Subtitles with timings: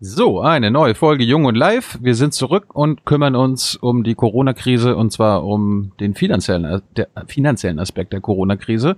[0.00, 1.98] So, eine neue Folge Jung und Live.
[2.00, 7.08] Wir sind zurück und kümmern uns um die Corona-Krise und zwar um den finanziellen, der,
[7.26, 8.96] finanziellen Aspekt der Corona-Krise.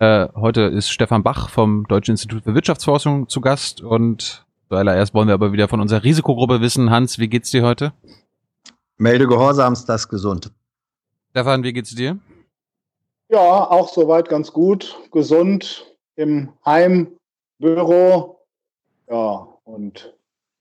[0.00, 5.28] Äh, heute ist Stefan Bach vom Deutschen Institut für Wirtschaftsforschung zu Gast und zuallererst wollen
[5.28, 6.90] wir aber wieder von unserer Risikogruppe wissen.
[6.90, 7.92] Hans, wie geht's dir heute?
[8.96, 10.50] Melde Gehorsams, das gesund.
[11.30, 12.18] Stefan, wie geht's dir?
[13.28, 17.12] Ja, auch soweit ganz gut, gesund im Heim,
[17.60, 18.40] Büro.
[19.08, 20.12] Ja, und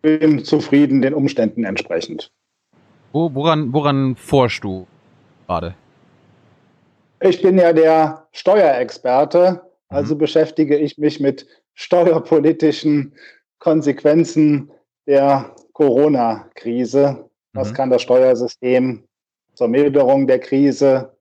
[0.02, 2.31] bin zufrieden den Umständen entsprechend.
[3.12, 4.88] Wo, woran, woran forschst du
[5.48, 5.76] gerade?
[7.20, 10.20] Ich bin ja der Steuerexperte, also mhm.
[10.20, 13.13] beschäftige ich mich mit steuerpolitischen
[13.59, 14.71] Konsequenzen
[15.05, 17.29] der Corona-Krise.
[17.54, 17.73] Was mhm.
[17.76, 19.04] kann das Steuersystem
[19.54, 21.15] zur Milderung der Krise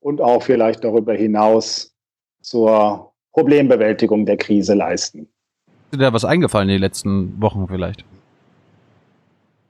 [0.00, 1.94] und auch vielleicht darüber hinaus
[2.40, 5.28] zur Problembewältigung der Krise leisten?
[5.96, 8.04] Dir da was eingefallen in den letzten Wochen vielleicht?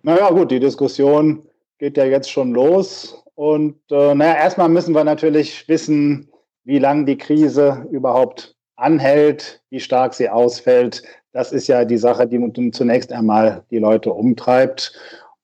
[0.02, 1.42] Naja, gut, die Diskussion
[1.78, 3.22] geht ja jetzt schon los.
[3.34, 6.28] Und äh, naja, erstmal müssen wir natürlich wissen,
[6.64, 11.02] wie lange die Krise überhaupt anhält, wie stark sie ausfällt.
[11.32, 14.92] Das ist ja die Sache, die zunächst einmal die Leute umtreibt.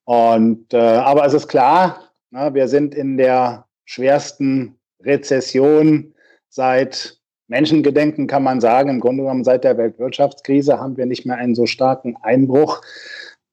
[0.04, 6.14] Und äh, aber es ist klar, na, wir sind in der schwersten Rezession
[6.48, 7.18] seit
[7.52, 11.54] Menschengedenken kann man sagen, im Grunde genommen seit der Weltwirtschaftskrise haben wir nicht mehr einen
[11.54, 12.80] so starken Einbruch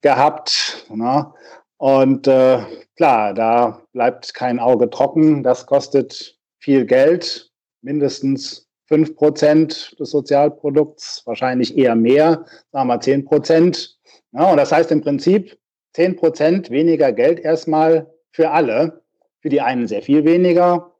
[0.01, 0.85] gehabt.
[0.89, 1.31] Ne?
[1.77, 2.59] Und äh,
[2.95, 5.43] klar, da bleibt kein Auge trocken.
[5.43, 13.25] Das kostet viel Geld, mindestens fünf Prozent des Sozialprodukts, wahrscheinlich eher mehr, sagen wir zehn
[13.25, 13.97] Prozent.
[14.31, 15.57] Ja, und das heißt im Prinzip
[15.93, 19.01] zehn Prozent weniger Geld erstmal für alle.
[19.41, 20.91] Für die einen sehr viel weniger,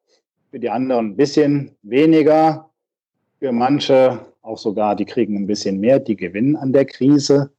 [0.51, 2.68] für die anderen ein bisschen weniger.
[3.39, 7.51] Für manche auch sogar, die kriegen ein bisschen mehr, die gewinnen an der Krise.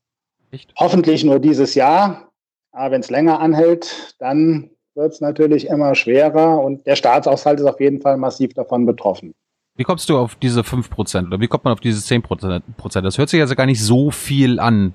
[0.50, 0.72] Echt?
[0.76, 2.30] Hoffentlich nur dieses Jahr.
[2.72, 7.66] Aber wenn es länger anhält, dann wird es natürlich immer schwerer und der Staatshaushalt ist
[7.66, 9.34] auf jeden Fall massiv davon betroffen.
[9.76, 13.00] Wie kommst du auf diese 5% oder wie kommt man auf diese 10%?
[13.00, 14.94] Das hört sich also gar nicht so viel an.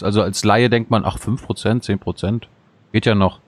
[0.00, 2.42] Also als Laie denkt man, ach 5%, 10%,
[2.92, 3.40] geht ja noch.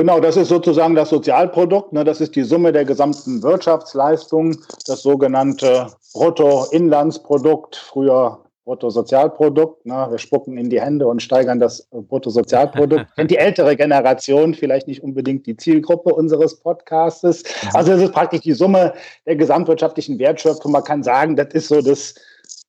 [0.00, 1.92] Genau, das ist sozusagen das Sozialprodukt.
[1.92, 2.04] Ne?
[2.04, 4.56] Das ist die Summe der gesamten Wirtschaftsleistung,
[4.86, 9.84] das sogenannte Bruttoinlandsprodukt, früher Bruttosozialprodukt.
[9.84, 10.06] Ne?
[10.08, 13.08] Wir spucken in die Hände und steigern das Bruttosozialprodukt.
[13.14, 17.44] Kennt die ältere Generation, vielleicht nicht unbedingt die Zielgruppe unseres Podcastes.
[17.74, 18.94] Also es ist praktisch die Summe
[19.26, 20.72] der gesamtwirtschaftlichen Wertschöpfung.
[20.72, 22.14] Man kann sagen, das ist so das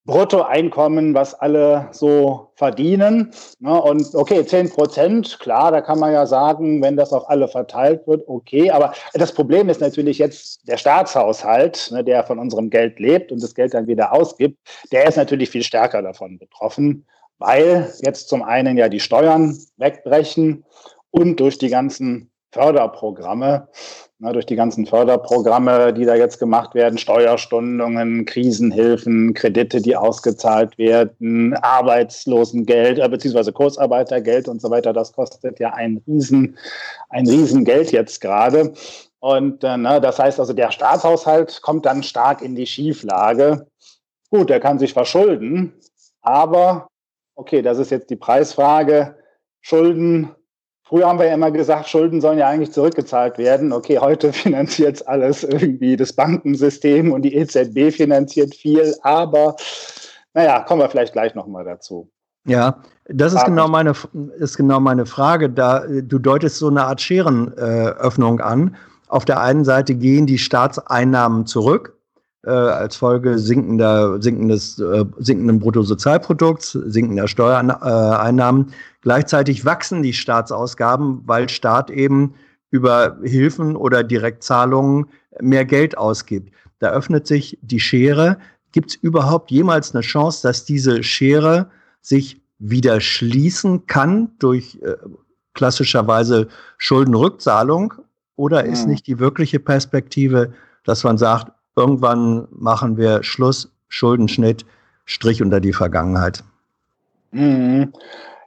[0.06, 3.32] Bruttoeinkommen, was alle so verdienen.
[3.60, 3.80] Ne?
[3.80, 8.08] Und okay, 10 Prozent, klar, da kann man ja sagen, wenn das auf alle verteilt
[8.08, 8.72] wird, okay.
[8.72, 13.44] Aber das Problem ist natürlich jetzt der Staatshaushalt, ne, der von unserem Geld lebt und
[13.44, 14.58] das Geld dann wieder ausgibt,
[14.92, 17.06] der ist natürlich viel stärker davon betroffen,
[17.38, 20.66] weil jetzt zum einen ja die Steuern wegbrechen
[21.12, 23.68] und durch die ganzen Förderprogramme
[24.22, 30.78] na, durch die ganzen Förderprogramme, die da jetzt gemacht werden, Steuerstundungen, Krisenhilfen, Kredite, die ausgezahlt
[30.78, 34.94] werden, Arbeitslosengeld äh, beziehungsweise Kurzarbeitergeld und so weiter.
[34.94, 36.56] Das kostet ja ein Riesen,
[37.10, 38.74] ein Riesengeld jetzt gerade.
[39.20, 43.66] Und äh, na, das heißt also, der Staatshaushalt kommt dann stark in die Schieflage.
[44.30, 45.74] Gut, er kann sich verschulden,
[46.22, 46.88] aber
[47.36, 49.16] okay, das ist jetzt die Preisfrage.
[49.62, 50.36] Schulden
[50.91, 53.72] Früher haben wir ja immer gesagt, Schulden sollen ja eigentlich zurückgezahlt werden.
[53.72, 59.56] Okay, heute finanziert alles irgendwie das Bankensystem und die EZB finanziert viel, aber
[60.34, 62.09] naja, kommen wir vielleicht gleich nochmal dazu.
[62.46, 63.94] Ja, das ist genau meine,
[64.38, 65.50] ist genau meine Frage.
[65.50, 68.75] Da, du deutest so eine Art Scherenöffnung äh, an.
[69.08, 71.97] Auf der einen Seite gehen die Staatseinnahmen zurück,
[72.44, 78.74] äh, als Folge sinkender, sinkendes, äh, sinkenden Bruttosozialprodukts, sinkender Steuereinnahmen.
[79.02, 82.34] Gleichzeitig wachsen die Staatsausgaben, weil Staat eben
[82.72, 85.07] über Hilfen oder Direktzahlungen
[85.40, 86.52] mehr Geld ausgibt.
[86.79, 88.38] Da öffnet sich die Schere.
[88.72, 91.69] Gibt es überhaupt jemals eine Chance, dass diese Schere
[92.02, 94.96] sich wieder schließen kann durch äh,
[95.53, 96.47] klassischerweise
[96.78, 97.94] Schuldenrückzahlung?
[98.35, 100.53] Oder ist nicht die wirkliche Perspektive,
[100.84, 104.66] dass man sagt, irgendwann machen wir Schluss, Schuldenschnitt,
[105.06, 106.44] Strich unter die Vergangenheit?
[107.32, 107.94] Mhm.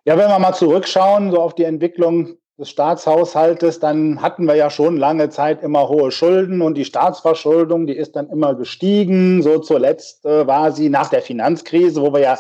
[0.05, 4.71] Ja, wenn wir mal zurückschauen, so auf die Entwicklung des Staatshaushaltes, dann hatten wir ja
[4.71, 9.43] schon lange Zeit immer hohe Schulden und die Staatsverschuldung, die ist dann immer gestiegen.
[9.43, 12.39] So zuletzt äh, war sie nach der Finanzkrise, wo wir ja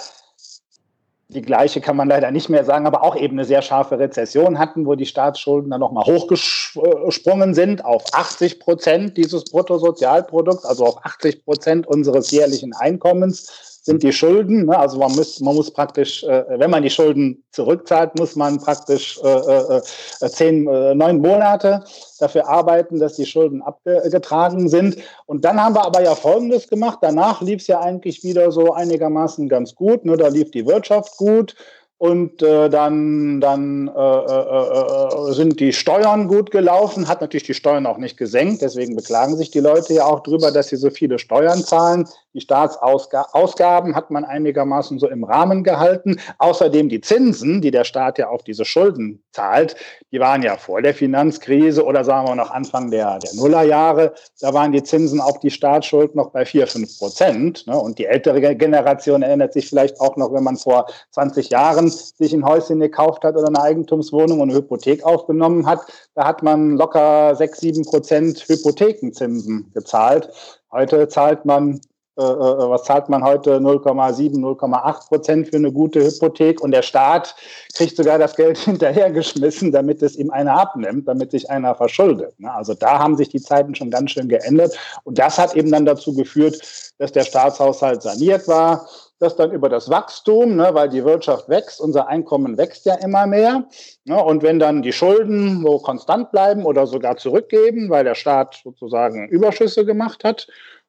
[1.34, 4.58] die gleiche kann man leider nicht mehr sagen, aber auch eben eine sehr scharfe Rezession
[4.58, 11.04] hatten, wo die Staatsschulden dann nochmal hochgesprungen sind auf 80 Prozent dieses Bruttosozialprodukts, also auf
[11.04, 13.73] 80 Prozent unseres jährlichen Einkommens.
[13.84, 14.64] Sind die Schulden.
[14.64, 14.78] Ne?
[14.78, 19.20] Also man muss, man muss praktisch, äh, wenn man die Schulden zurückzahlt, muss man praktisch
[19.22, 19.80] äh, äh,
[20.22, 21.84] äh zehn, äh, neun Monate
[22.18, 24.96] dafür arbeiten, dass die Schulden abgetragen sind.
[25.26, 26.98] Und dann haben wir aber ja Folgendes gemacht.
[27.02, 30.06] Danach lief es ja eigentlich wieder so einigermaßen ganz gut.
[30.06, 30.16] Ne?
[30.16, 31.54] Da lief die Wirtschaft gut.
[31.98, 37.54] Und äh, dann, dann äh, äh, äh, sind die Steuern gut gelaufen, hat natürlich die
[37.54, 38.62] Steuern auch nicht gesenkt.
[38.62, 42.06] Deswegen beklagen sich die Leute ja auch drüber, dass sie so viele Steuern zahlen.
[42.34, 46.18] Die Staatsausgaben hat man einigermaßen so im Rahmen gehalten.
[46.38, 49.76] Außerdem die Zinsen, die der Staat ja auf diese Schulden zahlt,
[50.10, 54.14] die waren ja vor der Finanzkrise oder sagen wir noch Anfang der, der Nullerjahre.
[54.40, 57.66] Da waren die Zinsen auf die Staatsschuld noch bei 4, 5 Prozent.
[57.68, 57.78] Ne?
[57.78, 62.32] Und die ältere Generation erinnert sich vielleicht auch noch, wenn man vor 20 Jahren sich
[62.32, 65.80] ein Häuschen gekauft hat oder eine Eigentumswohnung und eine Hypothek aufgenommen hat.
[66.14, 70.30] Da hat man locker 6, 7 Prozent Hypothekenzinsen gezahlt.
[70.70, 71.80] Heute zahlt man
[72.16, 76.82] äh, äh, was zahlt man heute 0,7, 0,8 Prozent für eine gute Hypothek und der
[76.82, 77.34] Staat
[77.74, 82.38] kriegt sogar das Geld hinterhergeschmissen, damit es ihm einer abnimmt, damit sich einer verschuldet.
[82.38, 82.52] Ne?
[82.54, 85.86] Also da haben sich die Zeiten schon ganz schön geändert und das hat eben dann
[85.86, 86.60] dazu geführt,
[86.98, 88.86] dass der Staatshaushalt saniert war,
[89.24, 93.26] dass dann über das Wachstum, ne, weil die Wirtschaft wächst, unser Einkommen wächst ja immer
[93.26, 93.64] mehr.
[94.04, 98.60] Ne, und wenn dann die Schulden so konstant bleiben oder sogar zurückgeben, weil der Staat
[98.62, 100.46] sozusagen Überschüsse gemacht hat,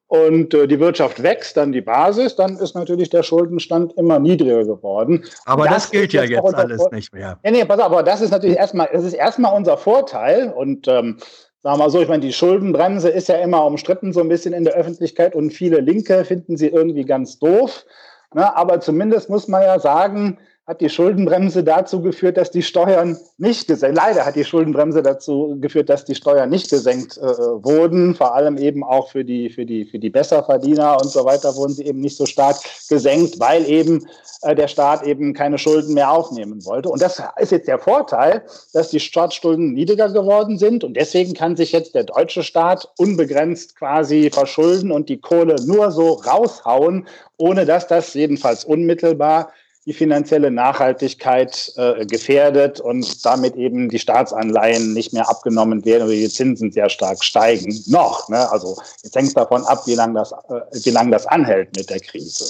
[0.08, 4.64] und äh, die Wirtschaft wächst, dann die Basis, dann ist natürlich der Schuldenstand immer niedriger
[4.64, 5.26] geworden.
[5.46, 7.40] Aber das, das, gilt ja jetzt alles Vor nicht mehr.
[7.44, 10.88] Nee, nee, pass auf, aber das ist natürlich erstmal, das ist erstmal unser Vorteil und
[10.88, 11.18] ähm,
[11.64, 14.54] sagen wir mal so, ich meine, die Schuldenbremse ist ja immer umstritten so ein bisschen
[14.54, 17.86] in der Öffentlichkeit und viele Linke finden sie irgendwie ganz doof.
[18.36, 18.56] Ne?
[18.56, 20.38] Aber zumindest muss man ja sagen,
[20.68, 25.58] hat die Schuldenbremse dazu geführt, dass die Steuern nicht gesenkt, leider hat die Schuldenbremse dazu
[25.62, 29.66] geführt, dass die Steuern nicht gesenkt äh, wurden, vor allem eben auch für die, für
[29.66, 32.58] die, für die Besserverdiener und so weiter wurden sie eben nicht so stark
[32.90, 34.08] gesenkt, weil eben
[34.42, 36.90] äh, der Staat eben keine Schulden mehr aufnehmen wollte.
[36.90, 41.56] Und das ist jetzt der Vorteil, dass die Staatsschulden niedriger geworden sind und deswegen kann
[41.56, 47.08] sich jetzt der deutsche Staat unbegrenzt quasi verschulden und die Kohle nur so raushauen,
[47.38, 49.52] ohne dass das jedenfalls unmittelbar
[49.86, 56.14] die finanzielle Nachhaltigkeit äh, gefährdet und damit eben die Staatsanleihen nicht mehr abgenommen werden oder
[56.14, 57.80] die Zinsen sehr stark steigen.
[57.88, 58.28] Noch.
[58.30, 58.52] Ne?
[58.52, 62.00] Also jetzt hängt es davon ab, wie lange das, äh, lang das anhält mit der
[62.00, 62.46] Krise.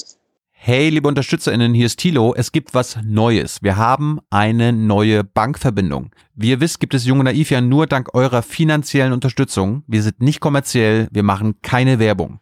[0.68, 2.34] Hey, liebe UnterstützerInnen, hier ist Thilo.
[2.36, 3.62] Es gibt was Neues.
[3.62, 6.12] Wir haben eine neue Bankverbindung.
[6.34, 9.84] Wie ihr wisst, gibt es Junge Naiv ja nur dank eurer finanziellen Unterstützung.
[9.86, 12.40] Wir sind nicht kommerziell, wir machen keine Werbung.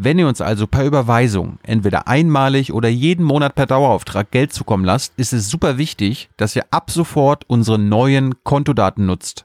[0.00, 4.84] Wenn ihr uns also per Überweisung entweder einmalig oder jeden Monat per Dauerauftrag Geld zukommen
[4.84, 9.44] lasst, ist es super wichtig, dass ihr ab sofort unsere neuen Kontodaten nutzt.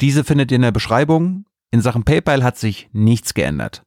[0.00, 1.44] Diese findet ihr in der Beschreibung.
[1.70, 3.84] In Sachen PayPal hat sich nichts geändert.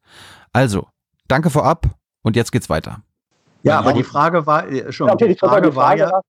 [0.54, 0.88] Also,
[1.28, 1.88] danke vorab
[2.24, 3.02] und jetzt geht's weiter.
[3.64, 6.22] Ja, aber die Frage war äh, schon, okay, die, Frage, war ja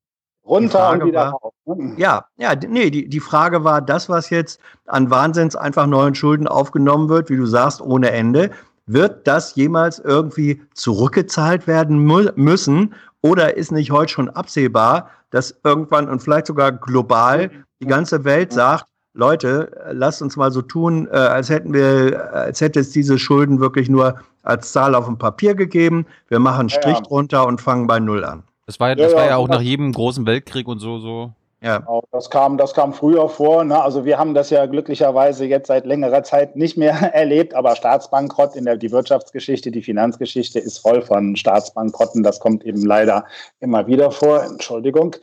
[0.45, 1.77] runter und wieder war.
[1.97, 6.49] Ja, ja, nee, die, die Frage war, das, was jetzt an Wahnsinns einfach neuen Schulden
[6.49, 8.51] aufgenommen wird, wie du sagst, ohne Ende,
[8.93, 11.99] wird das jemals irgendwie zurückgezahlt werden
[12.37, 12.95] müssen?
[13.23, 17.51] Oder ist nicht heute schon absehbar, dass irgendwann und vielleicht sogar global
[17.81, 22.61] die ganze Welt sagt, Leute, lasst uns mal so tun, äh, als hätten wir, als
[22.61, 26.07] hätte es diese Schulden wirklich nur als Zahl auf dem Papier gegeben.
[26.29, 27.09] Wir machen einen Strich ja, ja.
[27.09, 28.45] drunter und fangen bei Null an.
[28.67, 31.85] Das war, das ja, war ja auch nach jedem großen Weltkrieg und so, so ja.
[32.11, 33.65] Das kam, das kam früher vor.
[33.65, 33.81] Ne?
[33.81, 38.57] Also wir haben das ja glücklicherweise jetzt seit längerer Zeit nicht mehr erlebt, aber Staatsbankrott
[38.57, 42.23] in der die Wirtschaftsgeschichte, die Finanzgeschichte ist voll von Staatsbankrotten.
[42.23, 43.27] Das kommt eben leider
[43.61, 44.43] immer wieder vor.
[44.43, 45.17] Entschuldigung.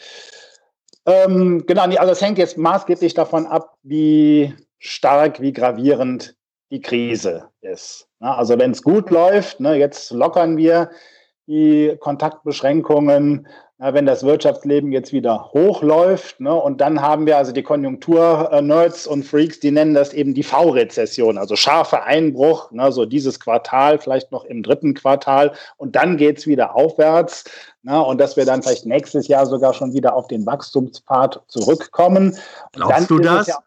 [1.08, 6.36] Ähm, genau, also es hängt jetzt maßgeblich davon ab, wie stark, wie gravierend
[6.70, 8.08] die Krise ist.
[8.20, 8.36] Ne?
[8.36, 10.92] Also wenn es gut läuft, ne, jetzt lockern wir
[11.48, 13.48] die Kontaktbeschränkungen,
[13.80, 16.40] wenn das Wirtschaftsleben jetzt wieder hochläuft.
[16.40, 20.44] Ne, und dann haben wir also die Konjunktur-Nerds und Freaks, die nennen das eben die
[20.44, 25.54] V-Rezession, also scharfer Einbruch, ne, so dieses Quartal, vielleicht noch im dritten Quartal.
[25.78, 27.44] Und dann geht's wieder aufwärts.
[27.84, 32.36] Ne, und dass wir dann vielleicht nächstes Jahr sogar schon wieder auf den Wachstumspfad zurückkommen.
[32.74, 33.48] Glaubst du das?
[33.48, 33.60] Ja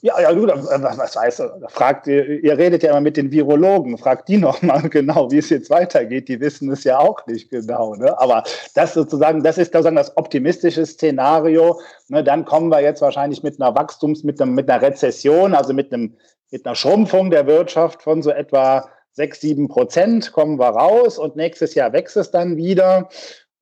[0.00, 3.98] ja, ja, du, was weißt du, fragt, ihr, ihr redet ja immer mit den Virologen,
[3.98, 6.28] fragt die nochmal genau, wie es jetzt weitergeht.
[6.28, 7.94] Die wissen es ja auch nicht genau.
[7.94, 8.18] Ne?
[8.18, 8.44] Aber
[8.74, 11.80] das sozusagen, das ist sozusagen das optimistische Szenario.
[12.08, 12.24] Ne?
[12.24, 15.92] Dann kommen wir jetzt wahrscheinlich mit einer Wachstums-, mit, einem, mit einer Rezession, also mit,
[15.92, 16.16] einem,
[16.50, 21.36] mit einer Schrumpfung der Wirtschaft von so etwa sechs, sieben Prozent kommen wir raus und
[21.36, 23.10] nächstes Jahr wächst es dann wieder.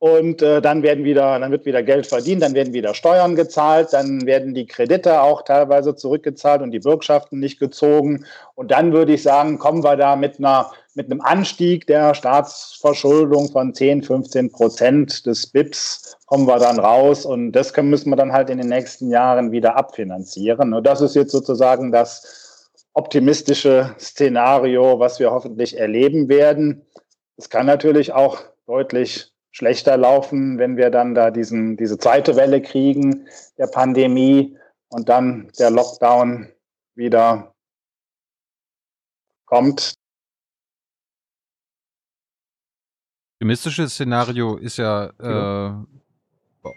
[0.00, 3.92] Und äh, dann werden wieder, dann wird wieder Geld verdient, dann werden wieder Steuern gezahlt,
[3.92, 8.24] dann werden die Kredite auch teilweise zurückgezahlt und die Bürgschaften nicht gezogen.
[8.54, 13.50] Und dann würde ich sagen, kommen wir da mit einer mit einem Anstieg der Staatsverschuldung
[13.50, 18.16] von 10, 15 Prozent des BIPs kommen wir dann raus und das können, müssen wir
[18.16, 20.72] dann halt in den nächsten Jahren wieder abfinanzieren.
[20.72, 26.82] Und das ist jetzt sozusagen das optimistische Szenario, was wir hoffentlich erleben werden.
[27.36, 32.62] Es kann natürlich auch deutlich schlechter laufen, wenn wir dann da diesen, diese zweite Welle
[32.62, 33.26] kriegen
[33.58, 34.56] der Pandemie
[34.88, 36.48] und dann der Lockdown
[36.94, 37.54] wieder
[39.46, 39.94] kommt.
[43.36, 45.72] Optimistisches Szenario ist ja, äh,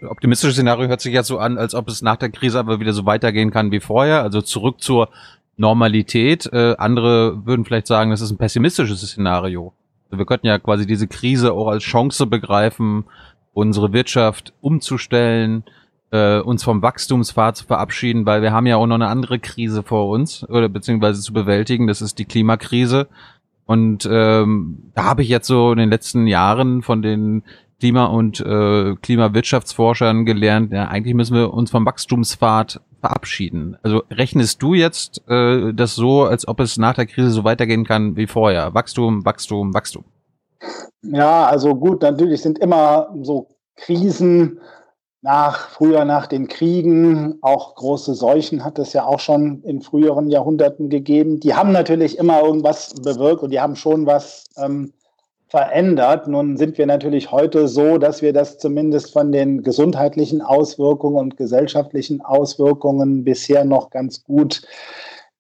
[0.07, 2.93] optimistisches Szenario hört sich ja so an, als ob es nach der Krise aber wieder
[2.93, 5.09] so weitergehen kann wie vorher, also zurück zur
[5.57, 6.49] Normalität.
[6.51, 9.73] Äh, andere würden vielleicht sagen, das ist ein pessimistisches Szenario.
[10.17, 13.05] Wir könnten ja quasi diese Krise auch als Chance begreifen,
[13.53, 15.63] unsere Wirtschaft umzustellen,
[16.11, 19.83] äh, uns vom Wachstumspfad zu verabschieden, weil wir haben ja auch noch eine andere Krise
[19.83, 21.87] vor uns oder beziehungsweise zu bewältigen.
[21.87, 23.07] Das ist die Klimakrise.
[23.65, 27.43] Und ähm, da habe ich jetzt so in den letzten Jahren von den
[27.79, 33.77] Klima- und äh, Klimawirtschaftsforschern gelernt, ja, eigentlich müssen wir uns vom Wachstumspfad verabschieden.
[33.83, 37.83] Also rechnest du jetzt äh, das so, als ob es nach der Krise so weitergehen
[37.83, 38.73] kann wie vorher?
[38.73, 40.05] Wachstum, Wachstum, Wachstum.
[41.01, 44.61] Ja, also gut, natürlich sind immer so Krisen
[45.21, 50.29] nach, früher nach den Kriegen, auch große Seuchen hat es ja auch schon in früheren
[50.29, 51.41] Jahrhunderten gegeben.
[51.41, 54.93] Die haben natürlich immer irgendwas bewirkt und die haben schon was ähm,
[55.53, 56.27] verändert.
[56.27, 61.37] Nun sind wir natürlich heute so, dass wir das zumindest von den gesundheitlichen Auswirkungen und
[61.37, 64.63] gesellschaftlichen Auswirkungen bisher noch ganz gut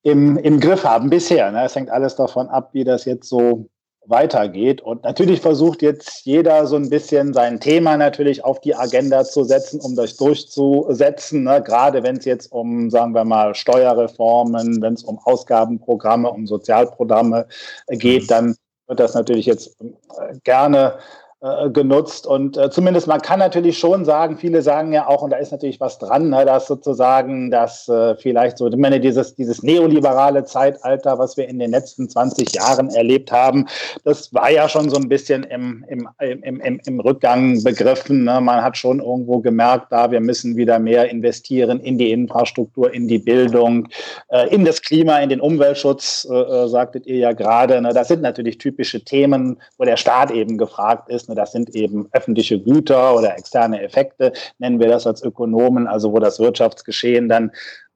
[0.03, 1.09] im, im Griff haben.
[1.09, 1.49] Bisher.
[1.51, 1.65] Ne?
[1.65, 3.65] Es hängt alles davon ab, wie das jetzt so
[4.05, 4.81] weitergeht.
[4.81, 9.43] Und natürlich versucht jetzt jeder so ein bisschen sein Thema natürlich auf die Agenda zu
[9.43, 11.41] setzen, um das durchzusetzen.
[11.41, 11.63] Ne?
[11.63, 17.47] Gerade wenn es jetzt um, sagen wir mal, Steuerreformen, wenn es um Ausgabenprogramme, um Sozialprogramme
[17.87, 18.55] geht, dann
[18.87, 20.97] wird das natürlich jetzt äh, gerne
[21.43, 22.25] äh, genutzt.
[22.25, 25.51] Und äh, zumindest man kann natürlich schon sagen, viele sagen ja auch, und da ist
[25.51, 30.45] natürlich was dran, ne, dass sozusagen das äh, vielleicht so, ich meine, dieses, dieses neoliberale
[30.45, 33.67] Zeitalter, was wir in den letzten 20 Jahren erlebt haben,
[34.05, 38.23] das war ja schon so ein bisschen im, im, im, im, im Rückgang begriffen.
[38.23, 38.39] Ne?
[38.39, 43.09] Man hat schon irgendwo gemerkt, da wir müssen wieder mehr investieren in die Infrastruktur, in
[43.09, 43.89] die Bildung,
[44.29, 47.81] äh, in das Klima, in den Umweltschutz, äh, sagtet ihr ja gerade.
[47.81, 47.89] Ne?
[47.93, 52.59] Das sind natürlich typische Themen, wo der Staat eben gefragt ist, das sind eben öffentliche
[52.59, 57.51] Güter oder externe Effekte, nennen wir das als Ökonomen, also wo das Wirtschaftsgeschehen dann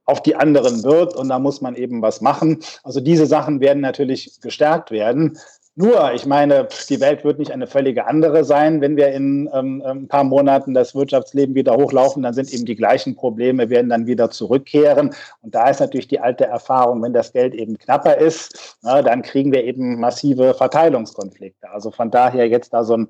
[0.08, 2.60] auf die anderen wirkt und da muss man eben was machen.
[2.84, 5.38] Also diese Sachen werden natürlich gestärkt werden.
[5.80, 8.82] Nur, ich meine, die Welt wird nicht eine völlige andere sein.
[8.82, 12.66] Wenn wir in ähm, ein ähm, paar Monaten das Wirtschaftsleben wieder hochlaufen, dann sind eben
[12.66, 15.14] die gleichen Probleme, werden dann wieder zurückkehren.
[15.44, 19.22] Und da ist natürlich die alte Erfahrung, wenn das Geld eben knapper ist, na, dann
[19.22, 21.70] kriegen wir eben massive Verteilungskonflikte.
[21.70, 23.08] Also von daher jetzt da so ein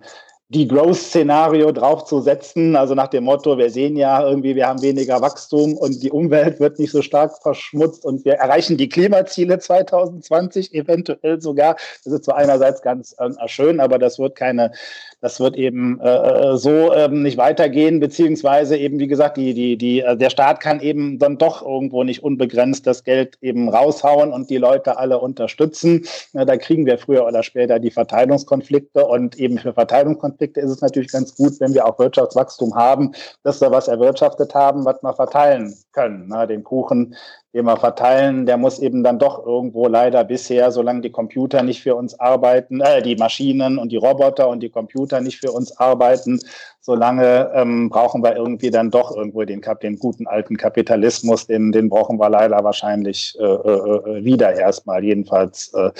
[0.50, 5.75] die Growth-Szenario draufzusetzen, also nach dem Motto, wir sehen ja irgendwie, wir haben weniger Wachstum
[5.75, 11.42] und die Umwelt wird nicht so stark verschmutzt und wir erreichen die Klimaziele 2020 eventuell
[11.42, 11.75] sogar.
[12.06, 14.72] Das ist so einerseits ganz äh, schön, aber das wird keine
[15.19, 19.77] das wird eben äh, äh, so ähm, nicht weitergehen, beziehungsweise eben, wie gesagt, die, die,
[19.77, 24.31] die, äh, der Staat kann eben dann doch irgendwo nicht unbegrenzt das Geld eben raushauen
[24.31, 26.05] und die Leute alle unterstützen.
[26.33, 30.81] Na, da kriegen wir früher oder später die Verteilungskonflikte und eben für Verteilungskonflikte ist es
[30.81, 35.13] natürlich ganz gut, wenn wir auch Wirtschaftswachstum haben, dass wir was erwirtschaftet haben, was wir
[35.15, 36.25] verteilen können.
[36.27, 37.15] Na, den Kuchen,
[37.54, 41.82] den wir verteilen, der muss eben dann doch irgendwo leider bisher, solange die Computer nicht
[41.82, 45.75] für uns arbeiten, äh, die Maschinen und die Roboter und die Computer nicht für uns
[45.77, 46.39] arbeiten,
[46.82, 51.89] solange ähm, brauchen wir irgendwie dann doch irgendwo den, den guten alten Kapitalismus, den, den
[51.89, 55.74] brauchen wir leider wahrscheinlich äh, äh, äh wieder erstmal, jedenfalls.
[55.74, 55.92] Äh,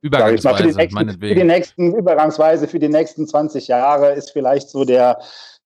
[0.00, 4.30] Übergangsweise, mal, für, die nächsten, für die nächsten, Übergangsweise für die nächsten 20 Jahre ist
[4.30, 5.18] vielleicht so der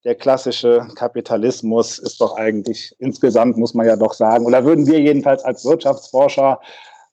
[0.05, 5.01] der klassische Kapitalismus ist doch eigentlich insgesamt, muss man ja doch sagen, oder würden wir
[5.01, 6.59] jedenfalls als Wirtschaftsforscher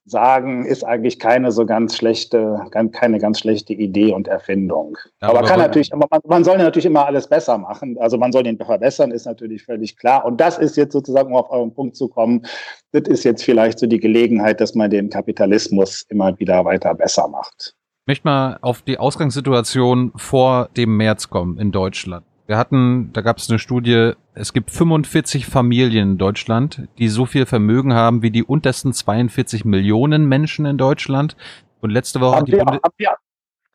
[0.07, 2.61] sagen, ist eigentlich keine so ganz schlechte,
[2.93, 4.97] keine ganz schlechte Idee und Erfindung.
[5.21, 7.97] Ja, aber, aber kann natürlich, aber man, man, soll natürlich immer alles besser machen.
[7.99, 10.23] Also man soll den verbessern, ist natürlich völlig klar.
[10.23, 12.45] Und das ist jetzt sozusagen, um auf euren Punkt zu kommen,
[12.93, 17.27] das ist jetzt vielleicht so die Gelegenheit, dass man den Kapitalismus immer wieder weiter besser
[17.27, 17.75] macht.
[18.03, 22.25] Ich möchte mal auf die Ausgangssituation vor dem März kommen in Deutschland.
[22.47, 27.25] Wir hatten, da gab es eine Studie, es gibt 45 Familien in Deutschland, die so
[27.25, 31.35] viel Vermögen haben wie die untersten 42 Millionen Menschen in Deutschland.
[31.81, 33.17] Und letzte Woche haben hat die wir, Bundes haben wir,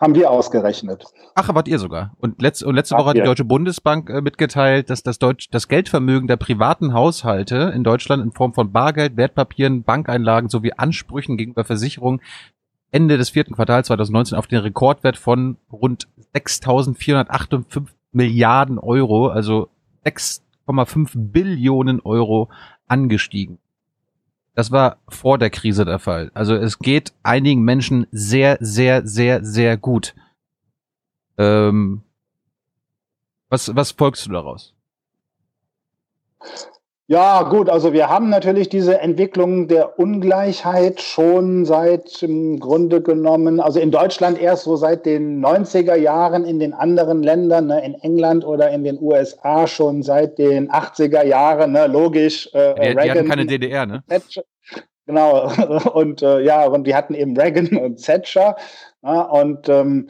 [0.00, 1.04] haben wir ausgerechnet.
[1.34, 2.14] Ach, wart ihr sogar.
[2.18, 5.68] Und letzte, und letzte Woche hat die Deutsche Bundesbank äh, mitgeteilt, dass das, Deutsch, das
[5.68, 11.64] Geldvermögen der privaten Haushalte in Deutschland in Form von Bargeld, Wertpapieren, Bankeinlagen sowie Ansprüchen gegenüber
[11.64, 12.22] Versicherungen
[12.90, 19.68] Ende des vierten Quartals 2019 auf den Rekordwert von rund 6.458 Milliarden Euro, also
[20.04, 22.50] 6,5 Billionen Euro
[22.86, 23.58] angestiegen.
[24.54, 26.30] Das war vor der Krise der Fall.
[26.34, 30.14] Also es geht einigen Menschen sehr, sehr, sehr, sehr gut.
[31.38, 32.02] Ähm,
[33.48, 34.74] was, was folgst du daraus?
[37.12, 43.60] Ja, gut, also wir haben natürlich diese Entwicklung der Ungleichheit schon seit im Grunde genommen,
[43.60, 47.96] also in Deutschland erst so seit den 90er Jahren, in den anderen Ländern, ne, in
[47.96, 52.48] England oder in den USA schon seit den 80er Jahren, ne, logisch.
[52.54, 54.02] Äh, die, Reagan, die hatten keine DDR, ne?
[55.04, 55.52] Genau,
[55.92, 58.56] und äh, ja, und die hatten eben Reagan und Thatcher
[59.02, 60.08] ja, und ähm,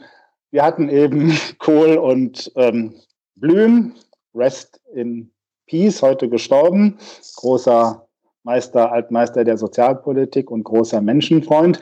[0.51, 2.95] wir hatten eben Kohl und ähm,
[3.35, 3.93] Blüm,
[4.33, 5.32] Rest in
[5.73, 6.99] Peace, heute gestorben,
[7.35, 8.05] großer
[8.43, 11.79] Meister, Altmeister der Sozialpolitik und großer Menschenfreund.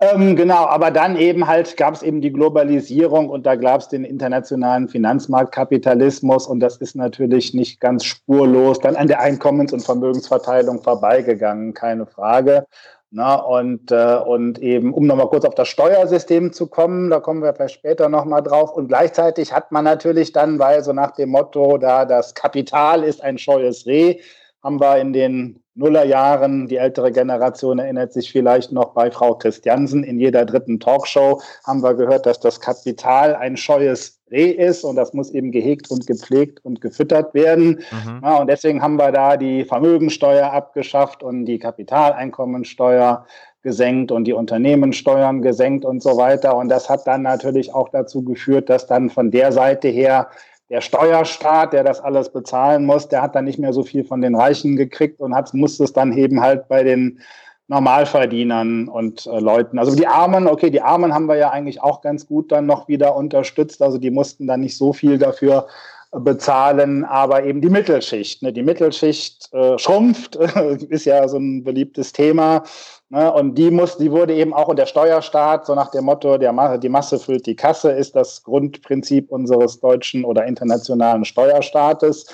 [0.00, 3.88] Ähm, genau, aber dann eben halt gab es eben die Globalisierung und da gab es
[3.88, 9.84] den internationalen Finanzmarktkapitalismus und das ist natürlich nicht ganz spurlos dann an der Einkommens- und
[9.84, 12.64] Vermögensverteilung vorbeigegangen, keine Frage.
[13.10, 17.42] Na, und, äh, und eben, um nochmal kurz auf das Steuersystem zu kommen, da kommen
[17.42, 18.72] wir vielleicht später nochmal drauf.
[18.72, 23.22] Und gleichzeitig hat man natürlich dann, weil so nach dem Motto, da das Kapital ist
[23.22, 24.20] ein scheues Reh,
[24.62, 30.02] haben wir in den Nullerjahren, die ältere Generation erinnert sich vielleicht noch bei Frau Christiansen,
[30.02, 34.96] in jeder dritten Talkshow haben wir gehört, dass das Kapital ein scheues Reh ist und
[34.96, 37.80] das muss eben gehegt und gepflegt und gefüttert werden.
[37.90, 38.20] Mhm.
[38.22, 43.24] Ja, und deswegen haben wir da die Vermögensteuer abgeschafft und die Kapitaleinkommensteuer
[43.62, 46.56] gesenkt und die Unternehmenssteuern gesenkt und so weiter.
[46.56, 50.28] Und das hat dann natürlich auch dazu geführt, dass dann von der Seite her
[50.70, 54.20] der Steuerstaat, der das alles bezahlen muss, der hat dann nicht mehr so viel von
[54.20, 57.20] den Reichen gekriegt und hat, musste es dann eben halt bei den
[57.68, 59.78] Normalverdienern und äh, Leuten.
[59.78, 62.86] Also die Armen, okay, die Armen haben wir ja eigentlich auch ganz gut dann noch
[62.88, 63.82] wieder unterstützt.
[63.82, 65.66] Also die mussten dann nicht so viel dafür
[66.12, 68.42] bezahlen, aber eben die Mittelschicht.
[68.42, 68.52] Ne?
[68.52, 70.36] Die Mittelschicht äh, schrumpft,
[70.88, 72.62] ist ja so ein beliebtes Thema.
[73.08, 73.32] Ne?
[73.32, 76.88] Und die muss, die wurde eben auch der Steuerstaat, so nach dem Motto, der, die
[76.88, 82.26] Masse füllt die Kasse, ist das Grundprinzip unseres deutschen oder internationalen Steuerstaates.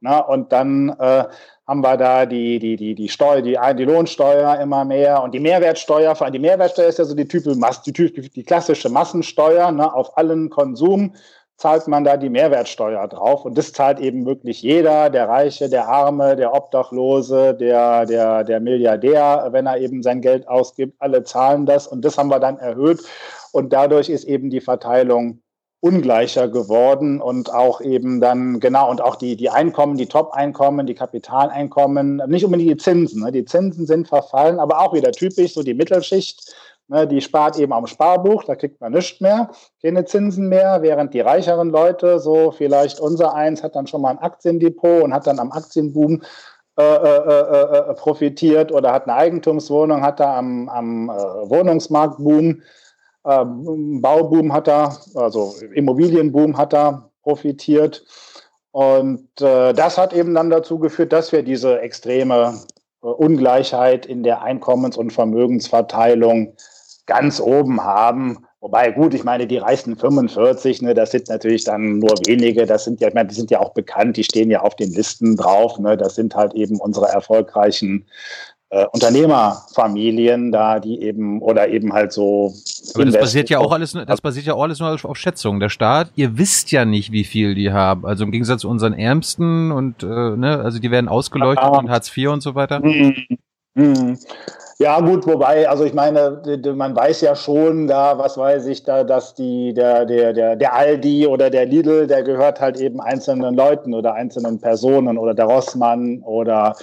[0.00, 0.22] Ne?
[0.24, 1.24] Und dann äh,
[1.66, 5.40] haben wir da die, die, die, die Steuer, die, die Lohnsteuer immer mehr und die
[5.40, 6.14] Mehrwertsteuer.
[6.14, 7.54] Vor allem die Mehrwertsteuer ist ja so die, Type,
[8.20, 9.72] die, die klassische Massensteuer.
[9.72, 9.92] Ne?
[9.92, 11.14] Auf allen Konsum
[11.56, 13.46] zahlt man da die Mehrwertsteuer drauf.
[13.46, 18.60] Und das zahlt eben wirklich jeder, der Reiche, der Arme, der Obdachlose, der, der, der
[18.60, 20.94] Milliardär, wenn er eben sein Geld ausgibt.
[20.98, 21.86] Alle zahlen das.
[21.86, 23.00] Und das haben wir dann erhöht.
[23.52, 25.40] Und dadurch ist eben die Verteilung
[25.84, 30.94] ungleicher geworden und auch eben dann, genau, und auch die, die Einkommen, die Top-Einkommen, die
[30.94, 33.22] Kapitaleinkommen, nicht unbedingt die Zinsen.
[33.22, 33.30] Ne?
[33.32, 36.54] Die Zinsen sind verfallen, aber auch wieder typisch, so die Mittelschicht,
[36.88, 37.06] ne?
[37.06, 39.50] die spart eben am Sparbuch, da kriegt man nichts mehr,
[39.82, 44.12] keine Zinsen mehr, während die reicheren Leute, so vielleicht unser eins, hat dann schon mal
[44.12, 46.22] ein Aktiendepot und hat dann am Aktienboom
[46.78, 52.62] äh, äh, äh, äh profitiert oder hat eine Eigentumswohnung, hat da am, am äh, Wohnungsmarktboom
[53.26, 58.04] ähm, Bauboom hat er, also Immobilienboom hat er profitiert.
[58.70, 62.60] Und äh, das hat eben dann dazu geführt, dass wir diese extreme
[63.02, 66.54] äh, Ungleichheit in der Einkommens- und Vermögensverteilung
[67.06, 68.46] ganz oben haben.
[68.60, 72.84] Wobei, gut, ich meine, die reichsten 45, ne, das sind natürlich dann nur wenige, das
[72.84, 75.36] sind ja, ich meine, die sind ja auch bekannt, die stehen ja auf den Listen
[75.36, 78.06] drauf, ne, das sind halt eben unsere erfolgreichen
[78.74, 82.52] äh, Unternehmerfamilien da, die eben oder eben halt so.
[82.94, 85.60] Aber das basiert ja auch alles, das basiert ja auch alles nur auf Schätzungen.
[85.60, 88.04] Der Staat, ihr wisst ja nicht, wie viel die haben.
[88.04, 91.78] Also im Gegensatz zu unseren Ärmsten und äh, ne, also die werden ausgeleuchtet ah.
[91.78, 92.80] und Hartz IV und so weiter.
[92.80, 93.14] Mhm.
[93.74, 94.18] Mhm.
[94.80, 96.42] Ja, gut, wobei, also ich meine,
[96.74, 100.74] man weiß ja schon da, was weiß ich, da, dass die, der, der, der, der
[100.74, 105.44] Aldi oder der Lidl, der gehört halt eben einzelnen Leuten oder einzelnen Personen oder der
[105.44, 106.74] Rossmann oder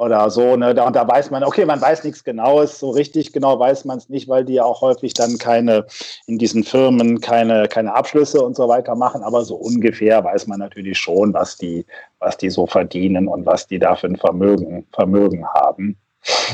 [0.00, 0.56] oder so.
[0.56, 0.74] Ne?
[0.74, 3.98] Da, und da weiß man, okay, man weiß nichts Genaues, so richtig genau weiß man
[3.98, 5.84] es nicht, weil die ja auch häufig dann keine,
[6.26, 10.58] in diesen Firmen keine, keine Abschlüsse und so weiter machen, aber so ungefähr weiß man
[10.58, 11.84] natürlich schon, was die,
[12.18, 15.98] was die so verdienen und was die da für ein Vermögen, Vermögen haben.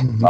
[0.03, 0.27] Mhm.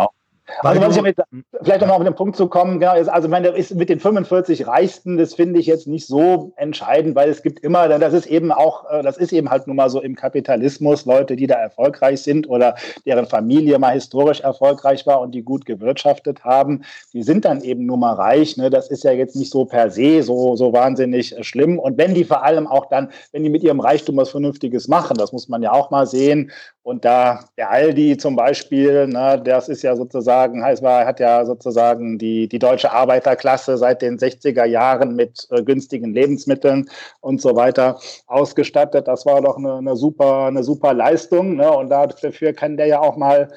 [0.61, 1.17] Also, was ich damit,
[1.63, 4.67] vielleicht nochmal auf den Punkt zu kommen, genau, ist, also, meine, ist mit den 45
[4.67, 8.53] Reichsten, das finde ich jetzt nicht so entscheidend, weil es gibt immer, das ist eben
[8.53, 12.23] auch, äh, das ist eben halt nun mal so im Kapitalismus, Leute, die da erfolgreich
[12.23, 16.83] sind oder deren Familie mal historisch erfolgreich war und die gut gewirtschaftet haben,
[17.13, 18.57] die sind dann eben nun mal reich.
[18.57, 18.71] Ne?
[18.71, 21.79] Das ist ja jetzt nicht so per se so, so wahnsinnig äh, schlimm.
[21.79, 25.17] Und wenn die vor allem auch dann, wenn die mit ihrem Reichtum was Vernünftiges machen,
[25.17, 29.69] das muss man ja auch mal sehen, Und da der Aldi zum Beispiel, ne, das
[29.69, 34.65] ist ja sozusagen, heißt war, hat ja sozusagen die, die deutsche Arbeiterklasse seit den 60er
[34.65, 36.89] Jahren mit äh, günstigen Lebensmitteln
[37.21, 39.09] und so weiter ausgestattet.
[39.09, 41.57] Das war doch eine, eine super, eine super Leistung.
[41.57, 41.71] Ne?
[41.71, 43.49] Und dafür kann der ja auch mal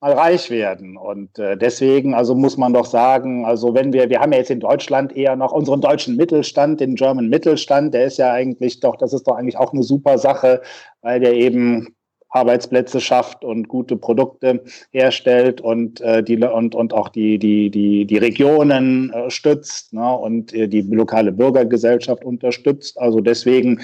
[0.00, 0.96] mal reich werden.
[0.96, 4.50] Und äh, deswegen, also muss man doch sagen, also wenn wir, wir haben ja jetzt
[4.50, 8.96] in Deutschland eher noch unseren deutschen Mittelstand, den German Mittelstand, der ist ja eigentlich doch,
[8.96, 10.60] das ist doch eigentlich auch eine super Sache,
[11.00, 11.95] weil der eben
[12.36, 18.04] Arbeitsplätze schafft und gute Produkte herstellt und äh, die und, und auch die, die, die,
[18.04, 22.98] die Regionen äh, stützt ne, und äh, die lokale Bürgergesellschaft unterstützt.
[23.00, 23.80] Also deswegen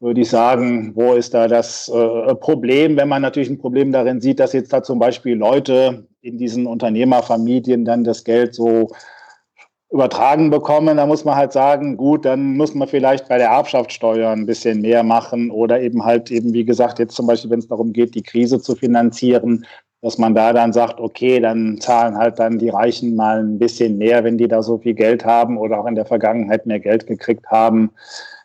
[0.00, 4.20] würde ich sagen, wo ist da das äh, Problem, wenn man natürlich ein Problem darin
[4.20, 8.88] sieht, dass jetzt da zum Beispiel Leute in diesen Unternehmerfamilien dann das Geld so
[9.90, 14.30] übertragen bekommen, da muss man halt sagen, gut, dann muss man vielleicht bei der Erbschaftssteuer
[14.30, 17.66] ein bisschen mehr machen oder eben halt eben, wie gesagt, jetzt zum Beispiel, wenn es
[17.66, 19.66] darum geht, die Krise zu finanzieren,
[20.00, 23.98] dass man da dann sagt, okay, dann zahlen halt dann die Reichen mal ein bisschen
[23.98, 27.06] mehr, wenn die da so viel Geld haben oder auch in der Vergangenheit mehr Geld
[27.06, 27.90] gekriegt haben,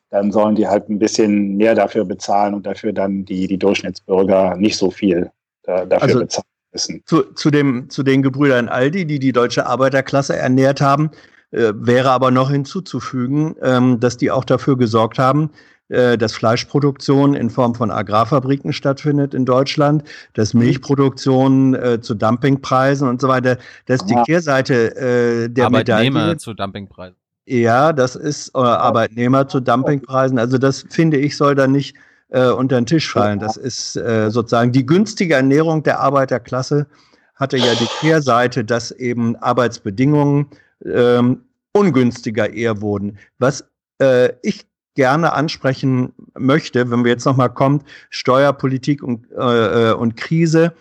[0.09, 4.55] dann sollen die halt ein bisschen mehr dafür bezahlen und dafür dann die, die Durchschnittsbürger
[4.57, 5.29] nicht so viel
[5.63, 7.03] äh, dafür also bezahlen müssen.
[7.05, 11.11] Zu, zu, dem, zu den Gebrüdern Aldi, die die deutsche Arbeiterklasse ernährt haben,
[11.55, 15.51] äh, wäre aber noch hinzuzufügen, ähm, dass die auch dafür gesorgt haben,
[15.87, 20.61] äh, dass Fleischproduktion in Form von Agrarfabriken stattfindet in Deutschland, dass mhm.
[20.61, 23.57] Milchproduktion äh, zu Dumpingpreisen und so weiter.
[23.85, 26.37] Das ist die Kehrseite äh, der Arbeitnehmer Medaille.
[26.37, 27.15] zu Dumpingpreisen.
[27.45, 30.39] Ja, das ist Arbeitnehmer zu Dumpingpreisen.
[30.39, 31.95] Also das finde ich soll da nicht
[32.29, 33.37] unter den Tisch fallen.
[33.37, 36.87] Das ist sozusagen die günstige Ernährung der Arbeiterklasse
[37.35, 40.47] hatte ja die Kehrseite, dass eben Arbeitsbedingungen
[40.83, 41.41] ähm,
[41.73, 43.17] ungünstiger eher wurden.
[43.37, 43.65] Was
[44.01, 50.15] äh, ich gerne ansprechen möchte, wenn wir jetzt nochmal kommt, Steuerpolitik und, äh, äh, und
[50.17, 50.73] Krise.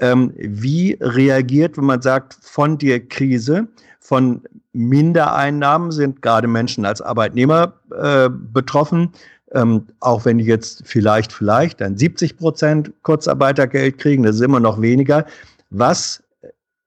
[0.00, 3.66] Ähm, wie reagiert, wenn man sagt, von der Krise,
[3.98, 9.10] von Mindereinnahmen sind gerade Menschen als Arbeitnehmer äh, betroffen,
[9.52, 14.60] ähm, auch wenn die jetzt vielleicht, vielleicht dann 70 Prozent Kurzarbeitergeld kriegen, das ist immer
[14.60, 15.26] noch weniger.
[15.70, 16.22] Was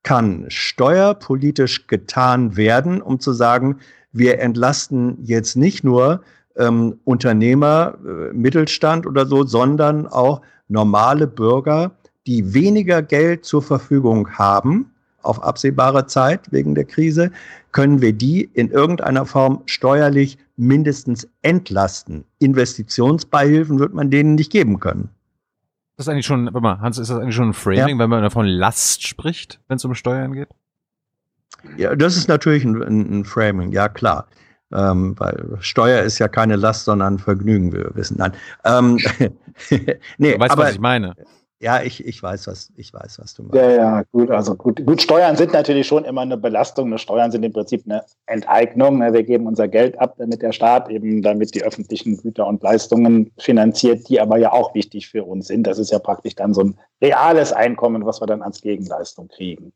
[0.04, 3.78] kann steuerpolitisch getan werden, um zu sagen,
[4.12, 6.22] wir entlasten jetzt nicht nur
[6.58, 11.92] ähm, Unternehmer, äh, Mittelstand oder so, sondern auch normale Bürger,
[12.28, 14.92] die weniger Geld zur Verfügung haben
[15.24, 17.32] auf absehbare Zeit wegen der Krise,
[17.72, 22.26] können wir die in irgendeiner Form steuerlich mindestens entlasten.
[22.40, 25.10] Investitionsbeihilfen wird man denen nicht geben können
[26.06, 28.00] das eigentlich schon, warte mal, Hans, ist das eigentlich schon ein Framing, ja.
[28.00, 30.50] wenn man davon Last spricht, wenn es um Steuern geht?
[31.78, 34.28] Ja, das ist natürlich ein, ein Framing, ja klar.
[34.74, 38.18] Ähm, weil Steuer ist ja keine Last, sondern ein Vergnügen, wie wir wissen.
[38.18, 38.34] Nein.
[38.64, 39.00] Ähm,
[40.18, 41.16] nee, du weißt, aber, was ich meine.
[41.62, 43.56] Ja, ich, ich weiß, was ich weiß, was du meinst.
[43.56, 44.32] Ja, ja, gut.
[44.32, 46.89] Also gut, gut, Steuern sind natürlich schon immer eine Belastung.
[46.89, 46.97] Ne?
[46.97, 48.97] Steuern sind im Prinzip eine Enteignung.
[48.97, 49.13] Ne?
[49.13, 53.32] Wir geben unser Geld ab, damit der Staat eben damit die öffentlichen Güter und Leistungen
[53.38, 55.67] finanziert, die aber ja auch wichtig für uns sind.
[55.67, 59.71] Das ist ja praktisch dann so ein reales Einkommen, was wir dann als Gegenleistung kriegen.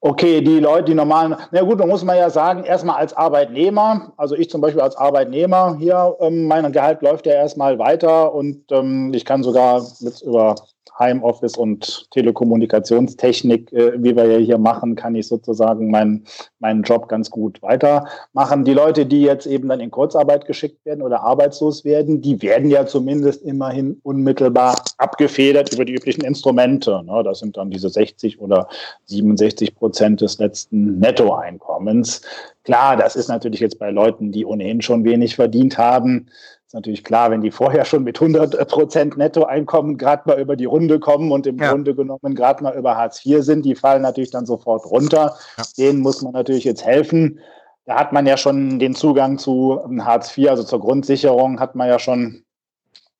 [0.00, 4.12] Okay, die Leute, die normalen, na gut, da muss man ja sagen, erstmal als Arbeitnehmer,
[4.16, 8.70] also ich zum Beispiel als Arbeitnehmer hier, ähm, mein Gehalt läuft ja erstmal weiter und
[8.70, 10.54] ähm, ich kann sogar mit über
[10.98, 16.24] Heimoffice und Telekommunikationstechnik, äh, wie wir ja hier machen, kann ich sozusagen meinen,
[16.58, 18.64] meinen Job ganz gut weitermachen.
[18.64, 22.70] Die Leute, die jetzt eben dann in Kurzarbeit geschickt werden oder arbeitslos werden, die werden
[22.70, 27.02] ja zumindest immerhin unmittelbar abgefedert über die üblichen Instrumente.
[27.04, 27.22] Ne?
[27.24, 28.68] Das sind dann diese 60 oder
[29.04, 32.22] 67 Prozent des letzten Nettoeinkommens.
[32.64, 36.26] Klar, das ist natürlich jetzt bei Leuten, die ohnehin schon wenig verdient haben,
[36.66, 40.64] ist natürlich klar, wenn die vorher schon mit 100 Prozent Nettoeinkommen gerade mal über die
[40.64, 41.70] Runde kommen und im ja.
[41.70, 45.36] Grunde genommen gerade mal über Hartz IV sind, die fallen natürlich dann sofort runter.
[45.56, 45.64] Ja.
[45.78, 47.38] Denen muss man natürlich jetzt helfen.
[47.84, 51.88] Da hat man ja schon den Zugang zu Hartz IV, also zur Grundsicherung, hat man
[51.88, 52.42] ja schon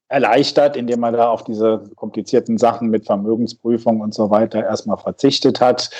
[0.09, 5.61] erleichtert, indem man da auf diese komplizierten Sachen mit Vermögensprüfung und so weiter erstmal verzichtet
[5.61, 5.91] hat.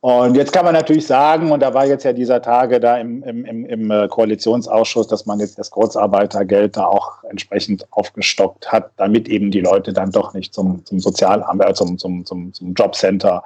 [0.00, 3.20] Und jetzt kann man natürlich sagen, und da war jetzt ja dieser Tage da im,
[3.24, 9.28] im, im, äh, Koalitionsausschuss, dass man jetzt das Kurzarbeitergeld da auch entsprechend aufgestockt hat, damit
[9.28, 13.42] eben die Leute dann doch nicht zum, zum Sozialamt, äh, zum, zum, zum, zum Jobcenter,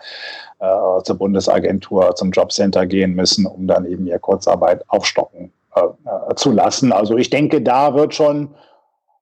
[0.59, 6.35] äh, zur Bundesagentur, zum Jobcenter gehen müssen, um dann eben ihr Kurzarbeit aufstocken äh, äh,
[6.35, 6.93] zu lassen.
[6.93, 8.55] Also ich denke, da wird schon,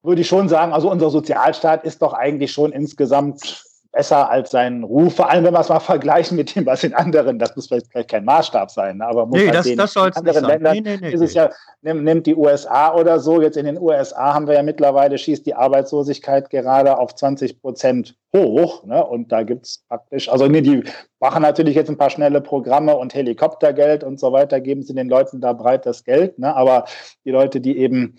[0.02, 4.85] würde ich schon sagen, also unser Sozialstaat ist doch eigentlich schon insgesamt besser als seinen
[4.85, 7.66] Ruf, vor allem wenn wir es mal vergleichen mit dem, was in anderen, das muss
[7.66, 10.72] vielleicht, kein Maßstab sein, ne, aber muss nee, halt das, sehen, das in anderen Ländern
[10.74, 11.50] nee, nee, nee, ist es ja,
[11.83, 15.44] nimmt, nimmt die USA oder so, jetzt in den USA haben wir ja mittlerweile, schießt
[15.44, 20.61] die Arbeitslosigkeit gerade auf 20 Prozent hoch, ne, und da gibt es praktisch, also nee,
[20.61, 20.85] die
[21.18, 25.09] machen natürlich jetzt ein paar schnelle Programme und Helikoptergeld und so weiter, geben sie den
[25.09, 26.85] Leuten da breit das Geld, ne, aber
[27.24, 28.16] die Leute, die eben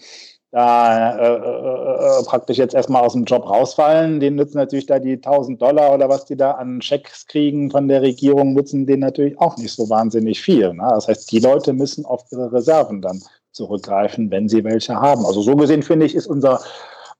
[0.51, 4.99] da äh, äh, äh, praktisch jetzt erstmal aus dem Job rausfallen, denen nützen natürlich da
[4.99, 8.99] die 1000 Dollar oder was die da an Schecks kriegen von der Regierung, nützen denen
[8.99, 10.73] natürlich auch nicht so wahnsinnig viel.
[10.73, 10.85] Ne?
[10.89, 13.21] Das heißt, die Leute müssen auf ihre Reserven dann
[13.53, 15.25] zurückgreifen, wenn sie welche haben.
[15.25, 16.59] Also so gesehen finde ich, ist unser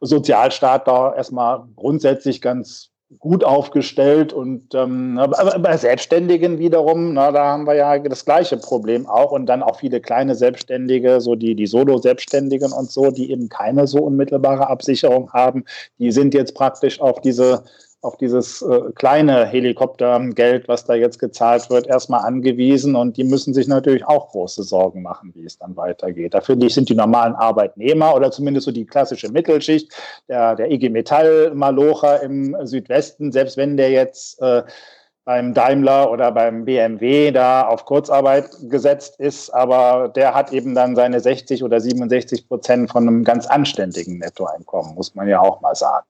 [0.01, 7.45] Sozialstaat da erstmal grundsätzlich ganz gut aufgestellt und ähm, aber bei Selbstständigen wiederum, na, da
[7.45, 11.55] haben wir ja das gleiche Problem auch und dann auch viele kleine Selbstständige, so die
[11.55, 15.65] die Solo-Selbstständigen und so, die eben keine so unmittelbare Absicherung haben,
[15.99, 17.63] die sind jetzt praktisch auf diese
[18.01, 22.95] auf dieses äh, kleine Helikoptergeld, was da jetzt gezahlt wird, erstmal angewiesen.
[22.95, 26.33] Und die müssen sich natürlich auch große Sorgen machen, wie es dann weitergeht.
[26.33, 29.93] Da finde ich, sind die normalen Arbeitnehmer oder zumindest so die klassische Mittelschicht,
[30.27, 34.63] der, der IG Metall-Malocher im Südwesten, selbst wenn der jetzt äh,
[35.23, 40.95] beim Daimler oder beim BMW da auf Kurzarbeit gesetzt ist, aber der hat eben dann
[40.95, 45.75] seine 60 oder 67 Prozent von einem ganz anständigen Nettoeinkommen, muss man ja auch mal
[45.75, 46.05] sagen.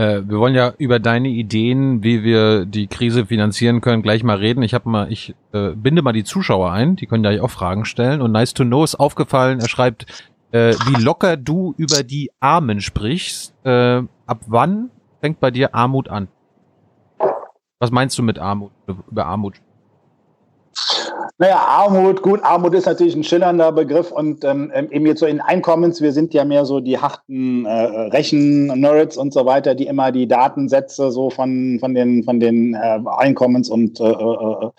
[0.00, 4.38] Äh, wir wollen ja über deine Ideen, wie wir die Krise finanzieren können, gleich mal
[4.38, 4.62] reden.
[4.62, 7.84] Ich habe mal, ich äh, binde mal die Zuschauer ein, die können ja auch Fragen
[7.84, 8.22] stellen.
[8.22, 10.06] Und Nice to Know ist aufgefallen, er schreibt,
[10.52, 13.52] äh, wie locker du über die Armen sprichst.
[13.64, 14.88] Äh, ab wann
[15.20, 16.28] fängt bei dir Armut an?
[17.78, 18.72] Was meinst du mit Armut,
[19.10, 19.60] über Armut?
[21.38, 25.26] Naja, Armut, gut, Armut ist natürlich ein schillernder Begriff und ähm, ähm, eben jetzt so
[25.26, 29.86] in Einkommens, wir sind ja mehr so die harten äh, Rechen-Nerds und so weiter, die
[29.86, 34.70] immer die Datensätze so von, von den, von den äh, Einkommens- und äh, äh,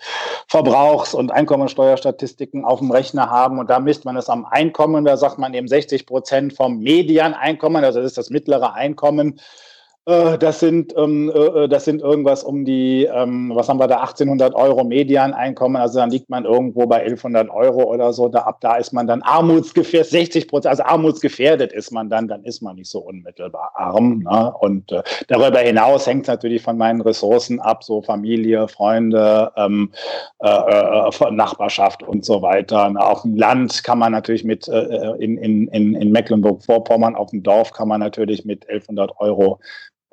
[0.46, 5.16] Verbrauchs- und Einkommensteuerstatistiken auf dem Rechner haben und da misst man es am Einkommen, da
[5.16, 9.71] sagt man eben 60 Prozent vom Medianeinkommen, also das ist das mittlere Einkommen, äh,
[10.04, 13.98] das sind, ähm, äh, äh, das sind irgendwas um die, ähm, was haben wir da,
[13.98, 15.80] 1800 Euro Medianeinkommen.
[15.80, 18.28] Also dann liegt man irgendwo bei 1100 Euro oder so.
[18.28, 22.42] Da, ab da ist man dann armutsgefährdet, 60 Prozent, also armutsgefährdet ist man dann, dann
[22.42, 24.24] ist man nicht so unmittelbar arm.
[24.24, 24.52] Ne?
[24.58, 29.92] Und äh, darüber hinaus hängt es natürlich von meinen Ressourcen ab, so Familie, Freunde, ähm,
[30.40, 32.90] äh, äh, Nachbarschaft und so weiter.
[32.90, 32.98] Ne?
[33.00, 37.72] Auf dem Land kann man natürlich mit, äh, in, in, in Mecklenburg-Vorpommern, auf dem Dorf
[37.72, 39.60] kann man natürlich mit 1100 Euro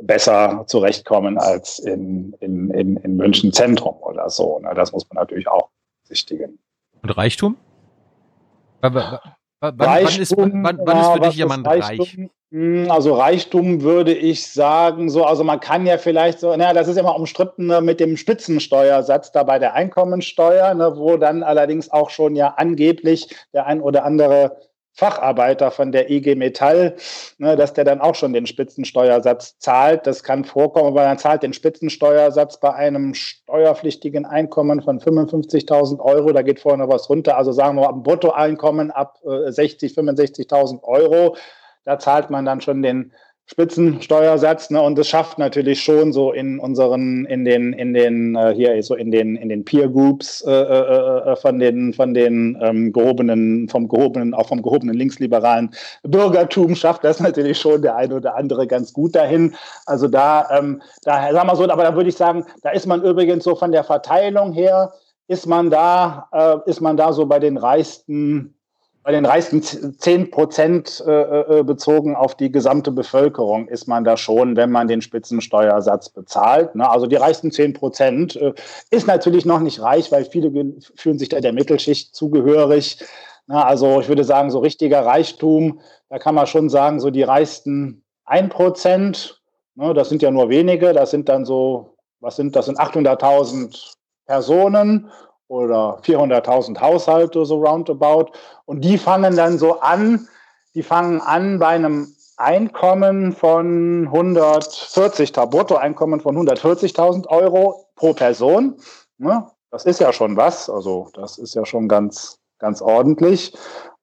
[0.02, 4.60] besser zurechtkommen als in, in, in, in München Zentrum oder so.
[4.60, 4.74] Ne?
[4.76, 5.70] Das muss man natürlich auch
[6.04, 6.60] besichtigen.
[7.02, 7.58] Und Reichtum?
[8.82, 9.20] Wann,
[9.62, 12.18] Reichtum, ist, wann, wann ist für dich jemand reich?
[12.52, 16.88] Hm, also Reichtum würde ich sagen, so, also man kann ja vielleicht so, naja, das
[16.88, 21.92] ist immer umstritten ne, mit dem Spitzensteuersatz da bei der Einkommensteuer, ne, wo dann allerdings
[21.92, 24.58] auch schon ja angeblich der ein oder andere
[25.00, 26.96] Facharbeiter von der IG Metall,
[27.38, 30.06] ne, dass der dann auch schon den Spitzensteuersatz zahlt.
[30.06, 36.34] Das kann vorkommen, aber man zahlt den Spitzensteuersatz bei einem steuerpflichtigen Einkommen von 55.000 Euro.
[36.34, 37.38] Da geht vorne was runter.
[37.38, 41.38] Also sagen wir mal, ein Bruttoeinkommen ab äh, 60, 65.000 Euro.
[41.86, 43.14] Da zahlt man dann schon den
[43.52, 44.80] Spitzensteuersatz, ne?
[44.80, 48.94] Und das schafft natürlich schon so in unseren, in den, in den, äh, hier so
[48.94, 53.68] in den, in den Peer Groups äh, äh, äh, von den, von den ähm, gehobenen,
[53.68, 55.72] vom gehobenen, auch vom gehobenen linksliberalen
[56.04, 59.56] Bürgertum schafft das natürlich schon der eine oder andere ganz gut dahin.
[59.88, 63.02] Also da, ähm, da sagen wir so, aber da würde ich sagen, da ist man
[63.02, 64.94] übrigens so von der Verteilung her,
[65.28, 68.59] ist man da, äh, ist man da so bei den reichsten
[69.10, 74.18] bei den reichsten 10 Prozent äh, äh, bezogen auf die gesamte Bevölkerung ist man da
[74.18, 76.76] schon, wenn man den Spitzensteuersatz bezahlt.
[76.76, 76.88] Ne?
[76.88, 78.54] Also die reichsten 10 Prozent äh,
[78.92, 80.52] ist natürlich noch nicht reich, weil viele
[80.96, 83.04] fühlen sich da der Mittelschicht zugehörig.
[83.48, 87.24] Na, also ich würde sagen, so richtiger Reichtum, da kann man schon sagen, so die
[87.24, 89.42] reichsten 1 Prozent,
[89.74, 93.96] ne, das sind ja nur wenige, das sind dann so, was sind, das sind 800.000
[94.28, 95.10] Personen
[95.50, 98.32] oder 400.000 Haushalte so roundabout.
[98.66, 100.28] Und die fangen dann so an,
[100.76, 108.76] die fangen an bei einem Einkommen von 140, Bruttoeinkommen von 140.000 Euro pro Person.
[109.18, 109.46] Ne?
[109.72, 113.54] Das ist ja schon was, also das ist ja schon ganz, ganz ordentlich.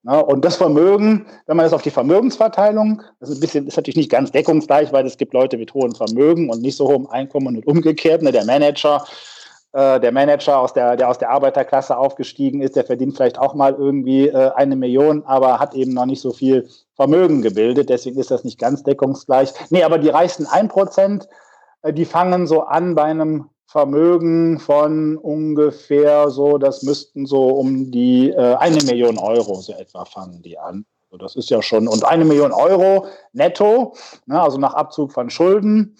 [0.03, 0.23] Ne?
[0.23, 3.97] Und das Vermögen, wenn man das auf die Vermögensverteilung, das ist ein bisschen, ist natürlich
[3.97, 7.55] nicht ganz deckungsgleich, weil es gibt Leute mit hohem Vermögen und nicht so hohem Einkommen
[7.55, 8.21] und umgekehrt.
[8.21, 8.31] Ne?
[8.31, 9.03] Der Manager
[9.73, 13.53] äh, der Manager, aus der, der aus der Arbeiterklasse aufgestiegen ist, der verdient vielleicht auch
[13.53, 17.89] mal irgendwie äh, eine Million, aber hat eben noch nicht so viel Vermögen gebildet.
[17.89, 19.53] Deswegen ist das nicht ganz deckungsgleich.
[19.69, 21.27] Nee, aber die reichsten 1%,
[21.83, 27.91] äh, die fangen so an bei einem Vermögen von ungefähr so, das müssten so um
[27.91, 30.85] die äh, eine Million Euro so etwa fangen die an.
[31.11, 33.93] So, das ist ja schon, und eine Million Euro netto,
[34.25, 35.97] ne, also nach Abzug von Schulden,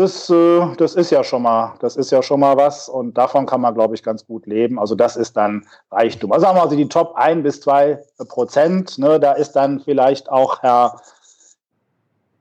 [0.00, 3.44] das, äh, das ist ja schon mal, das ist ja schon mal was und davon
[3.44, 4.78] kann man, glaube ich, ganz gut leben.
[4.78, 6.32] Also das ist dann Reichtum.
[6.32, 9.80] Also sagen wir mal, also die Top 1 bis 2 Prozent, ne, da ist dann
[9.80, 11.00] vielleicht auch Herr,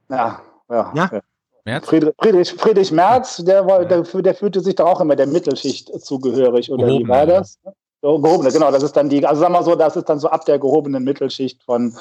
[0.09, 1.21] ja, ja, ja.
[1.65, 1.85] Merz?
[1.85, 6.71] Friedrich, Friedrich, Friedrich Merz, der, der, der fühlte sich doch auch immer der Mittelschicht zugehörig,
[6.71, 7.59] oder Gehobene, wie war das?
[7.65, 7.71] Ja.
[8.01, 10.45] gehobene, genau, das ist dann die, also sagen wir so, das ist dann so ab
[10.45, 11.93] der gehobenen Mittelschicht von,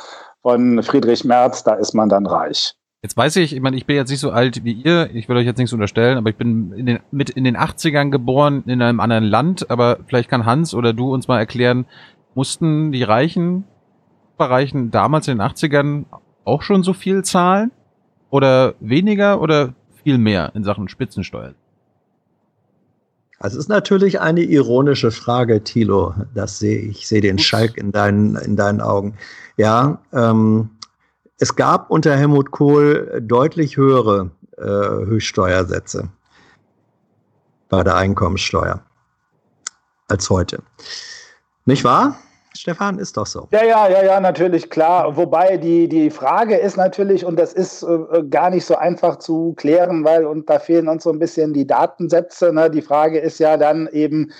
[0.42, 2.77] von Friedrich Merz, da ist man dann reich.
[3.02, 5.36] Jetzt weiß ich, ich meine, ich bin jetzt nicht so alt wie ihr, ich will
[5.36, 8.82] euch jetzt nichts unterstellen, aber ich bin in den, mit in den 80ern geboren in
[8.82, 11.86] einem anderen Land, aber vielleicht kann Hans oder du uns mal erklären,
[12.34, 13.64] mussten die Reichen,
[14.38, 16.06] Reichen damals in den 80ern
[16.44, 17.70] auch schon so viel zahlen?
[18.30, 21.54] Oder weniger oder viel mehr in Sachen Spitzensteuer?
[23.38, 26.14] Also es ist natürlich eine ironische Frage, Thilo.
[26.34, 29.14] Das sehe ich, sehe den Schalk in deinen, in deinen Augen.
[29.56, 30.70] Ja, ähm,
[31.38, 36.08] es gab unter Helmut Kohl deutlich höhere äh, Höchststeuersätze
[37.68, 38.80] bei der Einkommenssteuer
[40.08, 40.62] als heute.
[41.64, 42.16] Nicht wahr?
[42.56, 43.46] Stefan, ist doch so.
[43.52, 45.16] Ja, ja, ja, ja, natürlich, klar.
[45.16, 49.52] Wobei die, die Frage ist natürlich, und das ist äh, gar nicht so einfach zu
[49.56, 52.52] klären, weil und da fehlen uns so ein bisschen die Datensätze.
[52.52, 52.68] Ne?
[52.70, 54.32] Die Frage ist ja dann eben,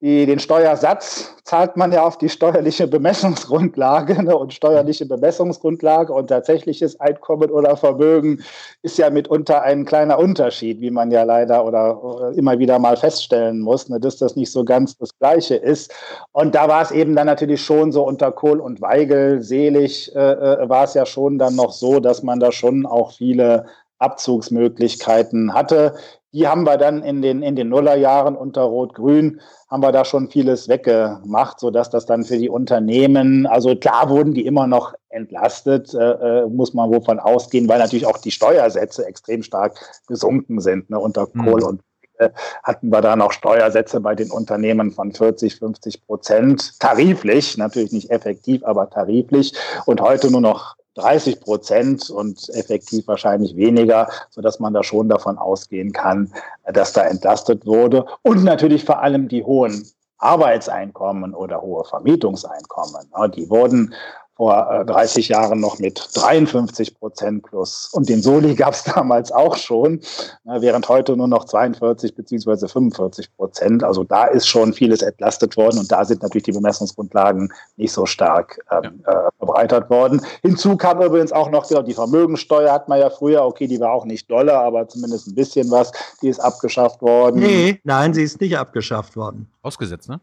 [0.00, 4.36] die, den Steuersatz zahlt man ja auf die steuerliche Bemessungsgrundlage ne?
[4.36, 8.44] und steuerliche Bemessungsgrundlage und tatsächliches Einkommen oder Vermögen
[8.82, 13.58] ist ja mitunter ein kleiner Unterschied, wie man ja leider oder immer wieder mal feststellen
[13.58, 13.98] muss, ne?
[13.98, 15.92] dass das nicht so ganz das Gleiche ist.
[16.30, 20.32] Und da war es eben dann natürlich schon so unter Kohl und Weigel selig, äh,
[20.32, 23.66] äh war es ja schon dann noch so, dass man da schon auch viele
[23.98, 25.94] Abzugsmöglichkeiten hatte.
[26.32, 30.28] Die haben wir dann in den, in den Nullerjahren unter Rot-Grün haben wir da schon
[30.28, 35.94] vieles weggemacht, sodass das dann für die Unternehmen, also klar wurden die immer noch entlastet,
[35.94, 40.90] äh, äh muss man wovon ausgehen, weil natürlich auch die Steuersätze extrem stark gesunken sind.
[40.90, 40.98] Ne?
[40.98, 41.44] Unter mhm.
[41.44, 41.80] Kohl und
[42.18, 42.30] äh,
[42.62, 48.10] hatten wir da noch Steuersätze bei den Unternehmen von 40, 50 Prozent, tariflich, natürlich nicht
[48.10, 49.54] effektiv, aber tariflich
[49.86, 55.38] und heute nur noch 30 Prozent und effektiv wahrscheinlich weniger, sodass man da schon davon
[55.38, 56.32] ausgehen kann,
[56.72, 58.04] dass da entlastet wurde.
[58.22, 59.86] Und natürlich vor allem die hohen
[60.18, 63.06] Arbeitseinkommen oder hohe Vermietungseinkommen.
[63.34, 63.94] Die wurden
[64.38, 67.90] vor 30 äh, Jahren noch mit 53 Prozent plus.
[67.92, 70.00] Und den Soli gab es damals auch schon,
[70.44, 73.82] während heute nur noch 42 beziehungsweise 45 Prozent.
[73.82, 78.06] Also da ist schon vieles entlastet worden und da sind natürlich die Bemessungsgrundlagen nicht so
[78.06, 79.26] stark ähm, ja.
[79.26, 80.24] äh, verbreitert worden.
[80.42, 83.90] Hinzu kam übrigens auch noch genau, die Vermögensteuer hat man ja früher, okay, die war
[83.90, 85.90] auch nicht doller, aber zumindest ein bisschen was,
[86.22, 87.40] die ist abgeschafft worden.
[87.40, 89.50] Nee, nein, sie ist nicht abgeschafft worden.
[89.62, 90.20] Ausgesetzt, ne?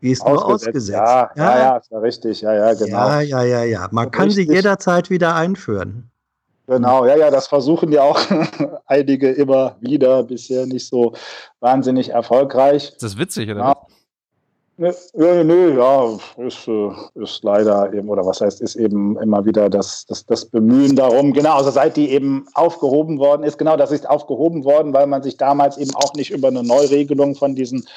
[0.00, 0.88] Die ist nur ausgesetzt.
[0.90, 2.40] Ja, ja, ja, ja, ist ja richtig.
[2.40, 2.96] Ja, ja, genau.
[2.96, 3.88] Ja, ja, ja, ja.
[3.90, 4.48] Man kann richtig.
[4.48, 6.10] sie jederzeit wieder einführen.
[6.68, 8.20] Genau, ja, ja, das versuchen ja auch
[8.86, 11.14] einige immer wieder, bisher nicht so
[11.60, 12.90] wahnsinnig erfolgreich.
[12.90, 13.60] Ist das witzig, oder?
[13.60, 13.76] Ja.
[14.80, 19.44] Nö, nö, nö, ja, ist, äh, ist leider eben, oder was heißt, ist eben immer
[19.44, 23.76] wieder das, das, das Bemühen darum, genau, also seit die eben aufgehoben worden ist, genau,
[23.76, 27.56] das ist aufgehoben worden, weil man sich damals eben auch nicht über eine Neuregelung von
[27.56, 27.88] diesen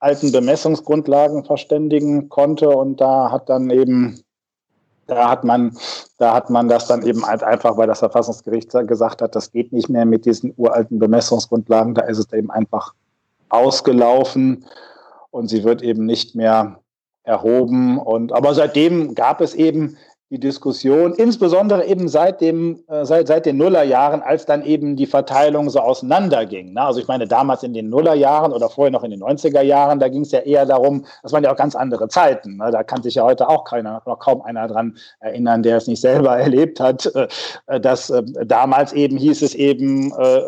[0.00, 2.68] alten Bemessungsgrundlagen verständigen konnte.
[2.68, 4.22] Und da hat dann eben
[5.08, 5.76] da hat man,
[6.18, 9.88] da hat man das dann eben einfach, weil das Verfassungsgericht gesagt hat, das geht nicht
[9.88, 12.94] mehr mit diesen uralten Bemessungsgrundlagen, da ist es eben einfach
[13.48, 14.66] ausgelaufen.
[15.30, 16.80] Und sie wird eben nicht mehr
[17.22, 17.98] erhoben.
[17.98, 19.96] Und aber seitdem gab es eben
[20.30, 25.06] die Diskussion, insbesondere eben seit, dem, äh, seit, seit den Nullerjahren, als dann eben die
[25.06, 26.74] Verteilung so auseinanderging.
[26.74, 26.82] Ne?
[26.82, 30.08] Also ich meine, damals in den Nullerjahren oder vorher noch in den 90er Jahren, da
[30.08, 32.58] ging es ja eher darum, das waren ja auch ganz andere Zeiten.
[32.58, 32.70] Ne?
[32.70, 36.02] Da kann sich ja heute auch keiner, noch kaum einer dran erinnern, der es nicht
[36.02, 37.06] selber erlebt hat,
[37.66, 40.38] äh, dass äh, damals eben hieß es eben, äh,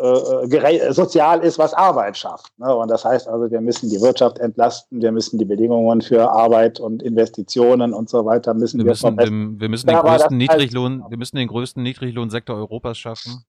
[0.45, 2.51] äh sozial ist, was Arbeit schafft.
[2.59, 2.75] Ne?
[2.75, 6.79] Und das heißt also, wir müssen die Wirtschaft entlasten, wir müssen die Bedingungen für Arbeit
[6.79, 9.57] und Investitionen und so weiter müssen wir, wir verbessern.
[9.71, 13.45] Wir müssen den größten Niedriglohn, wir müssen den größten Niedriglohnsektor Europas schaffen.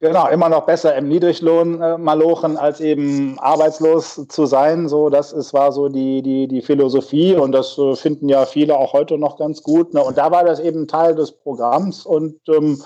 [0.00, 4.86] Genau, immer noch besser im Niedriglohn äh, malochen, als eben arbeitslos zu sein.
[4.90, 8.76] So, das ist, war so die, die, die Philosophie und das äh, finden ja viele
[8.76, 9.94] auch heute noch ganz gut.
[9.94, 10.04] Ne?
[10.04, 12.82] Und da war das eben Teil des Programms und ähm,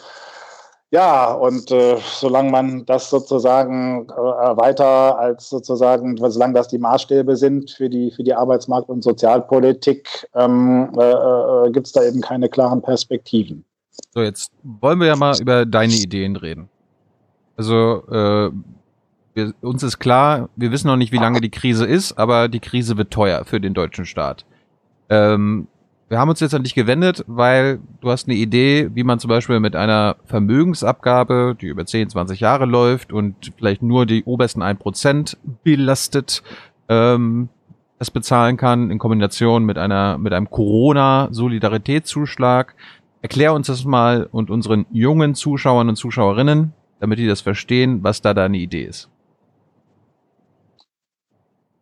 [0.93, 7.37] ja, und äh, solange man das sozusagen äh, weiter als sozusagen, solange das die Maßstäbe
[7.37, 12.21] sind für die, für die Arbeitsmarkt- und Sozialpolitik, ähm, äh, äh, gibt es da eben
[12.21, 13.65] keine klaren Perspektiven.
[14.13, 16.69] So, jetzt wollen wir ja mal über deine Ideen reden.
[17.57, 18.51] Also, äh,
[19.35, 22.61] wir, uns ist klar, wir wissen noch nicht, wie lange die Krise ist, aber die
[22.61, 24.45] Krise wird teuer für den deutschen Staat.
[25.09, 25.69] Ähm,
[26.11, 29.29] wir haben uns jetzt an dich gewendet, weil du hast eine Idee, wie man zum
[29.29, 34.61] Beispiel mit einer Vermögensabgabe, die über 10, 20 Jahre läuft und vielleicht nur die obersten
[34.61, 36.43] 1% belastet,
[36.89, 37.49] ähm,
[38.01, 42.75] es bezahlen kann in Kombination mit einer mit einem Corona-Solidaritätszuschlag.
[43.23, 48.21] Erklär uns das mal und unseren jungen Zuschauern und Zuschauerinnen, damit die das verstehen, was
[48.21, 49.09] da deine Idee ist.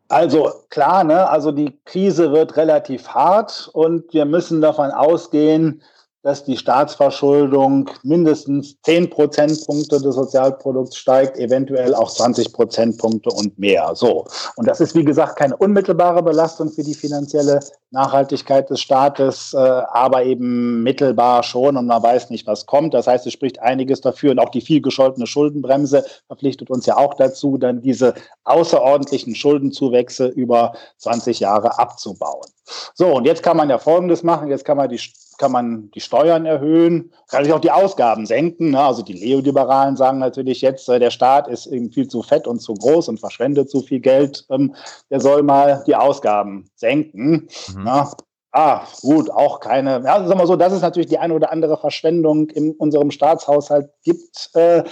[0.09, 1.29] Also klar, ne?
[1.29, 5.83] also die Krise wird relativ hart und wir müssen davon ausgehen,
[6.23, 13.93] dass die Staatsverschuldung mindestens 10 Prozentpunkte des Sozialprodukts steigt, eventuell auch 20 Prozentpunkte und mehr.
[13.95, 14.27] So.
[14.57, 17.61] Und das ist, wie gesagt, keine unmittelbare Belastung für die finanzielle
[17.91, 22.95] Nachhaltigkeit des Staates, äh, aber eben mittelbar schon und man weiß nicht, was kommt.
[22.95, 26.97] Das heißt, es spricht einiges dafür und auch die viel gescholtene Schuldenbremse verpflichtet uns ja
[26.97, 28.15] auch dazu, dann diese
[28.45, 32.47] außerordentlichen Schuldenzuwächse über 20 Jahre abzubauen.
[32.95, 34.51] So, und jetzt kann man ja Folgendes machen.
[34.51, 35.01] Jetzt kann man die
[35.39, 38.73] kann man die Steuern erhöhen, kann sich auch die Ausgaben senken.
[38.73, 38.81] Ne?
[38.81, 42.61] Also die Neoliberalen sagen natürlich jetzt, äh, der Staat ist eben viel zu fett und
[42.61, 44.45] zu groß und verschwendet zu viel Geld.
[44.51, 44.75] Ähm,
[45.11, 47.49] der soll mal die Ausgaben senken.
[47.75, 47.85] Mhm.
[47.85, 48.09] Ne?
[48.51, 50.03] Ah, gut, auch keine.
[50.05, 53.91] Ja, sagen wir so, dass es natürlich die eine oder andere Verschwendung in unserem Staatshaushalt
[54.03, 54.51] gibt.
[54.55, 54.85] Äh,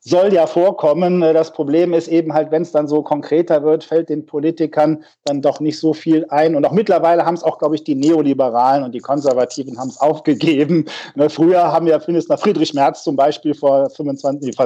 [0.00, 1.22] soll ja vorkommen.
[1.22, 5.04] Äh, das Problem ist eben halt, wenn es dann so konkreter wird, fällt den Politikern
[5.24, 6.56] dann doch nicht so viel ein.
[6.56, 10.00] Und auch mittlerweile haben es auch, glaube ich, die Neoliberalen und die Konservativen haben es
[10.00, 10.86] aufgegeben.
[11.14, 14.56] Ne, früher haben ja Minister Friedrich Merz zum Beispiel vor 25,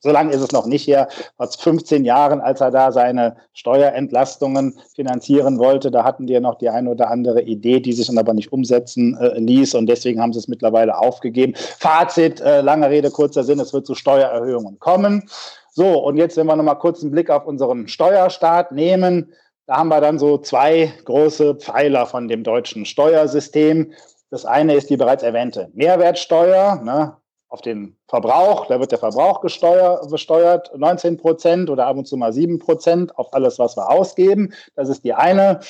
[0.00, 4.78] so lange ist es noch nicht her, vor 15 Jahren, als er da seine Steuerentlastungen
[4.94, 8.18] finanzieren wollte, da hatten die ja noch die eine oder andere Idee, die sich dann
[8.18, 9.74] aber nicht umsetzen äh, ließ.
[9.74, 11.54] Und deswegen haben sie es mittlerweile aufgegeben.
[11.56, 15.28] Fazit, äh, lange Rede, kurzer Sinn, es wird zu Steuererhöhungen Steuererhöhungen kommen.
[15.70, 19.32] So, und jetzt, wenn wir nochmal kurz einen Blick auf unseren Steuerstaat nehmen,
[19.66, 23.92] da haben wir dann so zwei große Pfeiler von dem deutschen Steuersystem.
[24.30, 27.16] Das eine ist die bereits erwähnte Mehrwertsteuer ne,
[27.48, 28.66] auf den Verbrauch.
[28.66, 33.34] Da wird der Verbrauch besteuert, 19 Prozent oder ab und zu mal 7 Prozent auf
[33.34, 34.52] alles, was wir ausgeben.
[34.76, 35.60] Das ist die eine,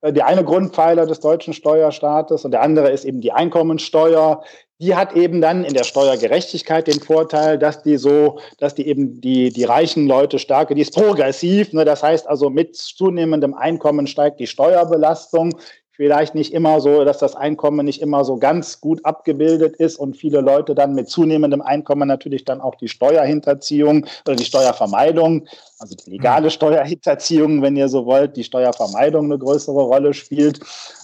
[0.00, 2.44] äh, die eine Grundpfeiler des deutschen Steuerstaates.
[2.44, 4.42] Und der andere ist eben die Einkommensteuer,
[4.82, 9.20] die hat eben dann in der Steuergerechtigkeit den Vorteil, dass die so, dass die eben
[9.20, 11.72] die, die reichen Leute starke, die ist progressiv.
[11.72, 11.84] Ne?
[11.84, 15.54] Das heißt also, mit zunehmendem Einkommen steigt die Steuerbelastung
[15.94, 20.16] vielleicht nicht immer so, dass das Einkommen nicht immer so ganz gut abgebildet ist und
[20.16, 25.46] viele Leute dann mit zunehmendem Einkommen natürlich dann auch die Steuerhinterziehung oder die Steuervermeidung,
[25.78, 26.50] also die legale mhm.
[26.50, 30.60] Steuerhinterziehung, wenn ihr so wollt, die Steuervermeidung eine größere Rolle spielt.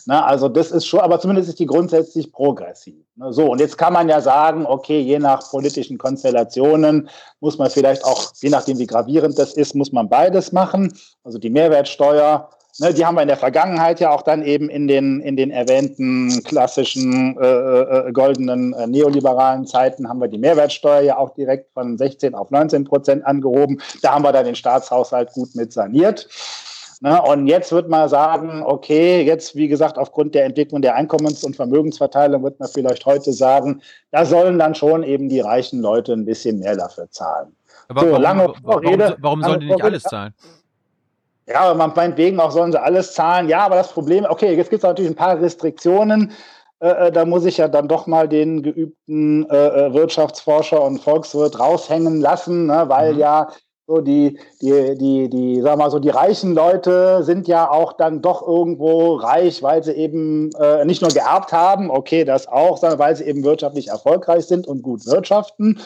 [0.07, 2.97] Na, also das ist schon, aber zumindest ist die grundsätzlich progressiv.
[3.16, 7.11] Ne, so, und jetzt kann man ja sagen, okay, je nach politischen Konstellationen
[7.41, 10.95] muss man vielleicht auch, je nachdem wie gravierend das ist, muss man beides machen.
[11.24, 12.49] Also die Mehrwertsteuer
[12.81, 15.51] Ne, die haben wir in der Vergangenheit ja auch dann eben in den, in den
[15.51, 21.72] erwähnten klassischen äh, äh, goldenen äh, neoliberalen Zeiten haben wir die Mehrwertsteuer ja auch direkt
[21.72, 23.83] von 16 auf 19 Prozent angehoben.
[24.03, 26.29] Da haben wir dann den Staatshaushalt gut mit saniert.
[27.01, 31.43] Ne, und jetzt wird man sagen, okay, jetzt wie gesagt, aufgrund der Entwicklung der Einkommens-
[31.43, 36.12] und Vermögensverteilung wird man vielleicht heute sagen, da sollen dann schon eben die reichen Leute
[36.12, 37.57] ein bisschen mehr dafür zahlen.
[37.89, 38.85] Aber so, warum, lange warum,
[39.18, 40.35] warum sollen die nicht alles zahlen?
[41.49, 43.49] Ja, aber man meinetwegen auch sollen sie alles zahlen.
[43.49, 46.32] Ja, aber das Problem, okay, jetzt gibt es natürlich ein paar Restriktionen.
[46.80, 51.01] Äh, äh, da muss ich ja dann doch mal den geübten äh, äh Wirtschaftsforscher und
[51.01, 53.20] Volkswirt raushängen lassen, ne, weil mhm.
[53.20, 53.49] ja
[53.89, 58.20] so die, die, die, die, sag mal so, die reichen Leute sind ja auch dann
[58.20, 62.99] doch irgendwo reich, weil sie eben äh, nicht nur geerbt haben, okay, das auch, sondern
[62.99, 65.80] weil sie eben wirtschaftlich erfolgreich sind und gut wirtschaften.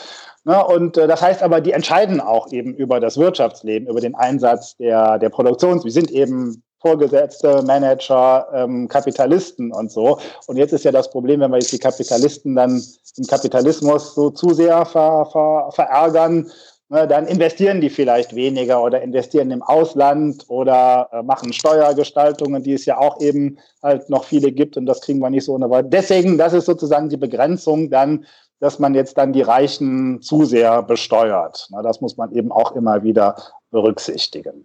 [0.45, 0.67] Ne?
[0.67, 4.77] Und äh, das heißt aber, die entscheiden auch eben über das Wirtschaftsleben, über den Einsatz
[4.79, 5.85] der, der Produktions.
[5.85, 10.19] Wir sind eben Vorgesetzte, Manager, ähm, Kapitalisten und so.
[10.49, 12.83] Und jetzt ist ja das Problem, wenn wir jetzt die Kapitalisten dann
[13.17, 16.51] im Kapitalismus so zu sehr ver, ver, verärgern,
[16.93, 22.75] ne, dann investieren die vielleicht weniger oder investieren im Ausland oder äh, machen Steuergestaltungen, die
[22.75, 25.69] es ja auch eben halt noch viele gibt und das kriegen wir nicht so ohne
[25.69, 25.91] weiteres.
[25.91, 28.25] Deswegen, das ist sozusagen die Begrenzung dann
[28.63, 31.67] dass man jetzt dann die Reichen zu sehr besteuert.
[31.71, 33.35] Na, das muss man eben auch immer wieder
[33.73, 34.65] berücksichtigen.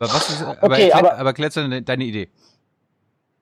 [0.00, 2.28] Aber, was ist, aber, okay, aber, aber deine Idee.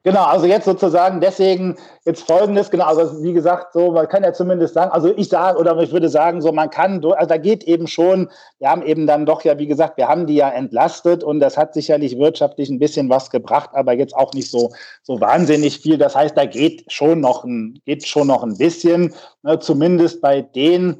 [0.04, 4.32] Genau, also jetzt sozusagen deswegen jetzt folgendes, genau, also wie gesagt, so, man kann ja
[4.32, 7.62] zumindest sagen, also ich sage, oder ich würde sagen, so, man kann, also da geht
[7.62, 8.28] eben schon,
[8.58, 11.56] wir haben eben dann doch ja, wie gesagt, wir haben die ja entlastet und das
[11.56, 14.72] hat sicherlich wirtschaftlich ein bisschen was gebracht, aber jetzt auch nicht so,
[15.04, 15.98] so wahnsinnig viel.
[15.98, 20.42] Das heißt, da geht schon noch ein, geht schon noch ein bisschen, ne, zumindest bei
[20.42, 20.96] den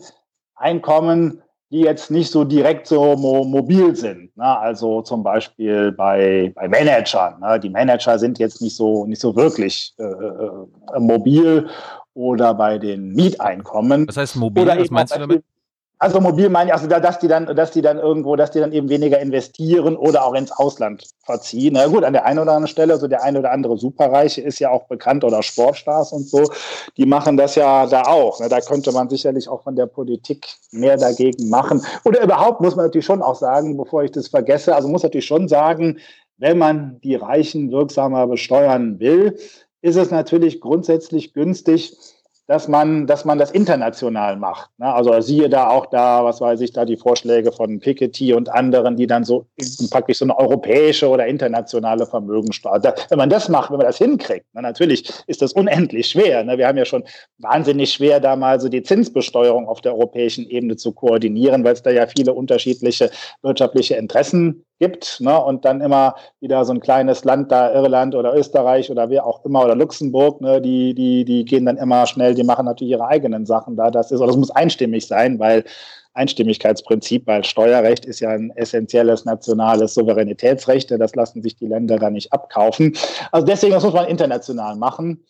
[0.55, 1.43] Einkommen,
[1.73, 4.37] die jetzt nicht so direkt so mo mobil sind.
[4.37, 4.59] Ne?
[4.59, 7.41] Also zum Beispiel bei, bei Managern.
[7.41, 7.59] Ne?
[7.59, 11.67] Die Manager sind jetzt nicht so, nicht so wirklich äh, äh, mobil
[12.13, 14.07] oder bei den Mieteinkommen.
[14.07, 14.67] Was heißt mobil?
[14.67, 15.45] Was meinst du damit?
[16.03, 18.73] Also mobil meine ich, also dass die dann, dass die dann irgendwo, dass die dann
[18.73, 21.75] eben weniger investieren oder auch ins Ausland verziehen.
[21.75, 24.59] Na gut, an der einen oder anderen Stelle, so der eine oder andere Superreiche ist
[24.59, 26.51] ja auch bekannt oder Sportstars und so,
[26.97, 28.41] die machen das ja da auch.
[28.49, 31.87] Da könnte man sicherlich auch von der Politik mehr dagegen machen.
[32.05, 35.27] Oder überhaupt muss man natürlich schon auch sagen, bevor ich das vergesse, also muss natürlich
[35.27, 36.01] schon sagen,
[36.37, 39.39] wenn man die Reichen wirksamer besteuern will,
[39.83, 41.97] ist es natürlich grundsätzlich günstig,
[42.53, 44.69] dass man, dass man das international macht.
[44.77, 44.93] Ne?
[44.93, 48.95] Also siehe da auch da, was weiß ich, da die Vorschläge von Piketty und anderen,
[48.95, 49.47] die dann so
[49.91, 52.83] praktisch so eine europäische oder internationale Vermögensteuer.
[53.09, 56.45] Wenn man das macht, wenn man das hinkriegt, na, natürlich ist das unendlich schwer.
[56.45, 56.59] Ne?
[56.59, 57.05] Wir haben ja schon
[57.39, 61.83] wahnsinnig schwer, da mal so die Zinsbesteuerung auf der europäischen Ebene zu koordinieren, weil es
[61.83, 67.25] da ja viele unterschiedliche wirtschaftliche Interessen gibt ne, und dann immer wieder so ein kleines
[67.25, 71.45] Land da, Irland oder Österreich oder wer auch immer oder Luxemburg, ne, die, die, die
[71.45, 73.93] gehen dann immer schnell, die machen natürlich ihre eigenen Sachen da.
[73.93, 75.63] Das ist, oder muss einstimmig sein, weil
[76.15, 82.11] Einstimmigkeitsprinzip, weil Steuerrecht ist ja ein essentielles nationales Souveränitätsrecht, das lassen sich die Länder da
[82.11, 82.97] nicht abkaufen.
[83.31, 85.25] Also deswegen, das muss man international machen.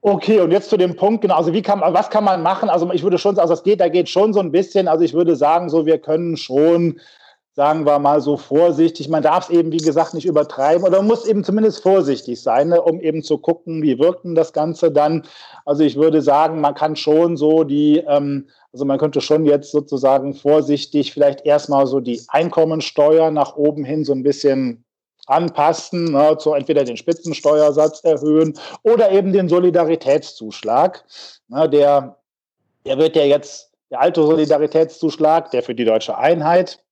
[0.00, 2.70] Okay, und jetzt zu dem Punkt, genau, also wie kann, was kann man machen?
[2.70, 5.12] Also ich würde schon, also das geht, da geht schon so ein bisschen, also ich
[5.12, 6.98] würde sagen, so wir können schon
[7.54, 9.08] sagen wir mal so vorsichtig.
[9.08, 12.80] Man darf es eben, wie gesagt, nicht übertreiben oder muss eben zumindest vorsichtig sein, ne,
[12.80, 15.26] um eben zu gucken, wie wirkt denn das Ganze dann.
[15.66, 19.70] Also ich würde sagen, man kann schon so die, ähm, also man könnte schon jetzt
[19.70, 24.84] sozusagen vorsichtig vielleicht erstmal so die Einkommensteuer nach oben hin so ein bisschen
[25.26, 31.04] anpassen, ne, zu entweder den Spitzensteuersatz erhöhen oder eben den Solidaritätszuschlag.
[31.48, 32.16] Ne, der,
[32.86, 36.82] der wird ja jetzt, der alte Solidaritätszuschlag, der für die deutsche Einheit,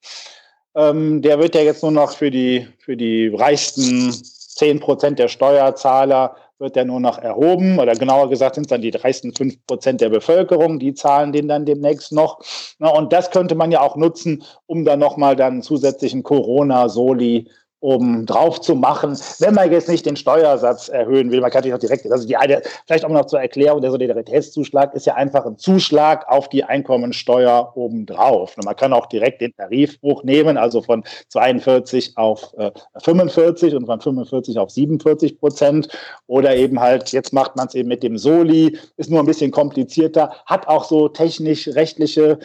[0.75, 5.29] ähm, der wird ja jetzt nur noch für die, für die reichsten 10 Prozent der
[5.29, 9.67] Steuerzahler wird der nur noch erhoben oder genauer gesagt sind es dann die reichsten 5
[9.67, 12.41] Prozent der Bevölkerung, die zahlen den dann demnächst noch.
[12.79, 17.49] Na, und das könnte man ja auch nutzen, um dann nochmal dann zusätzlichen Corona-Soli
[17.81, 21.41] um drauf zu machen, wenn man jetzt nicht den Steuersatz erhöhen will.
[21.41, 24.95] Man kann natürlich auch direkt, also die eine, vielleicht auch noch zur Erklärung, der Solidaritätszuschlag
[24.95, 28.57] ist ja einfach ein Zuschlag auf die Einkommensteuer obendrauf.
[28.57, 32.71] Und man kann auch direkt den Tarifbruch nehmen, also von 42 auf äh,
[33.03, 35.89] 45 und von 45 auf 47 Prozent.
[36.27, 39.53] Oder eben halt, jetzt macht man es eben mit dem Soli, ist nur ein bisschen
[39.53, 42.39] komplizierter, hat auch so technisch-rechtliche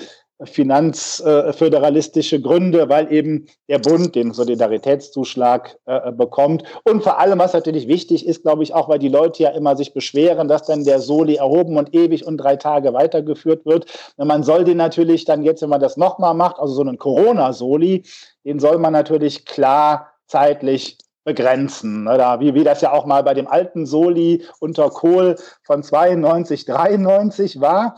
[0.44, 6.64] finanzföderalistische Gründe, weil eben der Bund den Solidaritätszuschlag äh, bekommt.
[6.84, 9.78] Und vor allem, was natürlich wichtig ist, glaube ich, auch, weil die Leute ja immer
[9.78, 13.86] sich beschweren, dass dann der Soli erhoben und ewig und drei Tage weitergeführt wird.
[14.18, 18.04] Man soll den natürlich dann jetzt, wenn man das nochmal macht, also so einen Corona-Soli,
[18.44, 22.08] den soll man natürlich klar zeitlich begrenzen.
[22.08, 26.64] Oder wie, wie das ja auch mal bei dem alten Soli unter Kohl von 92,
[26.64, 27.96] 93 war.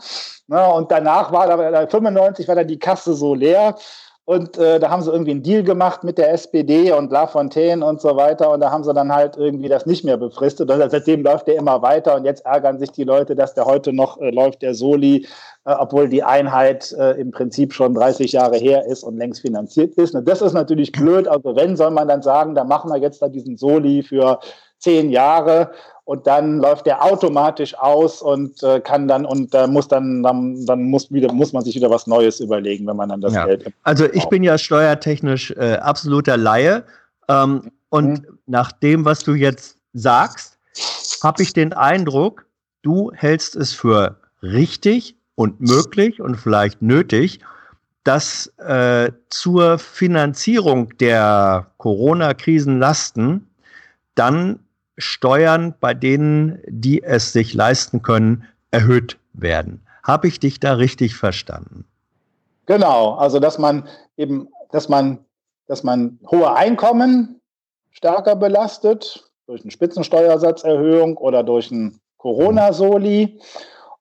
[0.48, 3.76] Und danach war da 95 war dann die Kasse so leer.
[4.28, 7.82] Und äh, da haben sie irgendwie einen Deal gemacht mit der SPD und La Fontaine
[7.82, 8.50] und so weiter.
[8.50, 10.70] Und da haben sie dann halt irgendwie das nicht mehr befristet.
[10.70, 12.14] Und seitdem läuft der immer weiter.
[12.14, 15.26] Und jetzt ärgern sich die Leute, dass der heute noch äh, läuft, der Soli,
[15.64, 19.94] äh, obwohl die Einheit äh, im Prinzip schon 30 Jahre her ist und längst finanziert
[19.94, 20.14] ist.
[20.14, 21.26] Und das ist natürlich blöd.
[21.26, 24.40] Also wenn, soll man dann sagen, da machen wir jetzt da diesen Soli für
[24.78, 25.70] zehn Jahre
[26.08, 30.64] und dann läuft der automatisch aus und äh, kann dann und äh, muss dann, dann,
[30.64, 33.44] dann muss wieder muss man sich wieder was Neues überlegen, wenn man dann das ja.
[33.44, 33.70] Geld.
[33.82, 36.84] Also ich bin ja steuertechnisch äh, absoluter Laie
[37.28, 38.38] ähm, und mhm.
[38.46, 40.58] nach dem, was du jetzt sagst,
[41.22, 42.46] habe ich den Eindruck,
[42.80, 47.40] du hältst es für richtig und möglich und vielleicht nötig,
[48.04, 53.46] dass äh, zur Finanzierung der Corona-Krisenlasten
[54.14, 54.60] dann
[54.98, 59.80] Steuern bei denen, die es sich leisten können, erhöht werden.
[60.02, 61.84] Habe ich dich da richtig verstanden?
[62.66, 65.24] Genau, also dass man eben, dass man,
[65.66, 67.40] dass man hohe Einkommen
[67.90, 73.40] stärker belastet durch eine Spitzensteuersatzerhöhung oder durch ein Corona-Soli.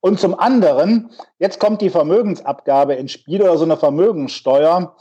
[0.01, 4.95] Und zum anderen, jetzt kommt die Vermögensabgabe ins Spiel oder so eine Vermögenssteuer,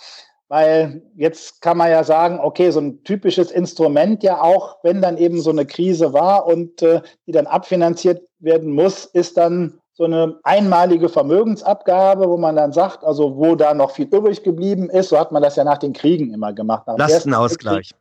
[0.48, 5.18] weil jetzt kann man ja sagen, okay, so ein typisches Instrument ja auch, wenn dann
[5.18, 10.04] eben so eine Krise war und äh, die dann abfinanziert werden muss, ist dann so
[10.04, 15.08] eine einmalige Vermögensabgabe, wo man dann sagt, also wo da noch viel übrig geblieben ist,
[15.08, 16.84] so hat man das ja nach den Kriegen immer gemacht.
[16.86, 17.92] Lastenausgleich.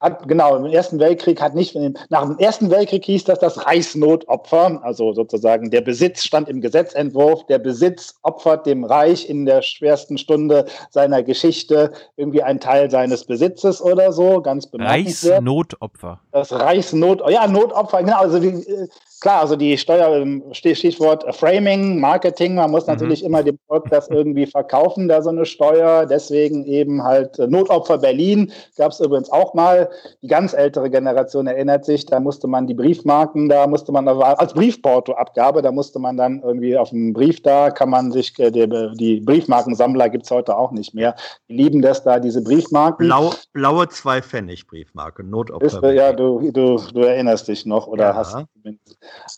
[0.00, 1.76] Hat, genau, im Ersten Weltkrieg hat nicht,
[2.10, 7.46] nach dem Ersten Weltkrieg hieß das das Reichsnotopfer, also sozusagen der Besitz stand im Gesetzentwurf,
[7.46, 13.24] der Besitz opfert dem Reich in der schwersten Stunde seiner Geschichte irgendwie einen Teil seines
[13.24, 15.38] Besitzes oder so, ganz bemerkenswert.
[15.38, 16.20] Reichsnotopfer.
[16.32, 18.88] Das Reichsnot, ja, Notopfer, genau, also wie, äh,
[19.20, 22.92] klar, also die Steuer, ähm, Stichwort Framing, Marketing, man muss mhm.
[22.92, 23.28] natürlich mhm.
[23.28, 26.06] immer dem Volk das irgendwie verkaufen, da so eine Steuer.
[26.06, 29.90] Deswegen eben halt äh, Notopfer Berlin gab es übrigens auch mal.
[30.22, 34.52] Die ganz ältere Generation erinnert sich, da musste man die Briefmarken, da musste man als
[34.54, 38.68] Briefportoabgabe, da musste man dann irgendwie auf dem Brief da, kann man sich, äh, die,
[38.96, 41.14] die Briefmarkensammler gibt es heute auch nicht mehr.
[41.48, 43.06] Die lieben das da, diese Briefmarken.
[43.06, 45.66] Blau, blaue zwei Pfennig Briefmarke, Notopfer.
[45.66, 48.14] Ist, ja, du, du, du erinnerst dich noch oder ja.
[48.14, 48.36] hast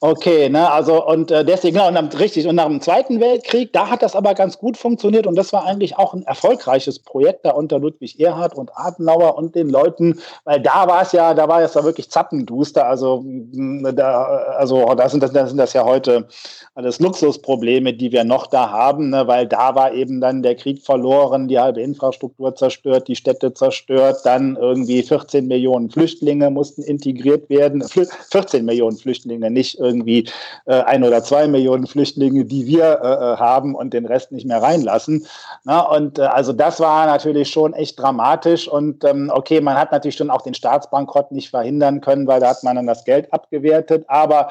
[0.00, 3.72] Okay, ne, also und äh, deswegen, genau, und dann, richtig, und nach dem Zweiten Weltkrieg,
[3.72, 7.46] da hat das aber ganz gut funktioniert und das war eigentlich auch ein erfolgreiches Projekt
[7.46, 11.48] da unter Ludwig Erhard und Adenauer und den Leuten, weil da war es ja, da
[11.48, 14.24] war es ja wirklich zappenduster, also da,
[14.56, 16.28] also da sind das, da sind das ja heute
[16.74, 20.82] alles Luxusprobleme, die wir noch da haben, ne, weil da war eben dann der Krieg
[20.84, 27.48] verloren, die halbe Infrastruktur zerstört, die Städte zerstört, dann irgendwie 14 Millionen Flüchtlinge mussten integriert
[27.48, 27.82] werden,
[28.30, 30.28] 14 Millionen Flüchtlinge, nicht irgendwie
[30.66, 34.46] äh, ein oder zwei Millionen Flüchtlinge, die wir äh, äh, haben und den Rest nicht
[34.46, 35.26] mehr reinlassen.
[35.64, 38.68] Na, und äh, also das war natürlich schon echt dramatisch.
[38.68, 42.50] Und ähm, okay, man hat natürlich schon auch den Staatsbankrott nicht verhindern können, weil da
[42.50, 44.04] hat man dann das Geld abgewertet.
[44.08, 44.50] Aber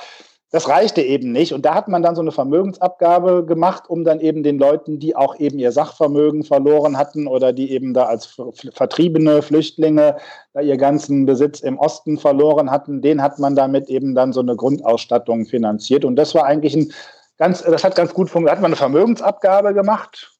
[0.51, 1.53] das reichte eben nicht.
[1.53, 5.15] Und da hat man dann so eine Vermögensabgabe gemacht, um dann eben den Leuten, die
[5.15, 8.37] auch eben ihr Sachvermögen verloren hatten oder die eben da als
[8.73, 10.17] vertriebene Flüchtlinge
[10.53, 14.39] da ihr ganzen Besitz im Osten verloren hatten, den hat man damit eben dann so
[14.39, 16.05] eine Grundausstattung finanziert.
[16.05, 16.93] Und das war eigentlich ein
[17.37, 18.51] ganz, das hat ganz gut funktioniert.
[18.51, 20.31] Da hat man eine Vermögensabgabe gemacht.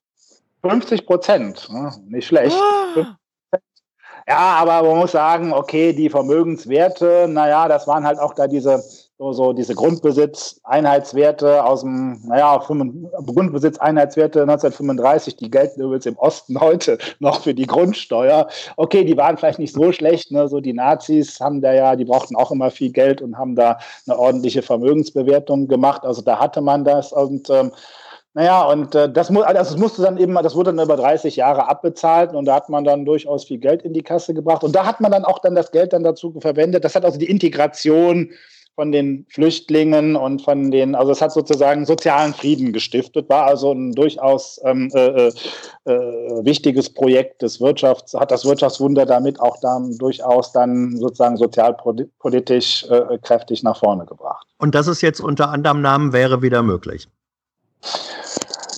[0.62, 1.92] 50 Prozent, ne?
[2.08, 2.58] nicht schlecht.
[2.58, 3.18] Ah.
[4.28, 8.84] Ja, aber man muss sagen, okay, die Vermögenswerte, naja, das waren halt auch da diese
[9.18, 16.98] so, so diese Grundbesitz-Einheitswerte aus dem, naja, Grundbesitz-Einheitswerte 1935, die gelten übrigens im Osten heute
[17.20, 18.48] noch für die Grundsteuer.
[18.76, 20.50] Okay, die waren vielleicht nicht so schlecht, ne?
[20.50, 23.80] so die Nazis haben da ja, die brauchten auch immer viel Geld und haben da
[24.06, 26.04] eine ordentliche Vermögensbewertung gemacht.
[26.04, 27.72] Also da hatte man das und ähm,
[28.34, 31.38] naja, und äh, das, mu also das musste dann eben, das wurde dann über 30
[31.38, 34.66] Jahre abbezahlt und da hat man dann durchaus viel Geld in die Kasse gebracht.
[34.66, 36.84] Und da hat man dann auch dann das Geld dann dazu verwendet.
[36.84, 38.30] Das hat also die Integration
[38.76, 43.72] von den Flüchtlingen und von den, also es hat sozusagen sozialen Frieden gestiftet, war also
[43.72, 45.32] ein durchaus ähm, äh, äh,
[45.86, 45.92] äh,
[46.46, 53.18] wichtiges Projekt des Wirtschafts, hat das Wirtschaftswunder damit auch dann durchaus dann sozusagen sozialpolitisch äh,
[53.20, 54.46] kräftig nach vorne gebracht.
[54.58, 57.08] Und das ist jetzt unter anderem Namen wäre wieder möglich.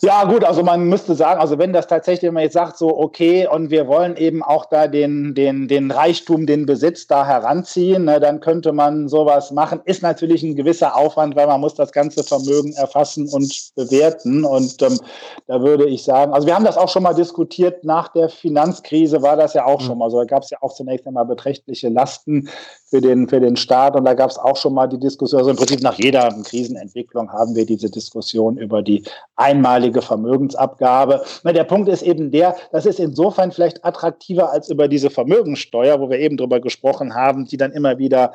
[0.04, 2.96] Ja, gut, also man müsste sagen, also wenn das tatsächlich, wenn man jetzt sagt, so,
[2.96, 8.06] okay, und wir wollen eben auch da den, den, den Reichtum, den Besitz da heranziehen,
[8.06, 9.82] ne, dann könnte man sowas machen.
[9.86, 14.46] Ist natürlich ein gewisser Aufwand, weil man muss das ganze Vermögen erfassen und bewerten.
[14.46, 15.00] Und ähm,
[15.48, 19.24] da würde ich sagen, also wir haben das auch schon mal diskutiert, nach der Finanzkrise
[19.24, 19.86] war das ja auch mhm.
[19.86, 20.06] schon mal.
[20.06, 22.50] Also da gab es ja auch zunächst einmal beträchtliche Lasten
[22.90, 23.96] für den, für den Staat.
[23.96, 27.32] Und da gab es auch schon mal die Diskussion, also im Prinzip nach jeder Krisenentwicklung
[27.32, 29.04] haben wir diese Diskussion über die
[29.36, 31.24] einmalige Vermögensabgabe.
[31.44, 36.10] Der Punkt ist eben der, das ist insofern vielleicht attraktiver als über diese Vermögenssteuer, wo
[36.10, 38.34] wir eben drüber gesprochen haben, die dann immer wieder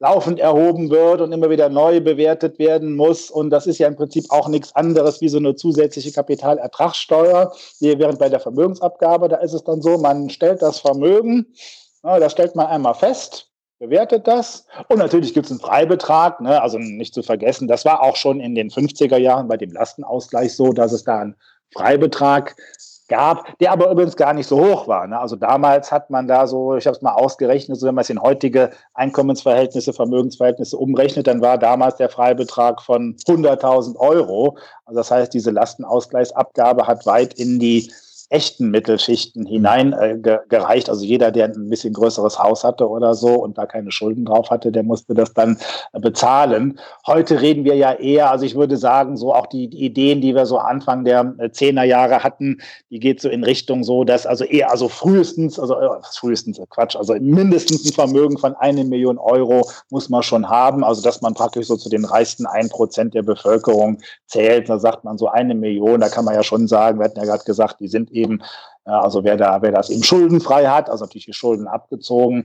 [0.00, 3.30] laufend erhoben wird und immer wieder neu bewertet werden muss.
[3.30, 7.52] Und das ist ja im Prinzip auch nichts anderes wie so eine zusätzliche Kapitalertragssteuer.
[7.80, 11.46] Während bei der Vermögensabgabe, da ist es dann so, man stellt das Vermögen,
[12.02, 13.53] das stellt man einmal fest
[13.84, 14.66] bewertet das.
[14.88, 16.60] Und natürlich gibt es einen Freibetrag, ne?
[16.60, 20.54] also nicht zu vergessen, das war auch schon in den 50er Jahren bei dem Lastenausgleich
[20.54, 21.36] so, dass es da einen
[21.72, 22.56] Freibetrag
[23.08, 25.06] gab, der aber übrigens gar nicht so hoch war.
[25.06, 25.18] Ne?
[25.18, 28.10] Also damals hat man da so, ich habe es mal ausgerechnet, so wenn man es
[28.10, 34.56] in heutige Einkommensverhältnisse, Vermögensverhältnisse umrechnet, dann war damals der Freibetrag von 100.000 Euro.
[34.86, 37.92] Also das heißt, diese Lastenausgleichsabgabe hat weit in die
[38.30, 40.88] echten Mittelschichten hineingereicht.
[40.88, 44.24] Äh, also jeder, der ein bisschen größeres Haus hatte oder so und da keine Schulden
[44.24, 45.58] drauf hatte, der musste das dann
[45.92, 46.78] äh, bezahlen.
[47.06, 50.46] Heute reden wir ja eher, also ich würde sagen, so auch die, Ideen, die wir
[50.46, 52.58] so Anfang der äh, Zehnerjahre hatten,
[52.90, 56.96] die geht so in Richtung so, dass also eher, also frühestens, also äh, frühestens Quatsch,
[56.96, 61.34] also mindestens ein Vermögen von eine Million Euro muss man schon haben, also dass man
[61.34, 64.68] praktisch so zu den reichsten ein Prozent der Bevölkerung zählt.
[64.68, 67.26] Da sagt man so eine Million, da kann man ja schon sagen, wir hatten ja
[67.26, 68.42] gerade gesagt, die sind eben,
[68.84, 72.44] also wer da, wer das eben schuldenfrei hat, also natürlich die Schulden abgezogen,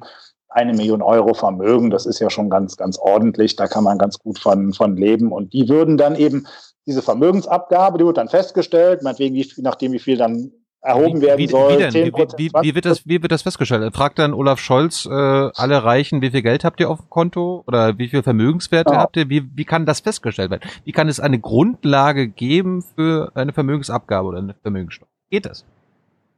[0.49, 4.17] eine Million Euro Vermögen, das ist ja schon ganz, ganz ordentlich, da kann man ganz
[4.17, 5.31] gut von, von leben.
[5.31, 6.47] Und die würden dann eben
[6.87, 10.51] diese Vermögensabgabe, die wird dann festgestellt, meinetwegen, wie, nachdem wie viel dann
[10.81, 11.73] erhoben wie, werden wie, soll.
[11.73, 11.93] Wie, denn?
[11.93, 13.93] Wie, wie, wie, wird das, wie wird das festgestellt?
[13.95, 17.63] Fragt dann Olaf Scholz äh, alle Reichen, wie viel Geld habt ihr auf dem Konto
[17.67, 18.99] oder wie viel Vermögenswerte ja.
[18.99, 19.29] habt ihr?
[19.29, 20.67] Wie, wie kann das festgestellt werden?
[20.83, 25.08] Wie kann es eine Grundlage geben für eine Vermögensabgabe oder eine Vermögenssteuer?
[25.29, 25.65] Geht das?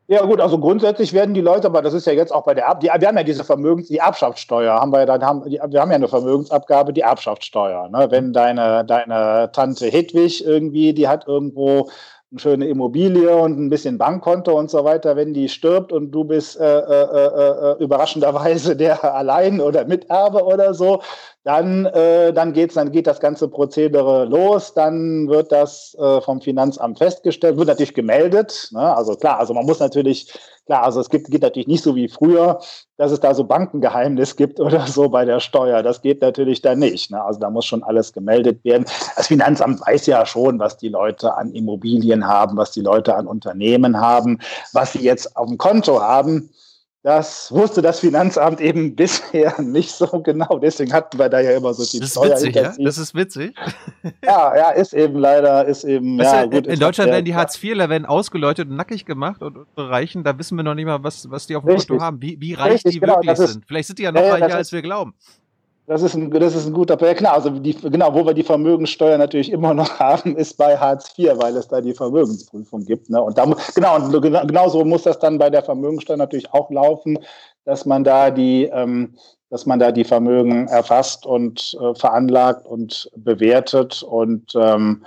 [0.08, 2.68] Ja gut, also grundsätzlich werden die Leute, aber das ist ja jetzt auch bei der
[2.68, 5.62] Ab, die, wir haben ja diese Vermögens, die Erbschaftssteuer, haben wir ja dann haben, wir
[5.62, 7.88] haben ja eine Vermögensabgabe, die Erbschaftssteuer.
[7.88, 8.08] Ne?
[8.10, 11.90] Wenn deine deine Tante Hedwig irgendwie, die hat irgendwo
[12.32, 16.24] eine schöne Immobilie und ein bisschen Bankkonto und so weiter, wenn die stirbt und du
[16.24, 21.02] bist äh, äh, äh, äh überraschenderweise der allein oder Miterbe oder so,
[21.44, 26.40] dann, äh, dann, geht's, dann geht das ganze Prozedere los, dann wird das äh, vom
[26.40, 28.70] Finanzamt festgestellt, wird natürlich gemeldet.
[28.72, 28.96] Ne?
[28.96, 30.32] Also klar, also man muss natürlich,
[30.68, 32.60] klar, also es gibt, geht natürlich nicht so wie früher,
[32.98, 35.82] dass es da so Bankengeheimnis gibt oder so bei der Steuer.
[35.82, 37.10] Das geht natürlich da nicht.
[37.10, 37.24] Ne?
[37.24, 38.86] Also da muss schon alles gemeldet werden.
[39.16, 43.26] Das Finanzamt weiß ja schon, was die Leute an Immobilien haben, was die Leute an
[43.26, 44.38] Unternehmen haben,
[44.74, 46.52] was sie jetzt auf dem Konto haben.
[47.04, 50.60] Das wusste das Finanzamt eben bisher nicht so genau.
[50.60, 52.74] Deswegen hatten wir da ja immer so die Das ist witzig, ja?
[52.78, 53.56] Das ist witzig.
[54.24, 56.68] Ja, ja, ist eben leider, ist eben, weißt ja, gut.
[56.68, 60.64] In Deutschland werden die Hartz-IVler werden ausgeläutet und nackig gemacht und Reichen, da wissen wir
[60.64, 63.00] noch nicht mal, was, was die auf dem Konto haben, wie, wie reich Richtig, die
[63.00, 63.66] genau, wirklich ist, sind.
[63.68, 65.14] Vielleicht sind die ja noch ja, reicher, als wir glauben.
[65.88, 67.14] Das ist ein, das ist ein guter Punkt.
[67.14, 70.78] Ja, klar, also die, genau, wo wir die Vermögenssteuer natürlich immer noch haben, ist bei
[70.78, 73.10] Hartz IV, weil es da die Vermögensprüfung gibt.
[73.10, 73.22] Ne?
[73.22, 77.18] Und da, genau, und genauso muss das dann bei der Vermögenssteuer natürlich auch laufen,
[77.66, 79.16] dass man da die, ähm,
[79.50, 85.04] dass man da die Vermögen erfasst und äh, veranlagt und bewertet und ähm,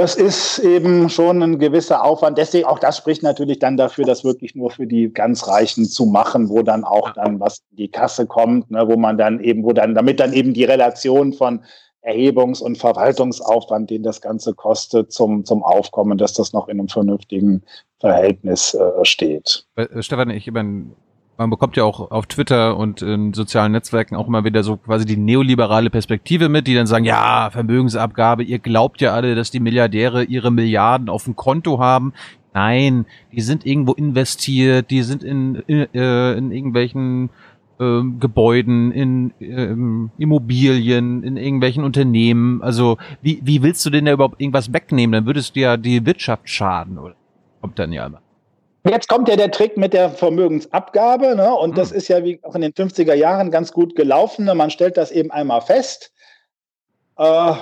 [0.00, 2.38] das ist eben schon ein gewisser Aufwand.
[2.38, 6.06] Deswegen auch das spricht natürlich dann dafür, das wirklich nur für die ganz Reichen zu
[6.06, 9.62] machen, wo dann auch dann was in die Kasse kommt, ne, wo man dann eben,
[9.62, 11.62] wo dann, damit dann eben die Relation von
[12.00, 16.88] Erhebungs- und Verwaltungsaufwand, den das Ganze kostet, zum, zum Aufkommen, dass das noch in einem
[16.88, 17.62] vernünftigen
[17.98, 19.66] Verhältnis äh, steht.
[19.76, 20.92] Äh, Stefan, ich meine,
[21.40, 25.06] man bekommt ja auch auf Twitter und in sozialen Netzwerken auch immer wieder so quasi
[25.06, 29.58] die neoliberale Perspektive mit, die dann sagen, ja, Vermögensabgabe, ihr glaubt ja alle, dass die
[29.58, 32.12] Milliardäre ihre Milliarden auf dem Konto haben.
[32.52, 37.30] Nein, die sind irgendwo investiert, die sind in, in, äh, in irgendwelchen
[37.78, 42.60] äh, Gebäuden, in ähm, Immobilien, in irgendwelchen Unternehmen.
[42.60, 45.12] Also wie, wie willst du denn da überhaupt irgendwas wegnehmen?
[45.12, 47.14] Dann würdest du ja die Wirtschaft schaden, oder?
[47.62, 48.20] Kommt dann ja immer.
[48.88, 51.54] Jetzt kommt ja der Trick mit der Vermögensabgabe, ne?
[51.54, 51.96] und das hm.
[51.98, 54.46] ist ja wie auch in den 50er Jahren ganz gut gelaufen.
[54.46, 54.54] Ne?
[54.54, 56.12] Man stellt das eben einmal fest.
[57.20, 57.52] Äh,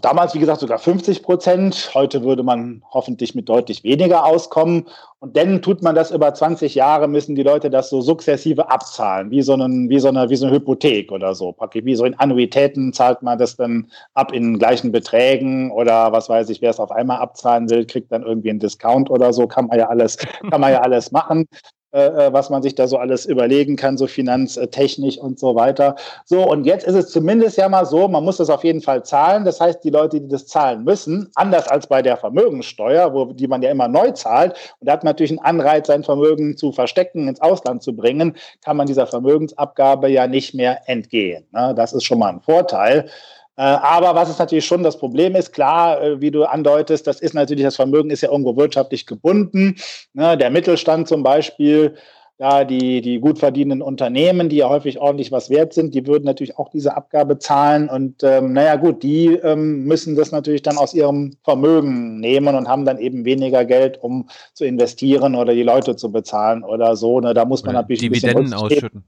[0.00, 1.92] damals, wie gesagt, sogar 50 Prozent.
[1.94, 4.88] Heute würde man hoffentlich mit deutlich weniger auskommen.
[5.20, 9.30] Und dann tut man das über 20 Jahre, müssen die Leute das so sukzessive abzahlen,
[9.30, 11.54] wie so, einen, wie so, eine, wie so eine Hypothek oder so.
[11.72, 16.50] Wie so in Annuitäten zahlt man das dann ab in gleichen Beträgen oder was weiß
[16.50, 19.46] ich, wer es auf einmal abzahlen will, kriegt dann irgendwie einen Discount oder so.
[19.46, 20.18] Kann man ja alles,
[20.50, 21.46] kann man ja alles machen.
[21.94, 25.94] Äh, äh, was man sich da so alles überlegen kann, so finanztechnisch und so weiter.
[26.24, 29.04] So, und jetzt ist es zumindest ja mal so, man muss das auf jeden Fall
[29.04, 29.44] zahlen.
[29.44, 33.46] Das heißt, die Leute, die das zahlen müssen, anders als bei der Vermögenssteuer, wo, die
[33.46, 36.72] man ja immer neu zahlt, und da hat man natürlich einen Anreiz, sein Vermögen zu
[36.72, 38.34] verstecken, ins Ausland zu bringen,
[38.64, 41.46] kann man dieser Vermögensabgabe ja nicht mehr entgehen.
[41.52, 41.74] Ne?
[41.76, 43.08] Das ist schon mal ein Vorteil.
[43.56, 47.20] Äh, aber was ist natürlich schon das Problem ist, klar, äh, wie du andeutest, das
[47.20, 49.76] ist natürlich, das Vermögen ist ja irgendwo wirtschaftlich gebunden.
[50.12, 50.36] Ne?
[50.36, 51.94] Der Mittelstand zum Beispiel,
[52.36, 56.24] da die, die gut verdienenden Unternehmen, die ja häufig ordentlich was wert sind, die würden
[56.24, 57.88] natürlich auch diese Abgabe zahlen.
[57.88, 62.68] Und ähm, naja gut, die ähm, müssen das natürlich dann aus ihrem Vermögen nehmen und
[62.68, 67.20] haben dann eben weniger Geld, um zu investieren oder die Leute zu bezahlen oder so.
[67.20, 67.34] Ne?
[67.34, 69.04] Da muss man oder natürlich Dividenden ausschütten.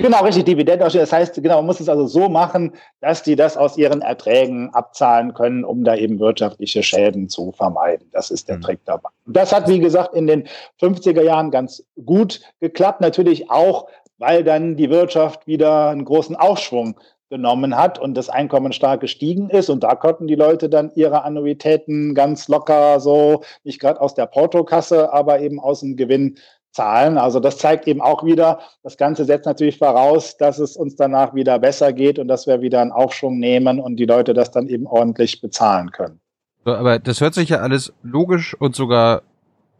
[0.00, 1.02] Genau, richtig, Dividendenausschüttung.
[1.02, 4.72] Das heißt, genau, man muss es also so machen, dass die das aus ihren Erträgen
[4.72, 8.08] abzahlen können, um da eben wirtschaftliche Schäden zu vermeiden.
[8.12, 8.62] Das ist der mhm.
[8.62, 9.08] Trick dabei.
[9.26, 10.44] Und das hat, wie gesagt, in den
[10.80, 13.00] 50er Jahren ganz gut geklappt.
[13.00, 13.88] Natürlich auch,
[14.18, 16.94] weil dann die Wirtschaft wieder einen großen Aufschwung
[17.28, 19.68] genommen hat und das Einkommen stark gestiegen ist.
[19.68, 24.26] Und da konnten die Leute dann ihre Annuitäten ganz locker so, nicht gerade aus der
[24.26, 26.38] Portokasse, aber eben aus dem Gewinn
[26.72, 27.18] Zahlen.
[27.18, 31.34] Also das zeigt eben auch wieder, das Ganze setzt natürlich voraus, dass es uns danach
[31.34, 34.68] wieder besser geht und dass wir wieder einen Aufschwung nehmen und die Leute das dann
[34.68, 36.20] eben ordentlich bezahlen können.
[36.64, 39.22] So, aber das hört sich ja alles logisch und sogar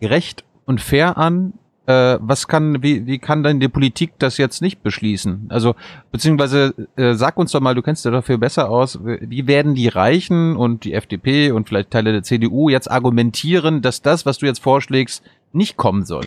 [0.01, 1.55] gerecht und fair an.
[1.86, 5.47] Äh, was kann, wie, wie kann denn die Politik das jetzt nicht beschließen?
[5.49, 5.74] Also,
[6.12, 9.89] beziehungsweise äh, sag uns doch mal, du kennst ja dafür besser aus, wie werden die
[9.89, 14.45] Reichen und die FDP und vielleicht Teile der CDU jetzt argumentieren, dass das, was du
[14.45, 15.22] jetzt vorschlägst,
[15.53, 16.26] nicht kommen soll?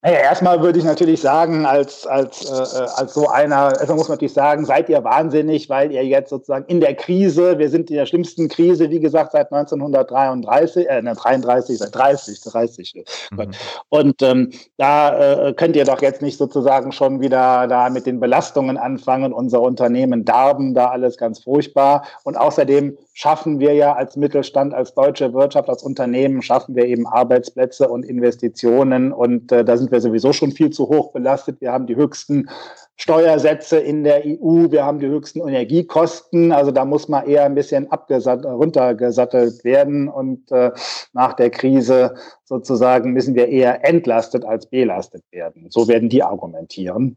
[0.00, 4.14] Naja, erstmal würde ich natürlich sagen, als, als, äh, als so einer, erstmal muss man
[4.14, 7.96] natürlich sagen, seid ihr wahnsinnig, weil ihr jetzt sozusagen in der Krise, wir sind in
[7.96, 13.04] der schlimmsten Krise, wie gesagt, seit 1933, äh, 33, seit 30, 30.
[13.32, 13.50] Mhm.
[13.88, 18.20] Und ähm, da äh, könnt ihr doch jetzt nicht sozusagen schon wieder da mit den
[18.20, 19.32] Belastungen anfangen.
[19.32, 22.04] Unser Unternehmen darben da alles ganz furchtbar.
[22.22, 27.04] Und außerdem schaffen wir ja als Mittelstand, als deutsche Wirtschaft, als Unternehmen, schaffen wir eben
[27.08, 29.12] Arbeitsplätze und Investitionen.
[29.12, 31.60] Und äh, da sind wir sowieso schon viel zu hoch belastet.
[31.60, 32.48] Wir haben die höchsten
[32.96, 36.52] Steuersätze in der EU, wir haben die höchsten Energiekosten.
[36.52, 40.08] Also da muss man eher ein bisschen runtergesattelt werden.
[40.08, 40.72] Und äh,
[41.12, 42.14] nach der Krise
[42.44, 45.66] sozusagen müssen wir eher entlastet als belastet werden.
[45.70, 47.16] So werden die argumentieren.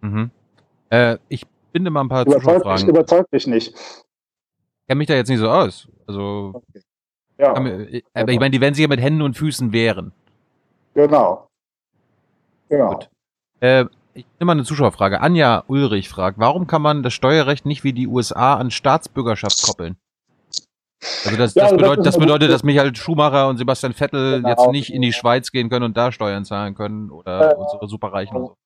[0.00, 0.30] Mhm.
[0.90, 3.74] Äh, ich binde mal ein paar überzeugt mich, überzeugt mich nicht
[4.86, 5.88] kenne mich da jetzt nicht so aus.
[6.06, 6.80] Also, okay.
[7.38, 7.54] ja.
[7.54, 10.12] aber ich meine, die werden sich ja mit Händen und Füßen wehren.
[10.94, 11.48] Genau.
[12.68, 12.90] Genau.
[12.90, 13.10] Gut.
[13.60, 13.84] Äh,
[14.14, 15.20] ich nehme mal eine Zuschauerfrage.
[15.20, 19.96] Anja Ulrich fragt, warum kann man das Steuerrecht nicht wie die USA an Staatsbürgerschaft koppeln?
[21.24, 24.48] Also das, ja, das, bedeutet, das, das bedeutet, dass Michael Schumacher und Sebastian Vettel genau.
[24.48, 27.88] jetzt nicht in die Schweiz gehen können und da Steuern zahlen können oder äh, unsere
[27.88, 28.56] Superreichen und so.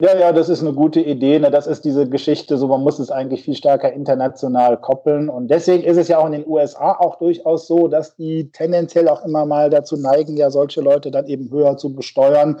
[0.00, 1.40] Ja, ja, das ist eine gute Idee.
[1.40, 1.50] Ne?
[1.50, 5.28] Das ist diese Geschichte, so man muss es eigentlich viel stärker international koppeln.
[5.28, 9.08] Und deswegen ist es ja auch in den USA auch durchaus so, dass die tendenziell
[9.08, 12.60] auch immer mal dazu neigen, ja solche Leute dann eben höher zu besteuern,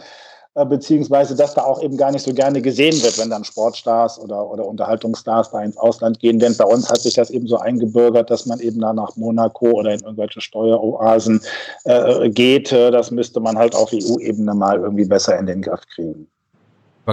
[0.56, 4.18] äh, beziehungsweise dass da auch eben gar nicht so gerne gesehen wird, wenn dann Sportstars
[4.18, 6.40] oder, oder Unterhaltungsstars da ins Ausland gehen.
[6.40, 9.70] Denn bei uns hat sich das eben so eingebürgert, dass man eben da nach Monaco
[9.70, 11.40] oder in irgendwelche Steueroasen
[11.84, 12.72] äh, geht.
[12.72, 16.28] Das müsste man halt auf EU-Ebene mal irgendwie besser in den Griff kriegen.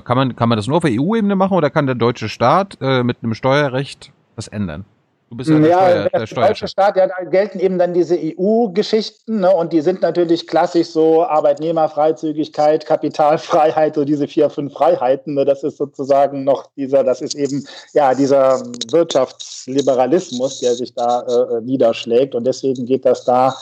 [0.02, 3.04] Kann man, kann man das nur auf EU-Ebene machen oder kann der deutsche Staat äh,
[3.04, 4.86] mit einem Steuerrecht das ändern?
[5.30, 7.94] Du bist ja, ja der, Steuer, der, der deutsche Staat, ja, da gelten eben dann
[7.94, 14.74] diese EU-Geschichten, ne, und die sind natürlich klassisch so Arbeitnehmerfreizügigkeit, Kapitalfreiheit, so diese vier, fünf
[14.74, 15.34] Freiheiten.
[15.34, 21.22] Ne, das ist sozusagen noch dieser, das ist eben ja dieser Wirtschaftsliberalismus, der sich da
[21.22, 22.36] äh, niederschlägt.
[22.36, 23.56] Und deswegen geht das da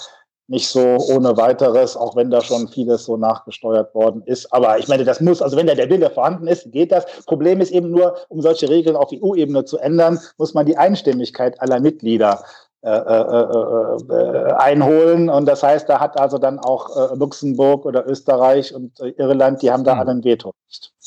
[0.47, 4.51] nicht so ohne weiteres, auch wenn da schon vieles so nachgesteuert worden ist.
[4.51, 7.05] Aber ich meine, das muss, also wenn da der Wille vorhanden ist, geht das.
[7.25, 11.59] Problem ist eben nur, um solche Regeln auf EU-Ebene zu ändern, muss man die Einstimmigkeit
[11.61, 12.43] aller Mitglieder
[12.85, 15.29] äh, äh, äh, einholen.
[15.29, 19.85] Und das heißt, da hat also dann auch Luxemburg oder Österreich und Irland, die haben
[19.85, 19.99] da hm.
[19.99, 20.53] alle ein Veto.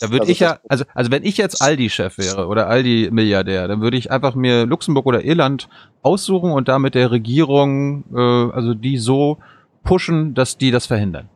[0.01, 3.83] Da würde also ich ja, also, also wenn ich jetzt Aldi-Chef wäre oder Aldi-Milliardär, dann
[3.83, 5.69] würde ich einfach mir Luxemburg oder Irland
[6.03, 9.37] aussuchen und da mit der Regierung, äh, also die so
[9.83, 11.29] pushen, dass die das verhindern.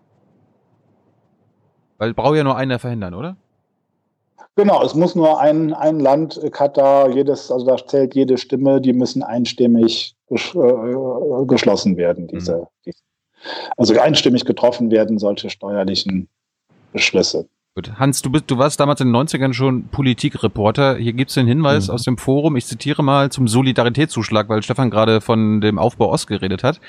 [1.99, 3.37] Weil braucht ja nur einer verhindern, oder?
[4.61, 8.93] Genau, es muss nur ein, ein Land, Katar, jedes, also da zählt jede Stimme, die
[8.93, 10.37] müssen einstimmig äh,
[11.47, 12.93] geschlossen werden, diese, mhm.
[13.79, 16.29] also einstimmig getroffen werden, solche steuerlichen
[16.93, 17.49] Beschlüsse.
[17.75, 17.99] Gut.
[17.99, 20.97] Hans, du, bist, du warst damals in den 90ern schon Politikreporter.
[20.97, 21.95] Hier gibt es den Hinweis mhm.
[21.95, 26.27] aus dem Forum, ich zitiere mal zum Solidaritätszuschlag, weil Stefan gerade von dem Aufbau Ost
[26.27, 26.83] geredet hat.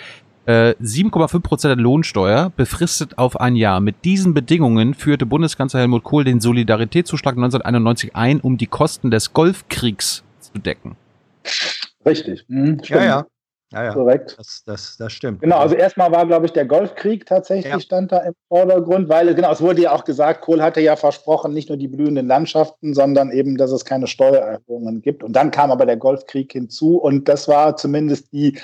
[0.48, 3.80] 7,5 äh, Prozent der Lohnsteuer befristet auf ein Jahr.
[3.80, 9.34] Mit diesen Bedingungen führte Bundeskanzler Helmut Kohl den Solidaritätszuschlag 1991 ein, um die Kosten des
[9.34, 10.96] Golfkriegs zu decken.
[12.06, 12.46] Richtig.
[12.48, 13.26] Mhm, ja, ja.
[13.74, 13.94] Ja, ja.
[13.94, 14.36] Korrekt.
[14.38, 15.42] Das, das, das stimmt.
[15.42, 17.80] Genau, also erstmal war, glaube ich, der Golfkrieg tatsächlich ja.
[17.80, 21.54] stand da im Vordergrund, weil, genau, es wurde ja auch gesagt, Kohl hatte ja versprochen,
[21.54, 25.24] nicht nur die blühenden Landschaften, sondern eben, dass es keine Steuererhöhungen gibt.
[25.24, 28.60] Und dann kam aber der Golfkrieg hinzu und das war zumindest die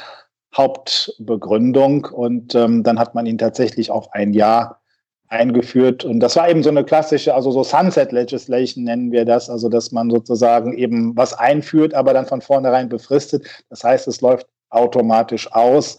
[0.56, 2.06] Hauptbegründung.
[2.06, 4.82] Und ähm, dann hat man ihn tatsächlich auf ein Jahr
[5.30, 6.06] eingeführt.
[6.06, 9.70] Und das war eben so eine klassische, also so Sunset Legislation nennen wir das, also
[9.70, 13.46] dass man sozusagen eben was einführt, aber dann von vornherein befristet.
[13.70, 15.98] Das heißt, es läuft automatisch aus.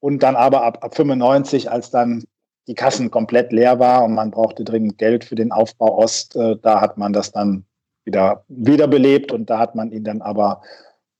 [0.00, 2.24] Und dann aber ab, ab 95, als dann
[2.68, 6.56] die Kassen komplett leer war und man brauchte dringend Geld für den Aufbau Ost, äh,
[6.60, 7.64] da hat man das dann
[8.04, 10.62] wieder wiederbelebt und da hat man ihn dann aber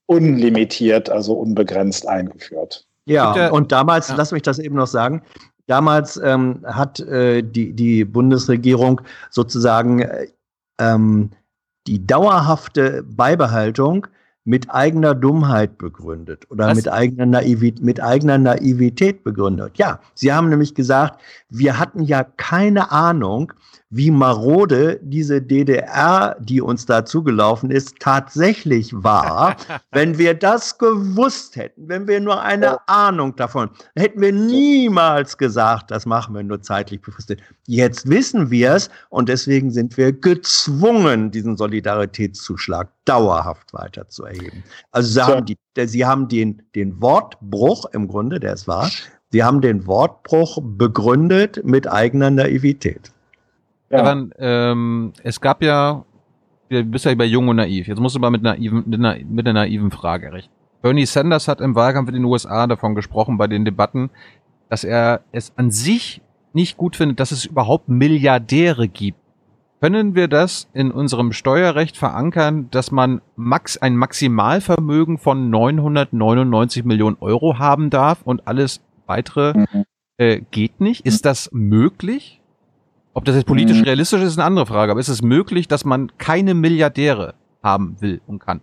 [0.06, 2.86] unlimitiert, also unbegrenzt eingeführt.
[3.06, 4.16] Ja, und damals, ja.
[4.16, 5.22] lass mich das eben noch sagen,
[5.66, 9.00] damals ähm, hat äh, die, die Bundesregierung
[9.30, 10.26] sozusagen äh,
[10.80, 11.30] ähm,
[11.86, 14.08] die dauerhafte Beibehaltung
[14.44, 19.76] mit eigener Dummheit begründet oder mit eigener, Naivität, mit eigener Naivität begründet.
[19.76, 23.52] Ja, sie haben nämlich gesagt, wir hatten ja keine Ahnung,
[23.90, 29.56] wie marode diese DDR, die uns da zugelaufen ist, tatsächlich war.
[29.92, 32.80] wenn wir das gewusst hätten, wenn wir nur eine ja.
[32.86, 37.40] Ahnung davon, hätten wir niemals gesagt, das machen wir nur zeitlich befristet.
[37.66, 44.64] Jetzt wissen wir es und deswegen sind wir gezwungen, diesen Solidaritätszuschlag dauerhaft weiter zu erheben.
[44.90, 45.56] Also sie haben, die,
[45.86, 48.90] sie haben den, den Wortbruch im Grunde, der es war,
[49.32, 53.12] Sie haben den Wortbruch begründet mit eigener Naivität.
[53.90, 54.02] Ja.
[54.02, 56.04] Dann, ähm, es gab ja,
[56.68, 57.86] du bist ja bei Jung und Naiv.
[57.86, 60.52] Jetzt musst du mal mit, naiven, mit, einer, mit einer naiven Frage rechnen.
[60.82, 64.10] Bernie Sanders hat im Wahlkampf in den USA davon gesprochen, bei den Debatten,
[64.68, 66.20] dass er es an sich
[66.52, 69.18] nicht gut findet, dass es überhaupt Milliardäre gibt.
[69.80, 77.18] Können wir das in unserem Steuerrecht verankern, dass man max ein Maximalvermögen von 999 Millionen
[77.20, 79.84] Euro haben darf und alles weitere mhm.
[80.16, 81.04] äh, geht nicht?
[81.04, 82.40] Ist das möglich?
[83.16, 83.84] Ob das jetzt politisch mhm.
[83.84, 84.92] realistisch ist, ist eine andere Frage.
[84.92, 88.60] Aber ist es möglich, dass man keine Milliardäre haben will und kann?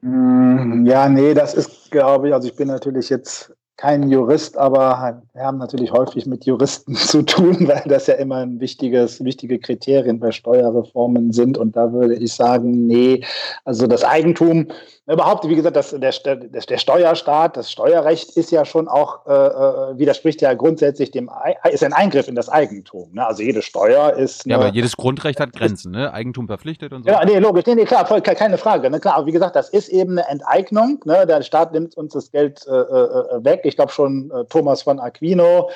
[0.00, 0.84] Mhm.
[0.84, 5.42] Ja, nee, das ist, glaube ich, also ich bin natürlich jetzt kein Jurist, aber wir
[5.42, 10.18] haben natürlich häufig mit Juristen zu tun, weil das ja immer ein wichtiges, wichtige Kriterien
[10.18, 11.56] bei Steuerreformen sind.
[11.56, 13.24] Und da würde ich sagen, nee,
[13.64, 14.66] also das Eigentum
[15.06, 19.98] Überhaupt, wie gesagt, das, der, der, Steuerstaat, das Steuerrecht ist ja schon auch, äh, äh,
[19.98, 21.28] widerspricht ja grundsätzlich dem,
[21.70, 23.10] ist ein Eingriff in das Eigentum.
[23.12, 23.26] Ne?
[23.26, 24.46] Also jede Steuer ist.
[24.46, 26.10] Ja, aber jedes Grundrecht hat Grenzen, ne?
[26.14, 27.10] Eigentum verpflichtet und so.
[27.10, 28.88] Ja, nee, logisch, nee, nee, klar, voll, keine Frage.
[28.88, 28.98] Ne?
[28.98, 30.98] Klar, aber wie gesagt, das ist eben eine Enteignung.
[31.04, 31.26] Ne?
[31.26, 33.60] Der Staat nimmt uns das Geld äh, äh weg.
[33.64, 35.68] Ich glaube schon, äh, Thomas von Aquino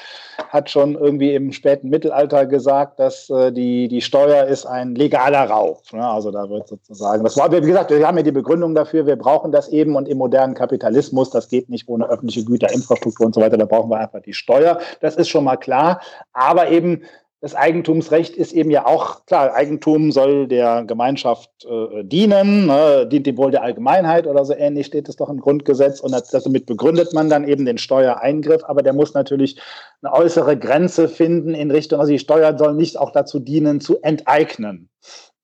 [0.48, 5.50] hat schon irgendwie im späten Mittelalter gesagt, dass äh, die, die Steuer ist ein legaler
[5.50, 5.82] Raub.
[5.92, 6.08] Ne?
[6.08, 9.17] Also da wird sozusagen, das war, wie gesagt, wir haben ja die Begründung dafür, wir
[9.18, 13.34] brauchen das eben und im modernen Kapitalismus, das geht nicht ohne öffentliche Güter, Infrastruktur und
[13.34, 14.78] so weiter, da brauchen wir einfach die Steuer.
[15.00, 16.00] Das ist schon mal klar.
[16.32, 17.02] Aber eben
[17.40, 23.26] das Eigentumsrecht ist eben ja auch, klar, Eigentum soll der Gemeinschaft äh, dienen, ne, dient
[23.26, 26.66] dem Wohl der Allgemeinheit oder so ähnlich steht es doch im Grundgesetz und das, damit
[26.66, 29.60] begründet man dann eben den Steuereingriff, aber der muss natürlich
[30.02, 34.02] eine äußere Grenze finden in Richtung, also die Steuer soll nicht auch dazu dienen, zu
[34.02, 34.88] enteignen.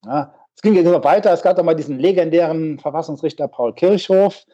[0.04, 4.44] Ja, ging jetzt noch weiter, es gab doch mal diesen legendären Verfassungsrichter Paul Kirchhoff,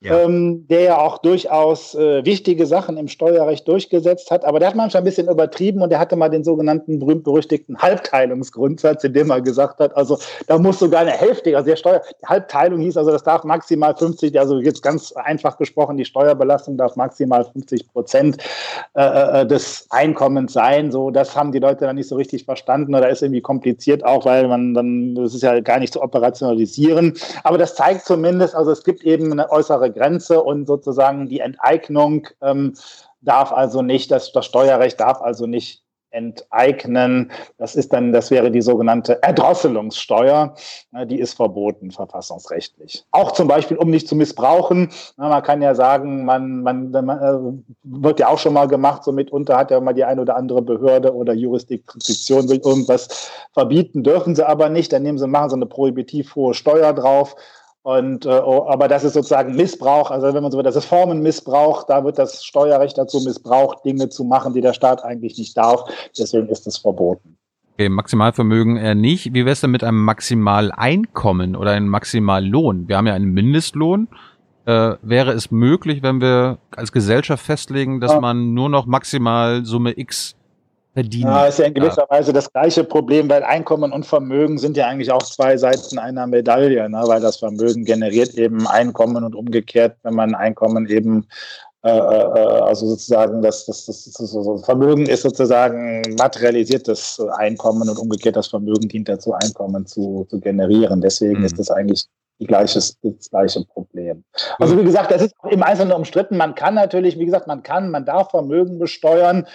[0.00, 0.20] ja.
[0.20, 4.44] ähm, der ja auch durchaus äh, wichtige Sachen im Steuerrecht durchgesetzt hat.
[4.44, 9.02] Aber der hat manchmal ein bisschen übertrieben und der hatte mal den sogenannten berühmt-berüchtigten Halbteilungsgrundsatz,
[9.04, 12.80] in dem er gesagt hat, also da muss sogar eine Hälfte, also der Steuer, Halbteilung
[12.80, 17.44] hieß also, das darf maximal 50, also jetzt ganz einfach gesprochen, die Steuerbelastung darf maximal
[17.44, 18.38] 50 Prozent
[18.94, 20.92] äh, äh, des Einkommens sein.
[20.92, 24.24] So, das haben die Leute dann nicht so richtig verstanden oder ist irgendwie kompliziert auch,
[24.24, 27.14] weil man dann, das ist ja gar nicht zu operationalisieren.
[27.42, 32.26] Aber das zeigt zumindest, also es gibt eben eine äußere Grenze und sozusagen die Enteignung
[32.42, 32.74] ähm,
[33.20, 37.30] darf also nicht, das, das Steuerrecht darf also nicht enteignen.
[37.58, 40.54] Das ist dann, das wäre die sogenannte Erdrosselungssteuer.
[41.06, 43.04] Die ist verboten verfassungsrechtlich.
[43.10, 44.90] Auch zum Beispiel, um nicht zu missbrauchen.
[45.16, 49.12] Man kann ja sagen, man, man, man äh, wird ja auch schon mal gemacht, so
[49.12, 54.34] mitunter hat ja mal die eine oder andere Behörde oder Jurisdiktion will irgendwas verbieten, dürfen
[54.34, 54.92] sie aber nicht.
[54.92, 57.36] Dann nehmen sie, machen sie eine prohibitiv hohe Steuer drauf
[57.82, 60.84] und, äh, oh, aber das ist sozusagen Missbrauch, also wenn man so will, das ist
[60.86, 65.56] Formenmissbrauch, da wird das Steuerrecht dazu missbraucht, Dinge zu machen, die der Staat eigentlich nicht
[65.56, 65.84] darf.
[66.18, 67.38] Deswegen ist es verboten.
[67.74, 69.32] Okay, Maximalvermögen eher nicht.
[69.34, 72.88] Wie wäre es denn mit einem Maximaleinkommen oder einem Maximallohn?
[72.88, 74.08] Wir haben ja einen Mindestlohn.
[74.66, 78.20] Äh, wäre es möglich, wenn wir als Gesellschaft festlegen, dass ja.
[78.20, 80.34] man nur noch maximal Summe X
[80.98, 81.30] verdienen.
[81.30, 82.16] Ja, ist ja in gewisser ja.
[82.16, 86.26] Weise das gleiche Problem, weil Einkommen und Vermögen sind ja eigentlich auch zwei Seiten einer
[86.26, 87.02] Medaille, ne?
[87.06, 91.26] weil das Vermögen generiert eben Einkommen und umgekehrt, wenn man Einkommen eben
[91.84, 98.34] äh, äh, also sozusagen das, das, das, das Vermögen ist sozusagen materialisiertes Einkommen und umgekehrt
[98.34, 101.00] das Vermögen dient dazu, Einkommen zu, zu generieren.
[101.00, 101.44] Deswegen mhm.
[101.44, 102.06] ist das eigentlich
[102.40, 104.24] die gleiche, das gleiche Problem.
[104.58, 106.36] Also wie gesagt, das ist im Einzelnen umstritten.
[106.36, 109.46] Man kann natürlich, wie gesagt, man kann, man darf Vermögen besteuern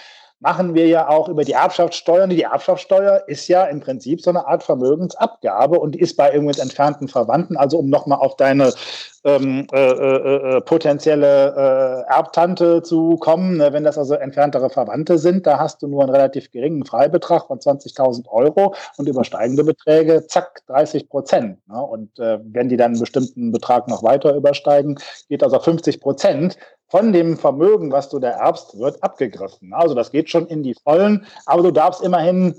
[0.44, 2.26] machen wir ja auch über die Erbschaftssteuer.
[2.26, 7.08] Die Erbschaftssteuer ist ja im Prinzip so eine Art Vermögensabgabe und ist bei irgendwelchen entfernten
[7.08, 8.74] Verwandten, also um nochmal auf deine
[9.24, 15.16] ähm, äh, äh, äh, potenzielle äh, Erbtante zu kommen, ne, wenn das also entferntere Verwandte
[15.16, 20.26] sind, da hast du nur einen relativ geringen Freibetrag von 20.000 Euro und übersteigende Beträge,
[20.26, 21.58] zack, 30 Prozent.
[21.68, 21.80] Ne?
[21.80, 24.98] Und äh, wenn die dann einen bestimmten Betrag noch weiter übersteigen,
[25.30, 26.58] geht also 50 Prozent
[26.94, 29.72] von dem Vermögen, was du da erbst, wird abgegriffen.
[29.72, 32.54] Also das geht schon in die Vollen, aber du darfst immerhin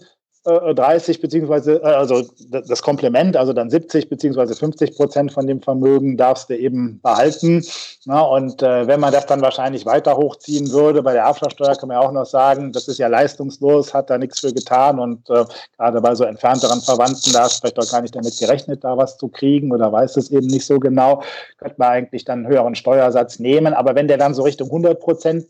[0.45, 6.17] 30 beziehungsweise äh, also das Komplement, also dann 70 beziehungsweise 50 Prozent von dem Vermögen
[6.17, 7.65] darfst du eben behalten.
[8.05, 11.89] Na, und äh, wenn man das dann wahrscheinlich weiter hochziehen würde, bei der Erbschaftssteuer kann
[11.89, 15.27] man ja auch noch sagen, das ist ja leistungslos, hat da nichts für getan und
[15.31, 15.45] äh,
[15.77, 18.95] gerade bei so entfernteren Verwandten, da hast du vielleicht auch gar nicht damit gerechnet, da
[18.95, 21.23] was zu kriegen oder weiß es eben nicht so genau,
[21.57, 23.73] könnte man eigentlich dann einen höheren Steuersatz nehmen.
[23.73, 25.47] Aber wenn der dann so Richtung 100 Prozent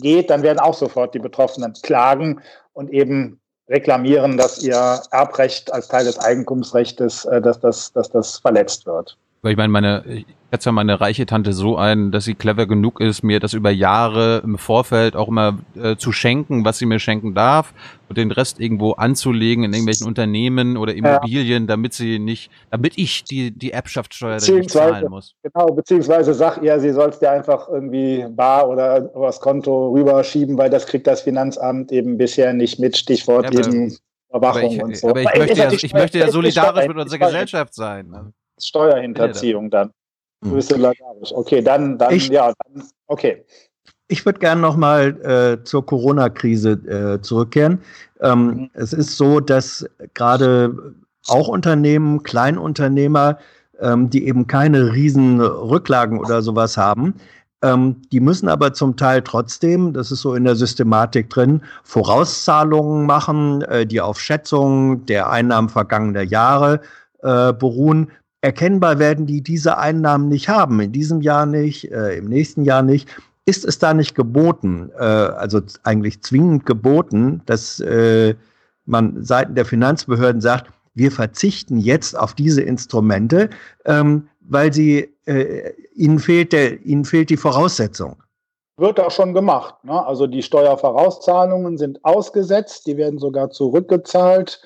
[0.00, 2.40] geht, dann werden auch sofort die Betroffenen klagen
[2.72, 8.38] und eben reklamieren, dass ihr Erbrecht als Teil des Eigentumsrechts, äh, dass, das, dass das
[8.38, 9.16] verletzt wird.
[9.42, 12.66] Weil ich meine, meine, ich schätze ja meine reiche Tante so ein, dass sie clever
[12.66, 16.86] genug ist, mir das über Jahre im Vorfeld auch immer äh, zu schenken, was sie
[16.86, 17.74] mir schenken darf
[18.08, 21.66] und den Rest irgendwo anzulegen in irgendwelchen Unternehmen oder Immobilien, ja.
[21.66, 25.34] damit sie nicht, damit ich die, die Erbschaftssteuer nicht zahlen muss.
[25.42, 30.56] Genau, beziehungsweise sag ihr, sie soll es dir einfach irgendwie bar oder übers Konto rüberschieben,
[30.56, 33.94] weil das kriegt das Finanzamt eben bisher nicht mit, Stichwort ja, eben
[34.30, 35.08] Überwachung ich, und so.
[35.08, 38.08] Aber ich, möchte ja, ich möchte ja solidarisch mit unserer Gesellschaft sein.
[38.08, 38.32] Ne?
[38.60, 39.90] Steuerhinterziehung dann.
[40.44, 40.60] Hm.
[41.32, 43.44] Okay, dann, dann, ich, ja, dann, okay.
[44.08, 45.20] Ich würde gerne nochmal
[45.60, 47.80] äh, zur Corona-Krise äh, zurückkehren.
[48.20, 48.70] Ähm, mhm.
[48.74, 50.94] Es ist so, dass gerade
[51.26, 53.38] auch Unternehmen, Kleinunternehmer,
[53.80, 57.14] ähm, die eben keine riesen Rücklagen oder sowas haben,
[57.62, 63.06] ähm, die müssen aber zum Teil trotzdem, das ist so in der Systematik drin, Vorauszahlungen
[63.06, 66.80] machen, äh, die auf Schätzungen der Einnahmen vergangener Jahre
[67.22, 72.26] äh, beruhen, erkennbar werden die diese Einnahmen nicht haben, in diesem Jahr nicht, äh, im
[72.26, 73.08] nächsten Jahr nicht.
[73.44, 78.34] Ist es da nicht geboten, äh, also eigentlich zwingend geboten, dass äh,
[78.84, 83.50] man seitens der Finanzbehörden sagt, wir verzichten jetzt auf diese Instrumente,
[83.84, 88.16] ähm, weil sie äh, ihnen fehlt der, ihnen fehlt die Voraussetzung.
[88.78, 89.74] Wird auch schon gemacht.
[89.84, 90.04] Ne?
[90.06, 94.60] Also die Steuervorauszahlungen sind ausgesetzt, die werden sogar zurückgezahlt.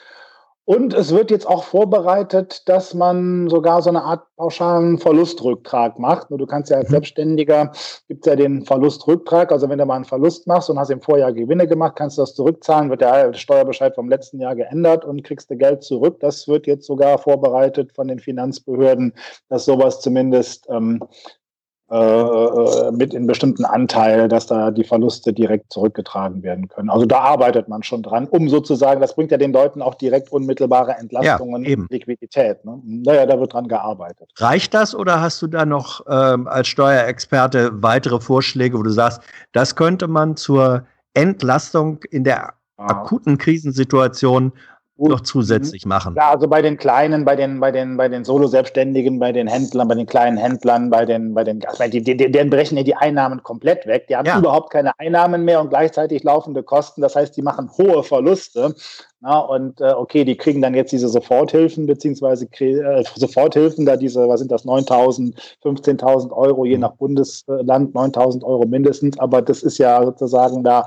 [0.70, 6.30] Und es wird jetzt auch vorbereitet, dass man sogar so eine Art pauschalen Verlustrücktrag macht.
[6.30, 6.92] Nur du kannst ja als mhm.
[6.92, 7.72] Selbstständiger,
[8.06, 9.50] gibt ja den Verlustrücktrag.
[9.50, 12.22] Also wenn du mal einen Verlust machst und hast im Vorjahr Gewinne gemacht, kannst du
[12.22, 16.20] das zurückzahlen, wird der Steuerbescheid vom letzten Jahr geändert und kriegst du Geld zurück.
[16.20, 19.12] Das wird jetzt sogar vorbereitet von den Finanzbehörden,
[19.48, 21.02] dass sowas zumindest ähm,
[21.90, 26.88] äh, mit in bestimmten Anteil, dass da die Verluste direkt zurückgetragen werden können.
[26.88, 30.30] Also da arbeitet man schon dran, um sozusagen, das bringt ja den Leuten auch direkt
[30.30, 32.64] unmittelbare Entlastungen, ja, Liquidität.
[32.64, 32.80] Ne?
[32.84, 34.30] Naja, da wird dran gearbeitet.
[34.36, 39.20] Reicht das oder hast du da noch ähm, als Steuerexperte weitere Vorschläge, wo du sagst,
[39.50, 40.84] das könnte man zur
[41.14, 44.52] Entlastung in der akuten Krisensituation
[45.08, 46.14] noch zusätzlich machen?
[46.16, 49.88] Ja, also bei den kleinen, bei den, bei den, bei den Solo-Selbstständigen, bei den Händlern,
[49.88, 53.42] bei den kleinen Händlern, bei den, bei den, also die, denen brechen ja die Einnahmen
[53.42, 54.06] komplett weg.
[54.08, 54.38] Die haben ja.
[54.38, 57.00] überhaupt keine Einnahmen mehr und gleichzeitig laufende Kosten.
[57.00, 58.74] Das heißt, die machen hohe Verluste.
[59.22, 64.26] Na, und äh, okay, die kriegen dann jetzt diese Soforthilfen, beziehungsweise äh, Soforthilfen, da diese,
[64.26, 69.18] was sind das, 9.000, 15.000 Euro, je nach Bundesland, 9.000 Euro mindestens.
[69.18, 70.86] Aber das ist ja sozusagen da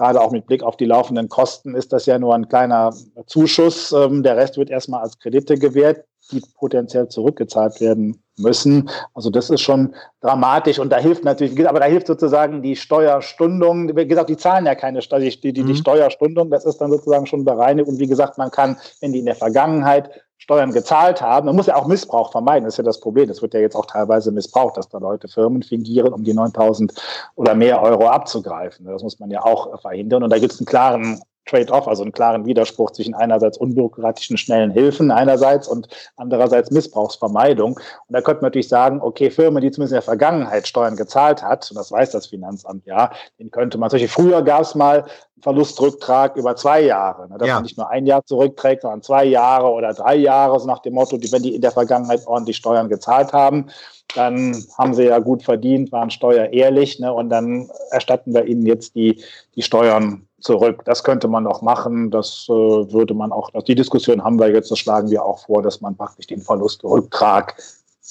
[0.00, 2.90] gerade auch mit Blick auf die laufenden Kosten ist das ja nur ein kleiner
[3.26, 3.92] Zuschuss.
[3.92, 8.88] Ähm, der Rest wird erstmal als Kredite gewährt, die potenziell zurückgezahlt werden müssen.
[9.12, 13.94] Also das ist schon dramatisch und da hilft natürlich, aber da hilft sozusagen die Steuerstundung.
[13.94, 15.76] Wie gesagt, die zahlen ja keine Steuer, die, die, die mhm.
[15.76, 19.26] Steuerstundung, das ist dann sozusagen schon bereinigt und wie gesagt, man kann, wenn die in
[19.26, 21.46] der Vergangenheit Steuern gezahlt haben.
[21.46, 23.28] Man muss ja auch Missbrauch vermeiden, das ist ja das Problem.
[23.28, 26.94] Das wird ja jetzt auch teilweise missbraucht, dass da Leute Firmen fingieren, um die 9000
[27.36, 28.86] oder mehr Euro abzugreifen.
[28.86, 30.22] Das muss man ja auch verhindern.
[30.22, 34.70] Und da gibt es einen klaren Trade-off, also einen klaren Widerspruch zwischen einerseits unbürokratischen, schnellen
[34.70, 37.74] Hilfen einerseits und andererseits Missbrauchsvermeidung.
[37.74, 41.42] Und da könnte man natürlich sagen, okay, Firmen, die zumindest in der Vergangenheit Steuern gezahlt
[41.42, 45.04] hat, und das weiß das Finanzamt ja, den könnte man, solche früher gab es mal
[45.42, 47.54] Verlustrücktrag über zwei Jahre, ne, dass ja.
[47.54, 50.94] man nicht nur ein Jahr zurückträgt, sondern zwei Jahre oder drei Jahre, so nach dem
[50.94, 53.66] Motto, die, wenn die in der Vergangenheit ordentlich Steuern gezahlt haben,
[54.14, 58.94] dann haben sie ja gut verdient, waren steuerehrlich, ne, und dann erstatten wir ihnen jetzt
[58.94, 59.22] die,
[59.54, 60.82] die Steuern zurück.
[60.84, 64.70] Das könnte man noch machen, das äh, würde man auch, die Diskussion haben wir jetzt,
[64.70, 67.56] das schlagen wir auch vor, dass man praktisch den Verlustrücktrag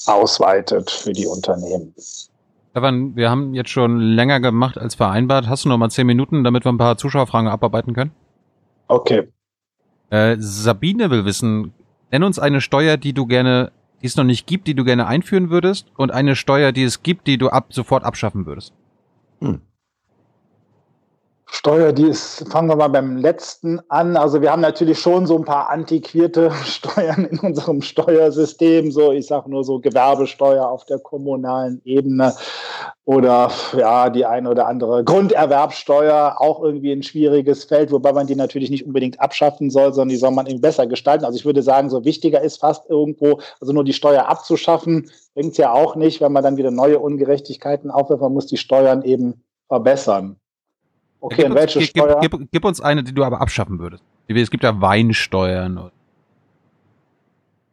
[0.06, 1.94] ausweitet für die Unternehmen.
[2.80, 5.50] Stefan, wir haben jetzt schon länger gemacht als vereinbart.
[5.50, 8.12] Hast du noch mal zehn Minuten, damit wir ein paar Zuschauerfragen abarbeiten können?
[8.88, 9.28] Okay.
[10.10, 11.74] Äh, Sabine will wissen,
[12.10, 15.08] nenn uns eine Steuer, die du gerne, die es noch nicht gibt, die du gerne
[15.08, 18.74] einführen würdest und eine Steuer, die es gibt, die du ab sofort abschaffen würdest.
[19.42, 19.60] Hm.
[21.52, 24.16] Steuer, die ist, fangen wir mal beim letzten an.
[24.16, 29.26] Also wir haben natürlich schon so ein paar antiquierte Steuern in unserem Steuersystem, so ich
[29.26, 32.36] sage nur so Gewerbesteuer auf der kommunalen Ebene
[33.04, 38.36] oder ja, die eine oder andere Grunderwerbsteuer, auch irgendwie ein schwieriges Feld, wobei man die
[38.36, 41.26] natürlich nicht unbedingt abschaffen soll, sondern die soll man eben besser gestalten.
[41.26, 45.54] Also ich würde sagen, so wichtiger ist fast irgendwo, also nur die Steuer abzuschaffen, bringt
[45.54, 48.22] es ja auch nicht, wenn man dann wieder neue Ungerechtigkeiten aufwirft.
[48.22, 50.40] Man muss die Steuern eben verbessern.
[51.22, 52.20] Okay, ja, welche uns, Steuer?
[52.22, 54.04] Gib, gib, gib, uns eine, die du aber abschaffen würdest.
[54.28, 55.92] Es gibt ja Weinsteuern.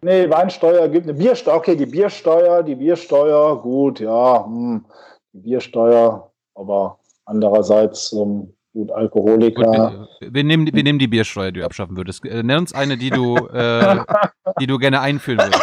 [0.02, 1.56] Nee, Weinsteuer gibt eine Biersteuer.
[1.56, 4.84] Okay, die Biersteuer, die Biersteuer, gut, ja, hm,
[5.32, 9.62] die Biersteuer, aber andererseits ähm, gut Alkoholiker.
[9.62, 12.24] Gut, wir, wir, nehmen, wir nehmen die Biersteuer, die du abschaffen würdest.
[12.24, 14.04] Äh, nenn uns eine, die du, äh,
[14.60, 15.62] die du gerne einführen würdest.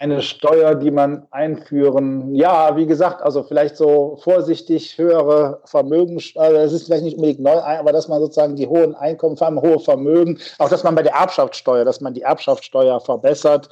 [0.00, 6.56] Eine Steuer, die man einführen, ja, wie gesagt, also vielleicht so vorsichtig höhere Vermögen, also
[6.56, 9.60] das ist vielleicht nicht unbedingt neu, aber dass man sozusagen die hohen Einkommen, vor allem
[9.60, 13.68] hohe Vermögen, auch dass man bei der Erbschaftssteuer, dass man die Erbschaftssteuer verbessert,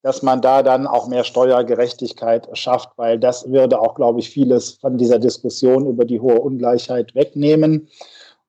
[0.00, 4.78] dass man da dann auch mehr Steuergerechtigkeit schafft, weil das würde auch, glaube ich, vieles
[4.80, 7.88] von dieser Diskussion über die hohe Ungleichheit wegnehmen.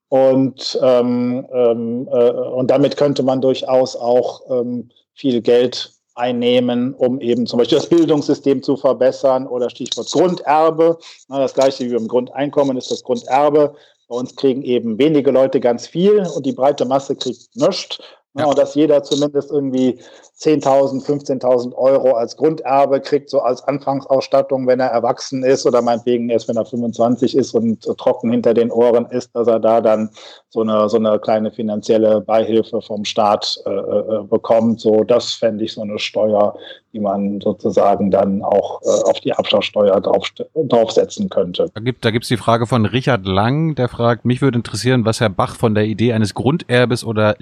[0.07, 7.19] Und, ähm, ähm, äh, und damit könnte man durchaus auch ähm, viel Geld einnehmen, um
[7.21, 10.97] eben zum Beispiel das Bildungssystem zu verbessern oder Stichwort Grunderbe.
[11.29, 13.75] Das gleiche wie beim Grundeinkommen ist das Grunderbe.
[14.07, 17.99] Bei uns kriegen eben wenige Leute ganz viel und die breite Masse kriegt nichts.
[18.37, 18.45] Ja.
[18.45, 19.99] Und dass jeder zumindest irgendwie
[20.39, 26.29] 10.000, 15.000 Euro als Grunderbe kriegt, so als Anfangsausstattung, wenn er erwachsen ist oder meinetwegen
[26.29, 30.11] erst, wenn er 25 ist und trocken hinter den Ohren ist, dass er da dann
[30.49, 34.79] so eine, so eine kleine finanzielle Beihilfe vom Staat äh, äh bekommt.
[34.79, 36.55] So, das fände ich so eine Steuer,
[36.93, 41.71] die man sozusagen dann auch äh, auf die Abschlagssteuer drauf, draufsetzen könnte.
[41.73, 45.19] Da gibt da gibt's die Frage von Richard Lang, der fragt, mich würde interessieren, was
[45.19, 47.35] Herr Bach von der Idee eines Grunderbes oder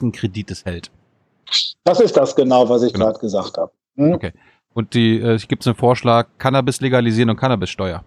[0.00, 0.90] Lebenschancenkredites hält.
[1.84, 3.06] Das ist das genau, was ich genau.
[3.06, 3.72] gerade gesagt habe.
[3.96, 4.14] Hm?
[4.14, 4.32] Okay.
[4.72, 8.04] Und die, äh, gibt es einen Vorschlag, Cannabis legalisieren und Cannabissteuer.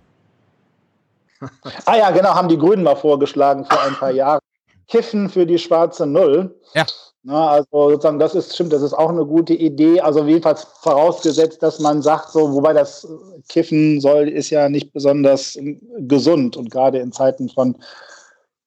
[1.85, 4.39] ah ja, genau, haben die Grünen mal vorgeschlagen vor ein paar Jahren.
[4.87, 6.55] Kiffen für die schwarze Null.
[6.73, 6.85] Ja.
[7.25, 10.01] Na, also sozusagen, das ist stimmt, das ist auch eine gute Idee.
[10.01, 13.07] Also jedenfalls vorausgesetzt, dass man sagt, so, wobei das
[13.47, 15.57] Kiffen soll, ist ja nicht besonders
[15.99, 17.77] gesund und gerade in Zeiten von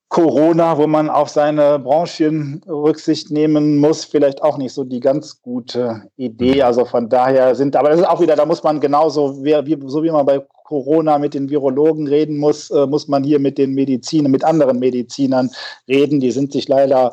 [0.09, 5.43] Corona, wo man auf seine Branchen Rücksicht nehmen muss, vielleicht auch nicht so die ganz
[5.43, 6.62] gute Idee.
[6.62, 9.78] Also von daher sind, aber das ist auch wieder, da muss man genauso, wie, wie,
[9.89, 13.59] so wie man bei Corona mit den Virologen reden muss, äh, muss man hier mit
[13.59, 15.51] den Medizinern, mit anderen Medizinern
[15.89, 16.20] reden.
[16.20, 17.12] Die sind sich leider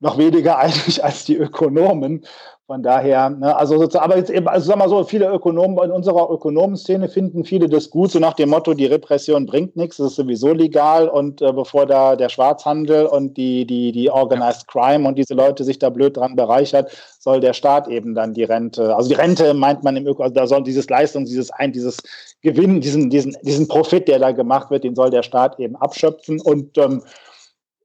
[0.00, 2.24] noch weniger einig als die Ökonomen.
[2.66, 5.92] Von daher, ne, also sozusagen, aber jetzt eben, also sagen wir so, viele Ökonomen in
[5.92, 10.08] unserer Ökonomenszene finden viele das gut, so nach dem Motto, die Repression bringt nichts, es
[10.08, 15.06] ist sowieso legal und äh, bevor da der Schwarzhandel und die, die, die Organized Crime
[15.06, 16.90] und diese Leute sich da blöd dran bereichert,
[17.20, 20.34] soll der Staat eben dann die Rente, also die Rente meint man im Öko, also
[20.34, 21.98] da soll dieses Leistung, dieses ein, dieses
[22.42, 26.40] Gewinn, diesen, diesen, diesen Profit, der da gemacht wird, den soll der Staat eben abschöpfen
[26.40, 27.00] und ähm,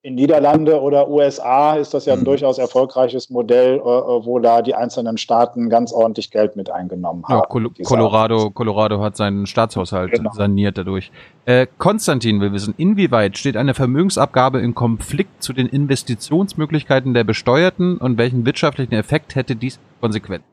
[0.03, 2.25] in Niederlande oder USA ist das ja ein mhm.
[2.25, 7.23] durchaus erfolgreiches Modell, äh, äh, wo da die einzelnen Staaten ganz ordentlich Geld mit eingenommen
[7.27, 7.39] haben.
[7.39, 10.31] Ja, Col Colorado, Colorado hat seinen Staatshaushalt genau.
[10.33, 11.11] saniert dadurch.
[11.45, 17.97] Äh, Konstantin will wissen, inwieweit steht eine Vermögensabgabe im Konflikt zu den Investitionsmöglichkeiten der Besteuerten
[17.97, 20.43] und welchen wirtschaftlichen Effekt hätte dies konsequent?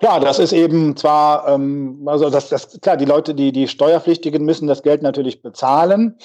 [0.00, 4.44] Ja, das ist eben zwar, ähm, also das, das, klar, die Leute, die, die Steuerpflichtigen
[4.44, 6.16] müssen das Geld natürlich bezahlen.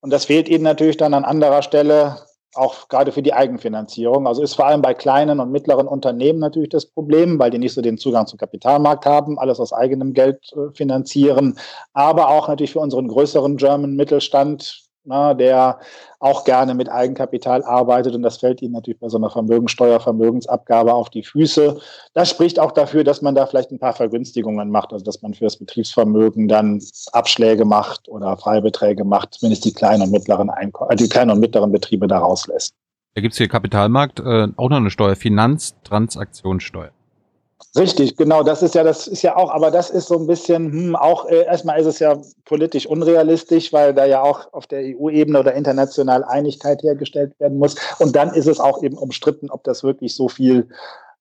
[0.00, 2.18] Und das fehlt ihnen natürlich dann an anderer Stelle,
[2.54, 4.26] auch gerade für die Eigenfinanzierung.
[4.26, 7.74] Also ist vor allem bei kleinen und mittleren Unternehmen natürlich das Problem, weil die nicht
[7.74, 11.58] so den Zugang zum Kapitalmarkt haben, alles aus eigenem Geld äh, finanzieren.
[11.92, 15.80] Aber auch natürlich für unseren größeren German Mittelstand, na, der
[16.20, 20.92] auch gerne mit Eigenkapital arbeitet und das fällt ihnen natürlich bei so einer Vermögensteuer, Vermögensabgabe
[20.92, 21.80] auf die Füße.
[22.14, 25.34] Das spricht auch dafür, dass man da vielleicht ein paar Vergünstigungen macht, also dass man
[25.34, 26.82] für das Betriebsvermögen dann
[27.12, 31.40] Abschläge macht oder Freibeträge macht, zumindest die kleinen und mittleren Einkommen, äh, die kleinen und
[31.40, 32.74] mittleren Betriebe da rauslässt.
[33.14, 36.90] Da gibt es hier Kapitalmarkt, äh, auch noch eine Steuer, Finanztransaktionssteuer.
[37.76, 40.72] Richtig, genau, das ist ja, das ist ja auch, aber das ist so ein bisschen,
[40.72, 44.80] hm, auch äh, erstmal ist es ja politisch unrealistisch, weil da ja auch auf der
[44.80, 47.76] EU-Ebene oder international Einigkeit hergestellt werden muss.
[47.98, 50.68] Und dann ist es auch eben umstritten, ob das wirklich so viel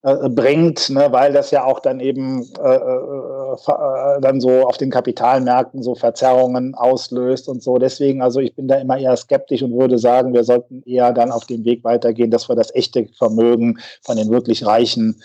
[0.03, 4.77] äh, bringt, ne, weil das ja auch dann eben äh, äh, äh, dann so auf
[4.77, 7.77] den Kapitalmärkten so Verzerrungen auslöst und so.
[7.77, 11.31] Deswegen, also ich bin da immer eher skeptisch und würde sagen, wir sollten eher dann
[11.31, 15.21] auf dem Weg weitergehen, dass wir das echte Vermögen von den wirklich Reichen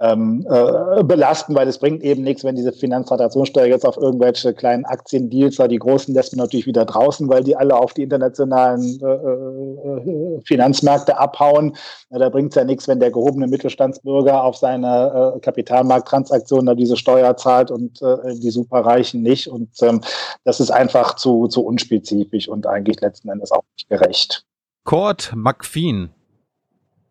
[0.00, 4.86] ähm, äh, belasten, weil es bringt eben nichts, wenn diese Finanztransaktionssteuer jetzt auf irgendwelche kleinen
[4.86, 5.68] Aktiendeals war.
[5.68, 10.40] Die großen lässt man natürlich wieder draußen, weil die alle auf die internationalen äh, äh,
[10.44, 11.76] Finanzmärkte abhauen.
[12.08, 16.96] Na, da bringt es ja nichts, wenn der gehobene Mittelstandsbürger auf seine äh, Kapitalmarkttransaktionen diese
[16.96, 19.48] Steuer zahlt und äh, die Superreichen nicht.
[19.48, 20.00] Und ähm,
[20.44, 24.44] das ist einfach zu, zu unspezifisch und eigentlich letzten Endes auch nicht gerecht.
[24.84, 25.32] Kurt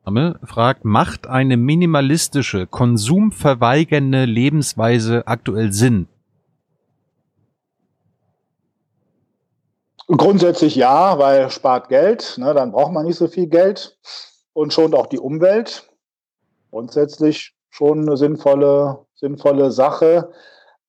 [0.10, 6.08] McPheen fragt, macht eine minimalistische, konsumverweigernde Lebensweise aktuell Sinn?
[10.08, 13.98] Grundsätzlich ja, weil spart Geld, ne, dann braucht man nicht so viel Geld
[14.54, 15.88] und schont auch die Umwelt.
[16.72, 20.32] Grundsätzlich schon eine sinnvolle, sinnvolle Sache.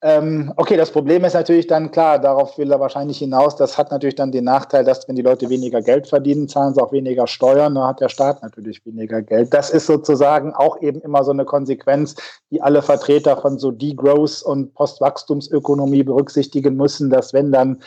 [0.02, 3.56] Ähm, okay, das Problem ist natürlich dann klar, darauf will er wahrscheinlich hinaus.
[3.56, 6.82] Das hat natürlich dann den Nachteil, dass wenn die Leute weniger Geld verdienen, zahlen sie
[6.82, 9.52] auch weniger Steuern, dann hat der Staat natürlich weniger Geld.
[9.52, 12.16] Das ist sozusagen auch eben immer so eine Konsequenz,
[12.50, 17.82] die alle Vertreter von so Degrowth und Postwachstumsökonomie berücksichtigen müssen, dass wenn dann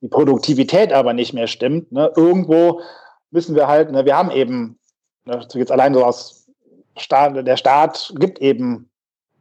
[0.00, 2.82] die Produktivität aber nicht mehr stimmt, ne, irgendwo
[3.32, 4.78] müssen wir halt, ne, wir haben eben,
[5.24, 6.46] ne, jetzt allein so aus
[6.96, 8.88] Staat, der Staat gibt eben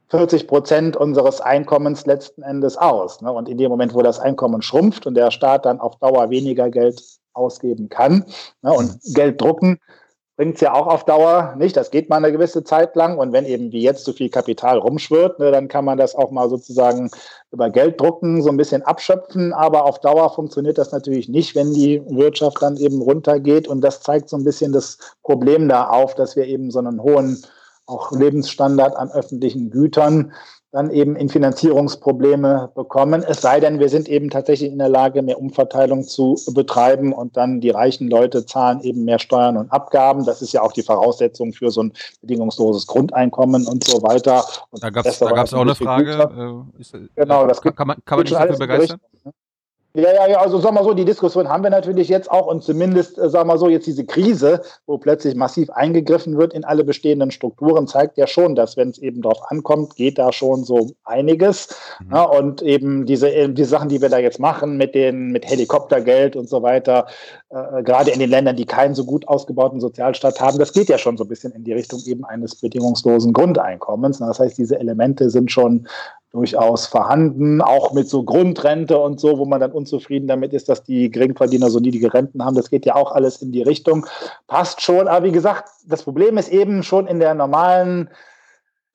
[0.09, 3.21] 40 Prozent unseres Einkommens letzten Endes aus.
[3.21, 3.31] Ne?
[3.31, 6.69] Und in dem Moment, wo das Einkommen schrumpft und der Staat dann auf Dauer weniger
[6.69, 7.03] Geld
[7.33, 8.25] ausgeben kann
[8.61, 8.73] ne?
[8.73, 9.13] und mhm.
[9.13, 9.79] Geld drucken,
[10.37, 11.75] bringt es ja auch auf Dauer nicht.
[11.75, 13.17] Das geht mal eine gewisse Zeit lang.
[13.17, 16.29] Und wenn eben wie jetzt so viel Kapital rumschwirrt, ne, dann kann man das auch
[16.31, 17.09] mal sozusagen
[17.51, 19.51] über Geld drucken, so ein bisschen abschöpfen.
[19.51, 23.67] Aber auf Dauer funktioniert das natürlich nicht, wenn die Wirtschaft dann eben runtergeht.
[23.67, 27.01] Und das zeigt so ein bisschen das Problem da auf, dass wir eben so einen
[27.01, 27.43] hohen
[27.87, 30.33] auch Lebensstandard an öffentlichen Gütern
[30.71, 33.23] dann eben in Finanzierungsprobleme bekommen.
[33.23, 37.37] Es sei denn, wir sind eben tatsächlich in der Lage, mehr Umverteilung zu betreiben und
[37.37, 40.25] dann die reichen Leute zahlen eben mehr Steuern und Abgaben.
[40.25, 44.43] Das ist ja auch die Voraussetzung für so ein bedingungsloses Grundeinkommen und so weiter.
[44.69, 46.65] Und da gab es auch eine Frage.
[46.77, 48.99] Äh, ist, genau, das kann, kann man, kann man sich dafür begeistern?
[49.97, 52.63] Ja, ja, ja, also sagen wir so, die Diskussion haben wir natürlich jetzt auch und
[52.63, 56.83] zumindest, äh, sagen wir so, jetzt diese Krise, wo plötzlich massiv eingegriffen wird in alle
[56.83, 60.91] bestehenden Strukturen, zeigt ja schon, dass wenn es eben darauf ankommt, geht da schon so
[61.03, 61.75] einiges.
[61.99, 62.13] Mhm.
[62.13, 65.49] Ja, und eben diese, äh, die Sachen, die wir da jetzt machen mit den, mit
[65.49, 67.07] Helikoptergeld und so weiter,
[67.49, 70.99] äh, gerade in den Ländern, die keinen so gut ausgebauten Sozialstaat haben, das geht ja
[70.99, 74.19] schon so ein bisschen in die Richtung eben eines bedingungslosen Grundeinkommens.
[74.19, 75.87] Das heißt, diese Elemente sind schon
[76.37, 80.83] durchaus vorhanden, auch mit so Grundrente und so, wo man dann unzufrieden damit ist, dass
[80.83, 82.55] die Geringverdiener so niedrige Renten haben.
[82.55, 84.05] Das geht ja auch alles in die Richtung.
[84.45, 85.07] Passt schon.
[85.07, 88.09] Aber wie gesagt, das Problem ist eben schon in der normalen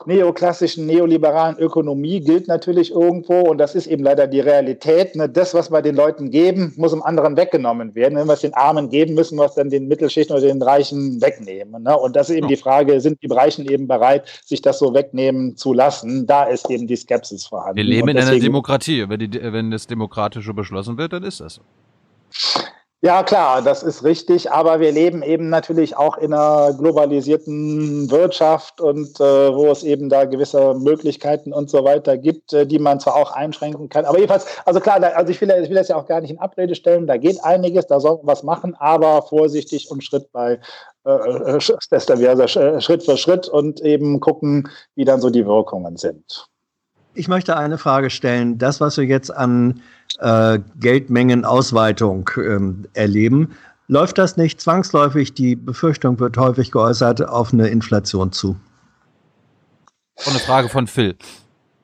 [0.06, 5.54] neoklassischen, neoliberalen Ökonomie gilt natürlich irgendwo, und das ist eben leider die Realität, ne, das,
[5.54, 8.16] was wir den Leuten geben, muss dem anderen weggenommen werden.
[8.16, 11.20] Wenn wir es den Armen geben, müssen wir es dann den Mittelschichten oder den Reichen
[11.20, 11.82] wegnehmen.
[11.82, 11.96] Ne?
[11.96, 15.56] Und das ist eben die Frage, sind die Reichen eben bereit, sich das so wegnehmen
[15.56, 16.26] zu lassen?
[16.26, 17.76] Da ist eben die Skepsis vorhanden.
[17.76, 19.08] Wir leben in einer Demokratie.
[19.08, 21.62] Wenn, die, wenn das Demokratische beschlossen wird, dann ist das so.
[23.04, 28.80] Ja, klar, das ist richtig, aber wir leben eben natürlich auch in einer globalisierten Wirtschaft
[28.80, 33.00] und äh, wo es eben da gewisse Möglichkeiten und so weiter gibt, äh, die man
[33.00, 34.04] zwar auch einschränken kann.
[34.04, 36.30] Aber jedenfalls, also klar, da, also ich will, ich will das ja auch gar nicht
[36.30, 40.30] in Abrede stellen, da geht einiges, da soll man was machen, aber vorsichtig und Schritt
[40.30, 40.60] bei
[41.04, 46.51] äh, äh Schritt für Schritt und eben gucken, wie dann so die Wirkungen sind.
[47.14, 48.58] Ich möchte eine Frage stellen.
[48.58, 49.82] Das, was wir jetzt an
[50.18, 53.50] äh, Geldmengenausweitung ähm, erleben,
[53.88, 58.56] läuft das nicht zwangsläufig, die Befürchtung wird häufig geäußert, auf eine Inflation zu?
[60.24, 61.16] Und eine Frage von Phil.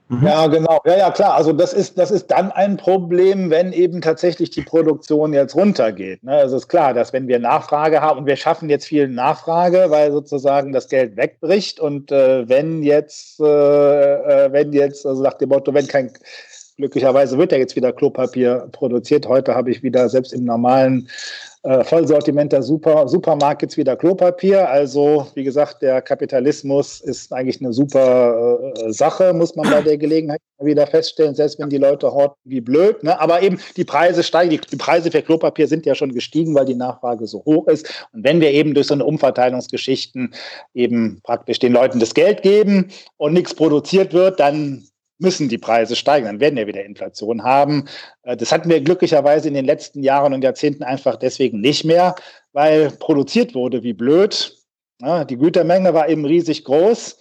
[0.08, 0.26] Mhm.
[0.26, 0.80] Ja, genau.
[0.86, 1.34] Ja, ja, klar.
[1.34, 6.24] Also das ist, das ist dann ein Problem, wenn eben tatsächlich die Produktion jetzt runtergeht.
[6.24, 6.32] Ne?
[6.32, 9.86] Also es ist klar, dass wenn wir Nachfrage haben und wir schaffen jetzt viel Nachfrage,
[9.88, 15.34] weil sozusagen das Geld wegbricht und äh, wenn jetzt, äh, äh wenn jetzt, also nach
[15.34, 16.10] dem Motto, wenn kein
[16.78, 19.26] glücklicherweise wird ja jetzt wieder Klopapier produziert.
[19.26, 21.08] Heute habe ich wieder selbst im normalen
[21.68, 24.70] äh, Vollsortiment der Super, Supermarkets wieder Klopapier.
[24.70, 29.98] Also, wie gesagt, der Kapitalismus ist eigentlich eine super äh, Sache, muss man bei der
[29.98, 33.02] Gelegenheit wieder feststellen, selbst wenn die Leute horten wie blöd.
[33.04, 33.20] Ne?
[33.20, 36.64] Aber eben die Preise steigen, die, die Preise für Klopapier sind ja schon gestiegen, weil
[36.64, 38.08] die Nachfrage so hoch ist.
[38.14, 40.32] Und wenn wir eben durch so eine Umverteilungsgeschichten
[40.72, 42.88] eben praktisch den Leuten das Geld geben
[43.18, 44.87] und nichts produziert wird, dann
[45.18, 47.84] müssen die Preise steigen, dann werden wir wieder Inflation haben.
[48.22, 52.14] Äh, das hatten wir glücklicherweise in den letzten Jahren und Jahrzehnten einfach deswegen nicht mehr,
[52.52, 54.54] weil produziert wurde wie blöd.
[55.30, 57.18] Die Gütermenge war eben riesig groß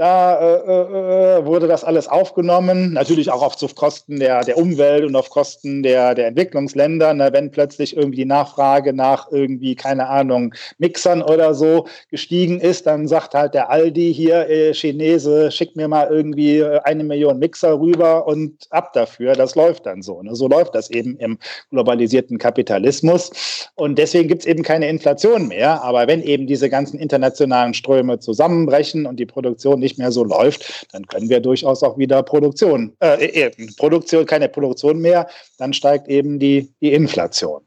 [0.00, 5.04] da äh, äh, äh, wurde das alles aufgenommen, natürlich auch auf Kosten der, der Umwelt
[5.04, 7.12] und auf Kosten der, der Entwicklungsländer.
[7.12, 12.86] Na, wenn plötzlich irgendwie die Nachfrage nach irgendwie, keine Ahnung, Mixern oder so gestiegen ist,
[12.86, 17.38] dann sagt halt der Aldi hier, äh, Chinese, schick mir mal irgendwie äh, eine Million
[17.38, 19.34] Mixer rüber und ab dafür.
[19.34, 20.22] Das läuft dann so.
[20.22, 20.34] Ne?
[20.34, 21.36] So läuft das eben im
[21.70, 23.68] globalisierten Kapitalismus.
[23.74, 25.84] Und deswegen gibt es eben keine Inflation mehr.
[25.84, 30.24] Aber wenn eben diese ganzen internationalen Ströme zusammenbrechen und die Produktion nicht nicht mehr so
[30.24, 35.72] läuft, dann können wir durchaus auch wieder Produktion, äh, äh, Produktion, keine Produktion mehr, dann
[35.72, 37.62] steigt eben die, die Inflation.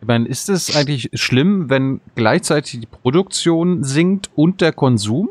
[0.00, 5.30] Ich meine, ist es eigentlich schlimm, wenn gleichzeitig die Produktion sinkt und der Konsum?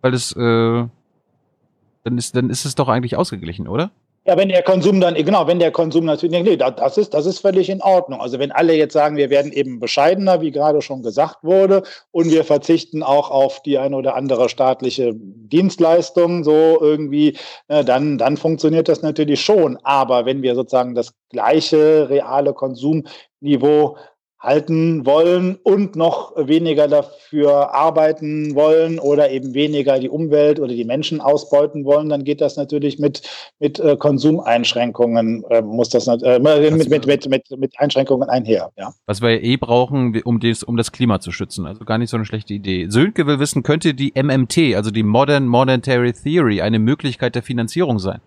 [0.00, 3.90] Weil es, äh, dann ist, dann ist es doch eigentlich ausgeglichen, oder?
[4.28, 7.38] Ja, wenn der Konsum dann, genau, wenn der Konsum natürlich, nee, das ist, das ist
[7.38, 8.20] völlig in Ordnung.
[8.20, 12.30] Also wenn alle jetzt sagen, wir werden eben bescheidener, wie gerade schon gesagt wurde, und
[12.30, 17.38] wir verzichten auch auf die eine oder andere staatliche Dienstleistung, so irgendwie,
[17.68, 19.78] dann, dann funktioniert das natürlich schon.
[19.82, 23.96] Aber wenn wir sozusagen das gleiche reale Konsumniveau
[24.40, 30.84] halten wollen und noch weniger dafür arbeiten wollen oder eben weniger die Umwelt oder die
[30.84, 33.22] Menschen ausbeuten wollen, dann geht das natürlich mit,
[33.58, 38.70] mit äh, Konsumeinschränkungen, äh, muss das äh, mit, mit, mit, mit, mit Einschränkungen einher.
[38.76, 38.94] Ja.
[39.06, 41.66] Was wir eh brauchen, um, des, um das Klima zu schützen.
[41.66, 42.86] Also gar nicht so eine schlechte Idee.
[42.88, 47.98] Sönke will wissen, könnte die MMT, also die Modern Monetary Theory, eine Möglichkeit der Finanzierung
[47.98, 48.20] sein?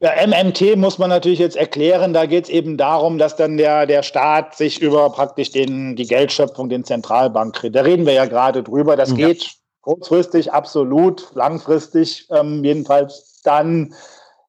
[0.00, 2.12] Ja, MMT muss man natürlich jetzt erklären.
[2.12, 6.06] Da geht es eben darum, dass dann der, der Staat sich über praktisch den, die
[6.06, 8.96] Geldschöpfung, den Zentralbank, da reden wir ja gerade drüber.
[8.96, 9.28] Das ja.
[9.28, 13.94] geht kurzfristig absolut, langfristig ähm, jedenfalls dann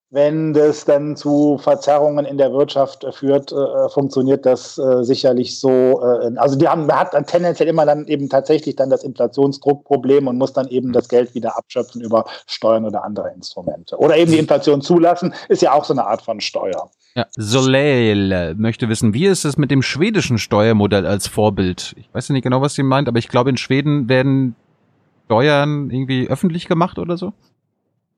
[0.09, 5.69] wenn das dann zu Verzerrungen in der Wirtschaft führt, äh, funktioniert das äh, sicherlich so.
[5.69, 10.27] Äh, also die haben, man hat dann tendenziell immer dann eben tatsächlich dann das Inflationsdruckproblem
[10.27, 13.97] und muss dann eben das Geld wieder abschöpfen über Steuern oder andere Instrumente.
[13.97, 16.89] Oder eben die Inflation zulassen, ist ja auch so eine Art von Steuer.
[17.15, 21.95] Ja, Soleil möchte wissen, wie ist es mit dem schwedischen Steuermodell als Vorbild?
[21.97, 24.55] Ich weiß nicht genau, was sie meint, aber ich glaube, in Schweden werden
[25.25, 27.33] Steuern irgendwie öffentlich gemacht oder so?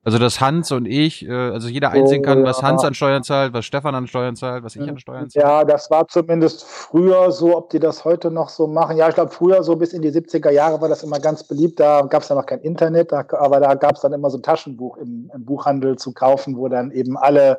[0.02, 3.52] Also dass Hans und ich, äh, also jeder einsehen kann, was Hans an Steuern zahlt,
[3.52, 5.44] was Stefan an Steuern zahlt, was ich an Steuern zahle.
[5.44, 8.96] Ja, das war zumindest früher so, ob die das heute noch so machen.
[8.96, 11.78] Ja, ich glaube, früher so bis in die 70er Jahre war das immer ganz beliebt.
[11.80, 14.38] Da gab es ja noch kein Internet, da, aber da gab es dann immer so
[14.38, 17.58] ein Taschenbuch im, im Buchhandel zu kaufen, wo dann eben alle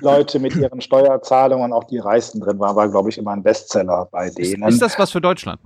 [0.00, 4.08] Leute mit ihren Steuerzahlungen, auch die Reichsten drin waren, war, glaube ich, immer ein Bestseller
[4.10, 4.64] bei denen.
[4.64, 5.60] Ist, ist das was für Deutschland?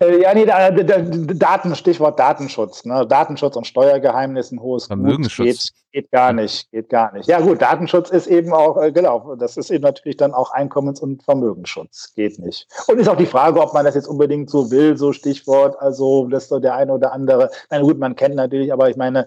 [0.00, 2.84] Äh, ja, nee, da, da, Daten, Stichwort Datenschutz.
[2.84, 3.06] Ne?
[3.06, 7.28] Datenschutz und Steuergeheimnis, ein hohes Gut, geht, geht gar nicht, geht gar nicht.
[7.28, 11.00] Ja gut, Datenschutz ist eben auch, äh, genau, das ist eben natürlich dann auch Einkommens-
[11.00, 12.68] und Vermögensschutz, geht nicht.
[12.86, 16.28] Und ist auch die Frage, ob man das jetzt unbedingt so will, so Stichwort, also
[16.28, 19.26] das so der eine oder andere, na gut, man kennt natürlich, aber ich meine,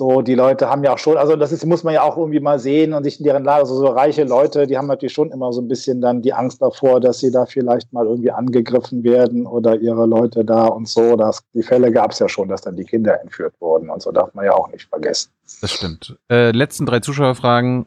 [0.00, 2.40] so, die Leute haben ja auch schon, also das ist, muss man ja auch irgendwie
[2.40, 5.30] mal sehen und sich in deren Lage, also so reiche Leute, die haben natürlich schon
[5.30, 9.04] immer so ein bisschen dann die Angst davor, dass sie da vielleicht mal irgendwie angegriffen
[9.04, 11.16] werden oder ihre Leute da und so.
[11.16, 14.10] Das, die Fälle gab es ja schon, dass dann die Kinder entführt wurden und so
[14.10, 15.32] darf man ja auch nicht vergessen.
[15.60, 16.16] Das stimmt.
[16.30, 17.84] Äh, letzten drei Zuschauerfragen.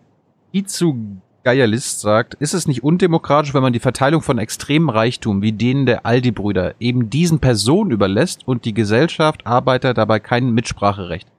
[0.52, 0.95] Izu
[1.44, 5.88] Geierlist sagt, ist es nicht undemokratisch, wenn man die Verteilung von extremem Reichtum wie denen
[5.88, 11.33] der Aldi-Brüder eben diesen Personen überlässt und die Gesellschaft Arbeiter dabei kein Mitspracherecht?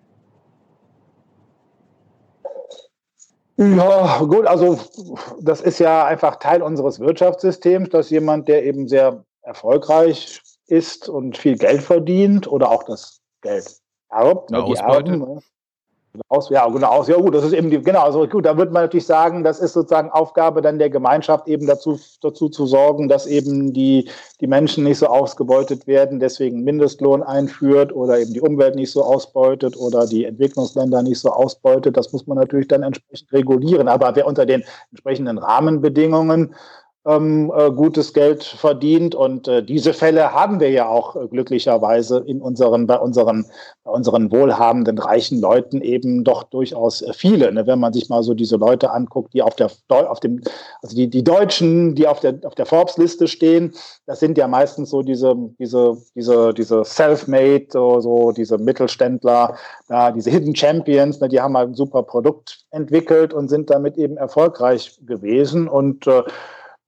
[3.56, 4.78] Ja, gut, also
[5.40, 11.36] das ist ja einfach Teil unseres Wirtschaftssystems, dass jemand, der eben sehr erfolgreich ist und
[11.36, 13.76] viel Geld verdient oder auch das Geld
[14.10, 15.42] erbt, ne, die Erben, ne,
[16.28, 18.72] aus, ja, genau, aus, ja gut, das ist eben die, genau, also gut, da würde
[18.72, 23.08] man natürlich sagen, das ist sozusagen Aufgabe dann der Gemeinschaft, eben dazu, dazu zu sorgen,
[23.08, 24.08] dass eben die,
[24.40, 29.02] die Menschen nicht so ausgebeutet werden, deswegen Mindestlohn einführt oder eben die Umwelt nicht so
[29.02, 31.96] ausbeutet oder die Entwicklungsländer nicht so ausbeutet.
[31.96, 33.88] Das muss man natürlich dann entsprechend regulieren.
[33.88, 36.54] Aber wer unter den entsprechenden Rahmenbedingungen
[37.06, 39.14] ähm, äh, gutes Geld verdient.
[39.14, 43.46] Und äh, diese Fälle haben wir ja auch äh, glücklicherweise in unseren, bei unseren,
[43.84, 47.52] bei unseren wohlhabenden, reichen Leuten eben doch durchaus äh, viele.
[47.52, 47.66] Ne?
[47.66, 50.40] Wenn man sich mal so diese Leute anguckt, die auf der, auf dem,
[50.82, 53.74] also die, die Deutschen, die auf der, auf der Forbes-Liste stehen,
[54.06, 59.56] das sind ja meistens so diese, diese, diese, diese Self-Made, so, so diese Mittelständler,
[59.88, 61.28] da, diese Hidden Champions, ne?
[61.28, 66.22] die haben halt ein super Produkt entwickelt und sind damit eben erfolgreich gewesen und äh,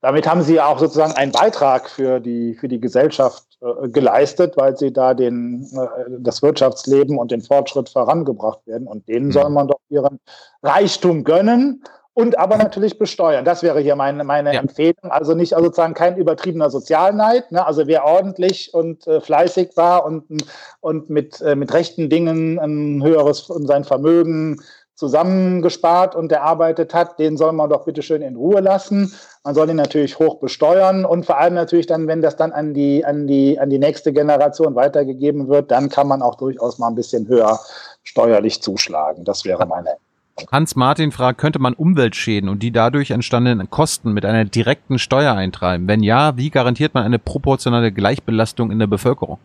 [0.07, 4.77] damit haben sie auch sozusagen einen Beitrag für die, für die Gesellschaft äh, geleistet, weil
[4.77, 8.87] sie da den, äh, das Wirtschaftsleben und den Fortschritt vorangebracht werden.
[8.87, 9.33] Und denen mhm.
[9.33, 10.21] soll man doch ihren
[10.63, 11.83] Reichtum gönnen
[12.15, 13.45] und aber natürlich besteuern.
[13.45, 14.61] Das wäre hier meine, meine ja.
[14.61, 15.11] Empfehlung.
[15.11, 17.51] Also nicht also sozusagen kein übertriebener Sozialneid.
[17.51, 17.67] Ne?
[17.67, 20.23] Also wer ordentlich und äh, fleißig war und,
[20.79, 24.61] und mit, äh, mit rechten Dingen ein höheres sein Vermögen
[24.97, 29.13] zusammengespart und erarbeitet hat, den soll man doch bitte schön in Ruhe lassen.
[29.45, 32.75] Man soll ihn natürlich hoch besteuern und vor allem natürlich dann, wenn das dann an
[32.75, 36.89] die, an die, an die nächste Generation weitergegeben wird, dann kann man auch durchaus mal
[36.89, 37.61] ein bisschen höher
[38.03, 39.25] steuerlich zuschlagen.
[39.25, 39.97] Das wäre meine
[40.53, 45.33] Hans Martin fragt, könnte man Umweltschäden und die dadurch entstandenen Kosten mit einer direkten Steuer
[45.33, 45.89] eintreiben?
[45.89, 49.39] Wenn ja, wie garantiert man eine proportionale Gleichbelastung in der Bevölkerung?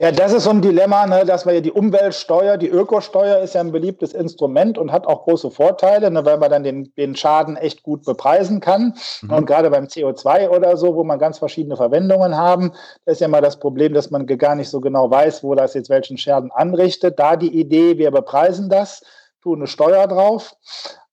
[0.00, 3.54] Ja, das ist so ein Dilemma, ne, dass wir ja die Umweltsteuer, die Ökosteuer ist
[3.54, 7.14] ja ein beliebtes Instrument und hat auch große Vorteile, ne, weil man dann den, den
[7.14, 8.94] Schaden echt gut bepreisen kann.
[9.22, 9.30] Mhm.
[9.30, 12.72] Und gerade beim CO2 oder so, wo man ganz verschiedene Verwendungen haben,
[13.04, 15.74] da ist ja mal das Problem, dass man gar nicht so genau weiß, wo das
[15.74, 17.18] jetzt welchen Schaden anrichtet.
[17.20, 19.00] Da die Idee, wir bepreisen das
[19.44, 20.56] tun eine Steuer drauf.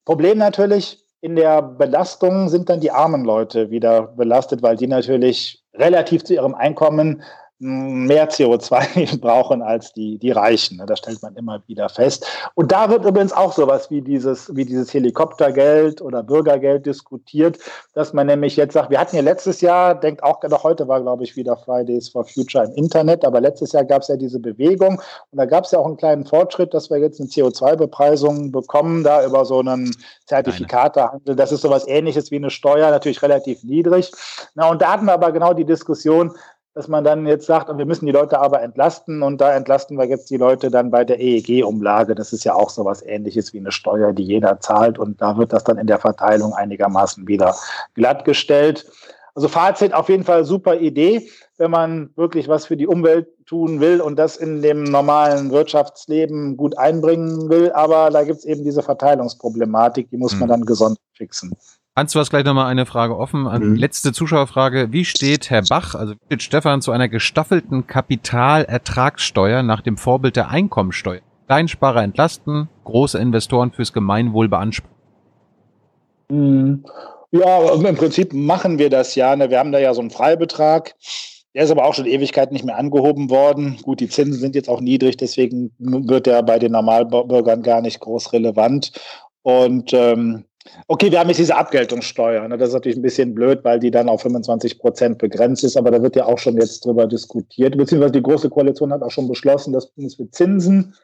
[0.06, 5.64] Problem natürlich, in der Belastung sind dann die armen Leute wieder belastet, weil die natürlich
[5.76, 7.22] relativ zu ihrem Einkommen
[7.62, 10.78] mehr CO2 brauchen als die, die Reichen.
[10.78, 10.86] Ne?
[10.88, 12.26] Das stellt man immer wieder fest.
[12.56, 17.60] Und da wird übrigens auch sowas wie dieses, wie dieses Helikoptergeld oder Bürgergeld diskutiert,
[17.94, 21.02] dass man nämlich jetzt sagt, wir hatten ja letztes Jahr, denkt auch, doch heute war,
[21.02, 24.40] glaube ich, wieder Fridays for Future im Internet, aber letztes Jahr gab es ja diese
[24.40, 28.52] Bewegung und da gab es ja auch einen kleinen Fortschritt, dass wir jetzt eine CO2-Bepreisung
[28.52, 31.36] bekommen, da über so einen Zertifikatehandel.
[31.36, 34.12] Das ist sowas ähnliches wie eine Steuer, natürlich relativ niedrig.
[34.56, 36.32] Na, und da hatten wir aber genau die Diskussion,
[36.74, 40.06] dass man dann jetzt sagt, wir müssen die Leute aber entlasten und da entlasten wir
[40.06, 42.16] jetzt die Leute dann bei der EEG-Umlage.
[42.16, 45.38] Das ist ja auch so was ähnliches wie eine Steuer, die jeder zahlt und da
[45.38, 47.56] wird das dann in der Verteilung einigermaßen wieder
[47.96, 48.90] glattgestellt.
[49.36, 53.80] Also Fazit auf jeden Fall super Idee, wenn man wirklich was für die Umwelt tun
[53.80, 57.72] will und das in dem normalen Wirtschaftsleben gut einbringen will.
[57.72, 60.48] Aber da gibt es eben diese Verteilungsproblematik, die muss man hm.
[60.50, 61.54] dann gesondert fixen.
[62.02, 63.44] Hans, du hast gleich nochmal eine Frage offen.
[63.44, 63.76] Mhm.
[63.76, 64.92] Letzte Zuschauerfrage.
[64.92, 70.36] Wie steht Herr Bach, also wie steht Stefan zu einer gestaffelten Kapitalertragssteuer nach dem Vorbild
[70.36, 71.22] der Einkommensteuer?
[71.46, 74.96] Kleinsparer entlasten, große Investoren fürs Gemeinwohl beanspruchen.
[76.30, 76.86] Mhm.
[77.30, 79.36] Ja, im Prinzip machen wir das ja.
[79.36, 79.52] Ne?
[79.52, 80.96] Wir haben da ja so einen Freibetrag.
[81.54, 83.78] Der ist aber auch schon Ewigkeit nicht mehr angehoben worden.
[83.84, 88.00] Gut, die Zinsen sind jetzt auch niedrig, deswegen wird der bei den Normalbürgern gar nicht
[88.00, 88.92] groß relevant.
[89.44, 90.46] Und ähm,
[90.88, 92.48] Okay, wir haben jetzt diese Abgeltungssteuer.
[92.48, 92.58] Ne?
[92.58, 95.78] Das ist natürlich ein bisschen blöd, weil die dann auf 25 Prozent begrenzt ist.
[95.78, 97.78] Aber da wird ja auch schon jetzt drüber diskutiert.
[97.78, 100.96] Beziehungsweise die Große Koalition hat auch schon beschlossen, dass für Zinsen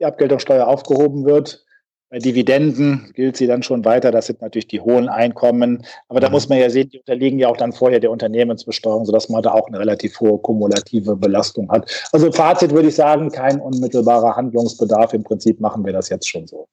[0.00, 1.64] die Abgeltungssteuer aufgehoben wird.
[2.08, 4.12] Bei Dividenden gilt sie dann schon weiter.
[4.12, 5.84] Das sind natürlich die hohen Einkommen.
[6.08, 6.34] Aber da mhm.
[6.34, 9.52] muss man ja sehen, die unterliegen ja auch dann vorher der Unternehmensbesteuerung, sodass man da
[9.52, 12.08] auch eine relativ hohe kumulative Belastung hat.
[12.12, 15.14] Also Fazit würde ich sagen, kein unmittelbarer Handlungsbedarf.
[15.14, 16.68] Im Prinzip machen wir das jetzt schon so.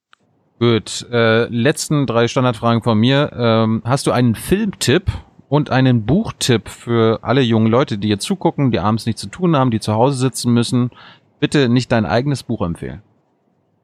[0.59, 3.31] Gut, äh, letzten drei Standardfragen von mir.
[3.35, 5.11] Ähm, hast du einen Filmtipp
[5.49, 9.55] und einen Buchtipp für alle jungen Leute, die jetzt zugucken, die abends nichts zu tun
[9.55, 10.91] haben, die zu Hause sitzen müssen?
[11.39, 13.01] Bitte nicht dein eigenes Buch empfehlen.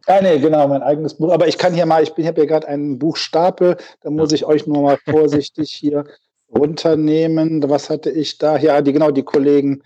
[0.07, 1.31] Ja, nee, genau, mein eigenes Buch.
[1.31, 4.45] Aber ich kann hier mal, ich bin, habe ja gerade einen Buchstapel, da muss ich
[4.45, 6.05] euch nur mal vorsichtig hier
[6.55, 7.69] runternehmen.
[7.69, 8.57] Was hatte ich da?
[8.57, 9.83] Ja, die, genau, die Kollegen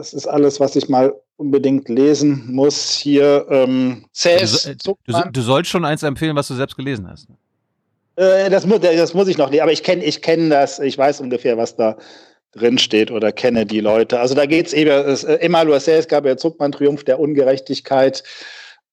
[0.00, 2.94] das ist alles, was ich mal unbedingt lesen muss.
[2.94, 7.28] Hier ähm, Cäs, du, du, du, sollst schon eins empfehlen, was du selbst gelesen hast.
[8.16, 10.96] Äh, das, muss, das muss ich noch lesen, aber ich kenne ich kenn das, ich
[10.96, 11.98] weiß ungefähr, was da
[12.52, 14.18] drin steht oder kenne die Leute.
[14.20, 18.24] Also da geht es eben, äh, Emmanuel Cäs gab ja Zuckmann Triumph der Ungerechtigkeit.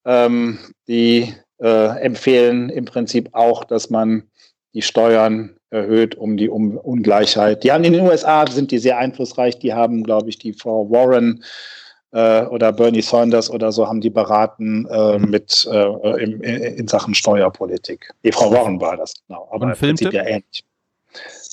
[0.04, 0.60] Ähm,
[0.90, 4.24] die äh, empfehlen im Prinzip auch, dass man
[4.74, 7.64] die Steuern erhöht, um die um Ungleichheit.
[7.64, 9.60] Die haben in den USA sind die sehr einflussreich.
[9.60, 11.44] Die haben, glaube ich, die Frau Warren
[12.12, 15.30] äh, oder Bernie Sanders oder so haben die beraten äh, mhm.
[15.30, 18.10] mit äh, in, in, Sachen Steuerpolitik.
[18.24, 19.48] Die Frau Warren war das genau.
[19.52, 20.14] Aber Und Filmtipp?
[20.14, 20.64] ja ähnlich.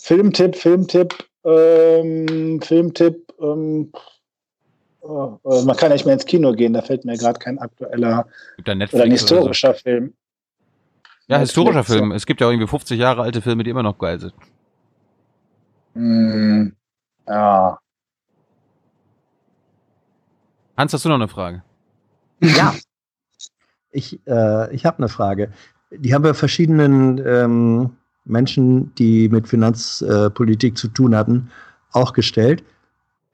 [0.02, 1.14] Filmtipp, Filmtipp,
[1.44, 3.32] ähm, Filmtipp.
[3.40, 3.90] Ähm,
[5.02, 6.72] äh, man kann nicht mehr ins Kino gehen.
[6.72, 8.26] Da fällt mir gerade kein aktueller
[8.58, 9.82] oder ein historischer oder so.
[9.82, 10.14] Film.
[11.26, 12.12] Ja, historischer Film.
[12.12, 14.34] Es gibt ja auch irgendwie 50 Jahre alte Filme, die immer noch geil sind.
[15.94, 16.68] Mm,
[17.26, 17.78] ja.
[20.76, 21.62] Hans, hast du noch eine Frage?
[22.40, 22.74] Ja.
[23.90, 25.52] Ich, äh, ich habe eine Frage.
[25.90, 31.50] Die haben wir verschiedenen ähm, Menschen, die mit Finanzpolitik äh, zu tun hatten,
[31.92, 32.64] auch gestellt.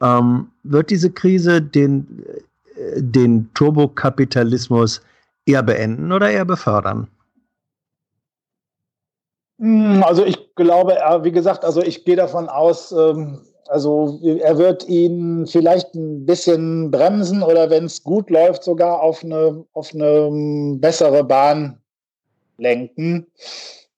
[0.02, 2.24] Ähm, wird diese Krise den,
[2.76, 5.00] äh, den Turbokapitalismus
[5.46, 7.08] eher beenden oder eher befördern?
[9.60, 14.88] Hm, also ich glaube, wie gesagt, also ich gehe davon aus, ähm, also er wird
[14.88, 20.26] ihn vielleicht ein bisschen bremsen oder wenn es gut läuft, sogar auf eine, auf eine
[20.26, 21.78] hm, bessere Bahn
[22.56, 23.26] lenken.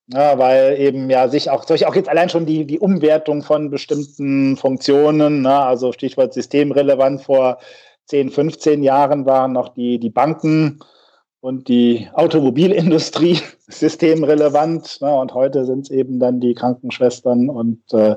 [0.08, 3.70] Ja, weil eben ja sich auch, solche auch jetzt allein schon die, die Umwertung von
[3.70, 7.58] bestimmten Funktionen, ne, also Stichwort systemrelevant vor
[8.06, 10.80] 10, 15 Jahren waren noch die, die Banken
[11.42, 15.00] und die Automobilindustrie systemrelevant.
[15.02, 15.12] Ne?
[15.12, 18.16] Und heute sind es eben dann die Krankenschwestern und äh,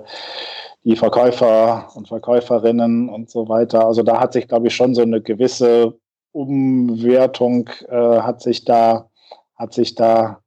[0.84, 3.88] die Verkäufer und Verkäuferinnen und so weiter.
[3.88, 5.96] Also da hat sich, glaube ich, schon so eine gewisse
[6.32, 9.10] Umwertung äh, hat sich da
[9.56, 10.42] hat sich da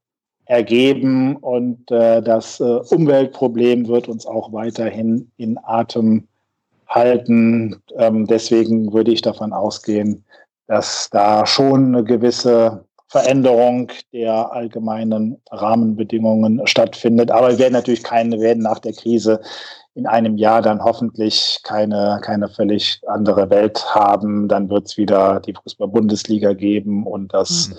[0.45, 6.29] ergeben und äh, das äh, Umweltproblem wird uns auch weiterhin in Atem
[6.87, 7.83] halten.
[7.97, 10.25] Ähm, deswegen würde ich davon ausgehen,
[10.69, 17.31] dass da schon eine gewisse Veränderung der allgemeinen Rahmenbedingungen stattfindet.
[17.31, 19.41] Aber wir werden natürlich keine, werden nach der Krise
[19.95, 24.47] in einem Jahr dann hoffentlich keine, keine völlig andere Welt haben.
[24.47, 27.77] Dann wird es wieder die Fußball-Bundesliga geben und das mhm.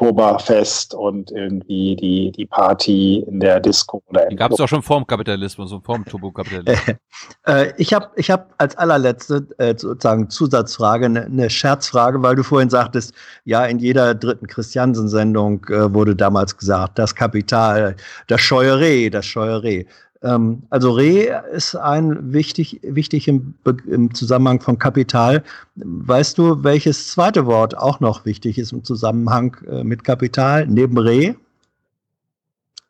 [0.00, 4.02] Oktoberfest und irgendwie die, die Party in der Disco.
[4.08, 6.96] Oder die gab es auch schon vorm Kapitalismus und vorm Turbokapitalismus.
[7.46, 12.42] äh, ich habe ich hab als allerletzte äh, sozusagen Zusatzfrage, eine ne Scherzfrage, weil du
[12.42, 13.12] vorhin sagtest,
[13.44, 17.96] ja, in jeder dritten Christiansen-Sendung äh, wurde damals gesagt, das Kapital,
[18.26, 19.86] das Scheueré, das Scheueré.
[20.22, 23.54] Ähm, also Re ist ein wichtig, wichtig im,
[23.86, 25.42] im, Zusammenhang von Kapital.
[25.76, 30.98] Weißt du, welches zweite Wort auch noch wichtig ist im Zusammenhang äh, mit Kapital neben
[30.98, 31.36] Re?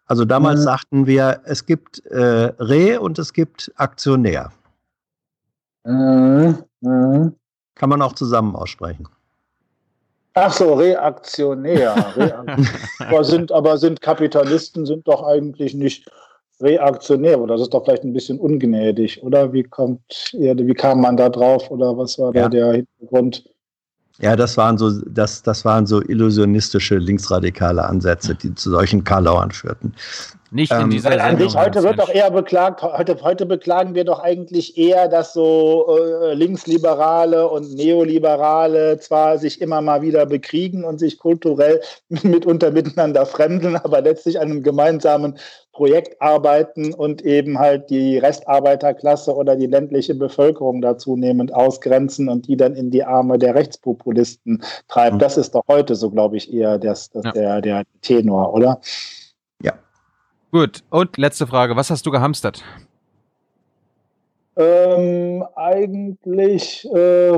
[0.06, 0.64] Also damals mhm.
[0.64, 4.50] sagten wir, es gibt äh, Re und es gibt Aktionär.
[5.84, 6.58] Mhm.
[6.80, 7.34] Mhm.
[7.76, 9.08] Kann man auch zusammen aussprechen.
[10.34, 11.94] Ach so, Reaktionär.
[12.16, 12.68] Reaktionär.
[12.98, 16.10] aber, sind, aber sind Kapitalisten sind doch eigentlich nicht
[16.62, 19.52] reaktionär, oder das ist doch vielleicht ein bisschen ungnädig, oder?
[19.52, 22.42] Wie kommt wie kam man da drauf oder was war ja.
[22.42, 23.44] da der Hintergrund?
[24.20, 29.50] Ja, das waren so, das, das waren so illusionistische linksradikale Ansätze, die zu solchen Karlauern
[29.50, 29.94] führten.
[30.50, 31.54] Nicht in ähm, dieser ähm, Sendung.
[31.54, 36.34] Heute wird doch eher beklagt, heute, heute beklagen wir doch eigentlich eher, dass so äh,
[36.34, 43.76] Linksliberale und Neoliberale zwar sich immer mal wieder bekriegen und sich kulturell mitunter miteinander fremdeln,
[43.76, 45.38] aber letztlich an einem gemeinsamen
[45.80, 52.48] Projekt arbeiten und eben halt die Restarbeiterklasse oder die ländliche Bevölkerung da zunehmend ausgrenzen und
[52.48, 55.16] die dann in die Arme der Rechtspopulisten treiben.
[55.16, 55.20] Mhm.
[55.20, 57.32] Das ist doch heute so, glaube ich, eher das, das ja.
[57.32, 58.78] der, der Tenor, oder?
[60.52, 61.76] Gut, und letzte Frage.
[61.76, 62.64] Was hast du gehamstert?
[64.56, 67.32] Ähm, eigentlich äh,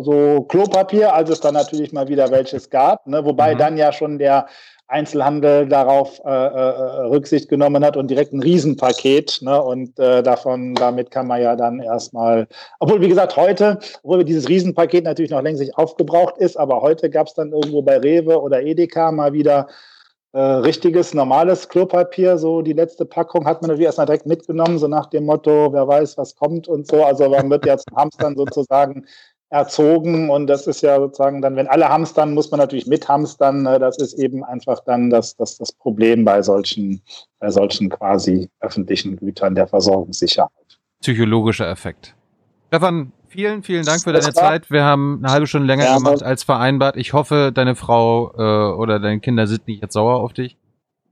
[0.00, 3.24] so Klopapier, als es dann natürlich mal wieder welches gab, ne?
[3.24, 3.58] wobei mhm.
[3.58, 4.46] dann ja schon der
[4.88, 9.40] Einzelhandel darauf äh, äh, Rücksicht genommen hat und direkt ein Riesenpaket.
[9.42, 9.60] Ne?
[9.60, 12.46] Und äh, davon, damit kann man ja dann erstmal,
[12.78, 17.26] obwohl, wie gesagt, heute, obwohl dieses Riesenpaket natürlich noch längst aufgebraucht ist, aber heute gab
[17.26, 19.66] es dann irgendwo bei Rewe oder Edeka mal wieder
[20.32, 24.86] äh, richtiges, normales Klopapier, so die letzte Packung hat man natürlich erstmal direkt mitgenommen, so
[24.86, 27.02] nach dem Motto, wer weiß, was kommt und so.
[27.04, 29.06] Also man wird ja zum Hamstern sozusagen
[29.48, 33.62] erzogen und das ist ja sozusagen dann, wenn alle hamstern, muss man natürlich mit hamstern.
[33.62, 33.78] Ne?
[33.78, 37.00] Das ist eben einfach dann das, das, das Problem bei solchen,
[37.38, 40.50] bei solchen quasi öffentlichen Gütern der Versorgungssicherheit.
[41.00, 42.14] Psychologischer Effekt.
[42.68, 44.70] Stefan, vielen, vielen Dank für deine Zeit.
[44.70, 46.96] Wir haben eine halbe Stunde länger ja, gemacht als vereinbart.
[46.96, 50.56] Ich hoffe, deine Frau äh, oder deine Kinder sind nicht jetzt sauer auf dich.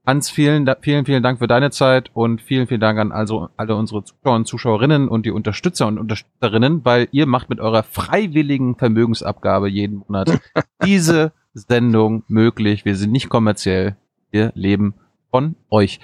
[0.07, 3.75] Hans, vielen, vielen, vielen Dank für deine Zeit und vielen, vielen Dank an also alle
[3.75, 8.77] unsere Zuschauer und Zuschauerinnen und die Unterstützer und Unterstützerinnen, weil ihr macht mit eurer freiwilligen
[8.77, 10.41] Vermögensabgabe jeden Monat
[10.85, 12.85] diese Sendung möglich.
[12.85, 13.97] Wir sind nicht kommerziell.
[14.31, 14.95] Wir leben
[15.31, 16.01] von euch.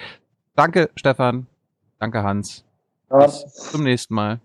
[0.55, 1.45] Danke, Stefan.
[1.99, 2.65] Danke, Hans.
[3.11, 3.25] Ja.
[3.25, 4.39] Bis zum nächsten Mal.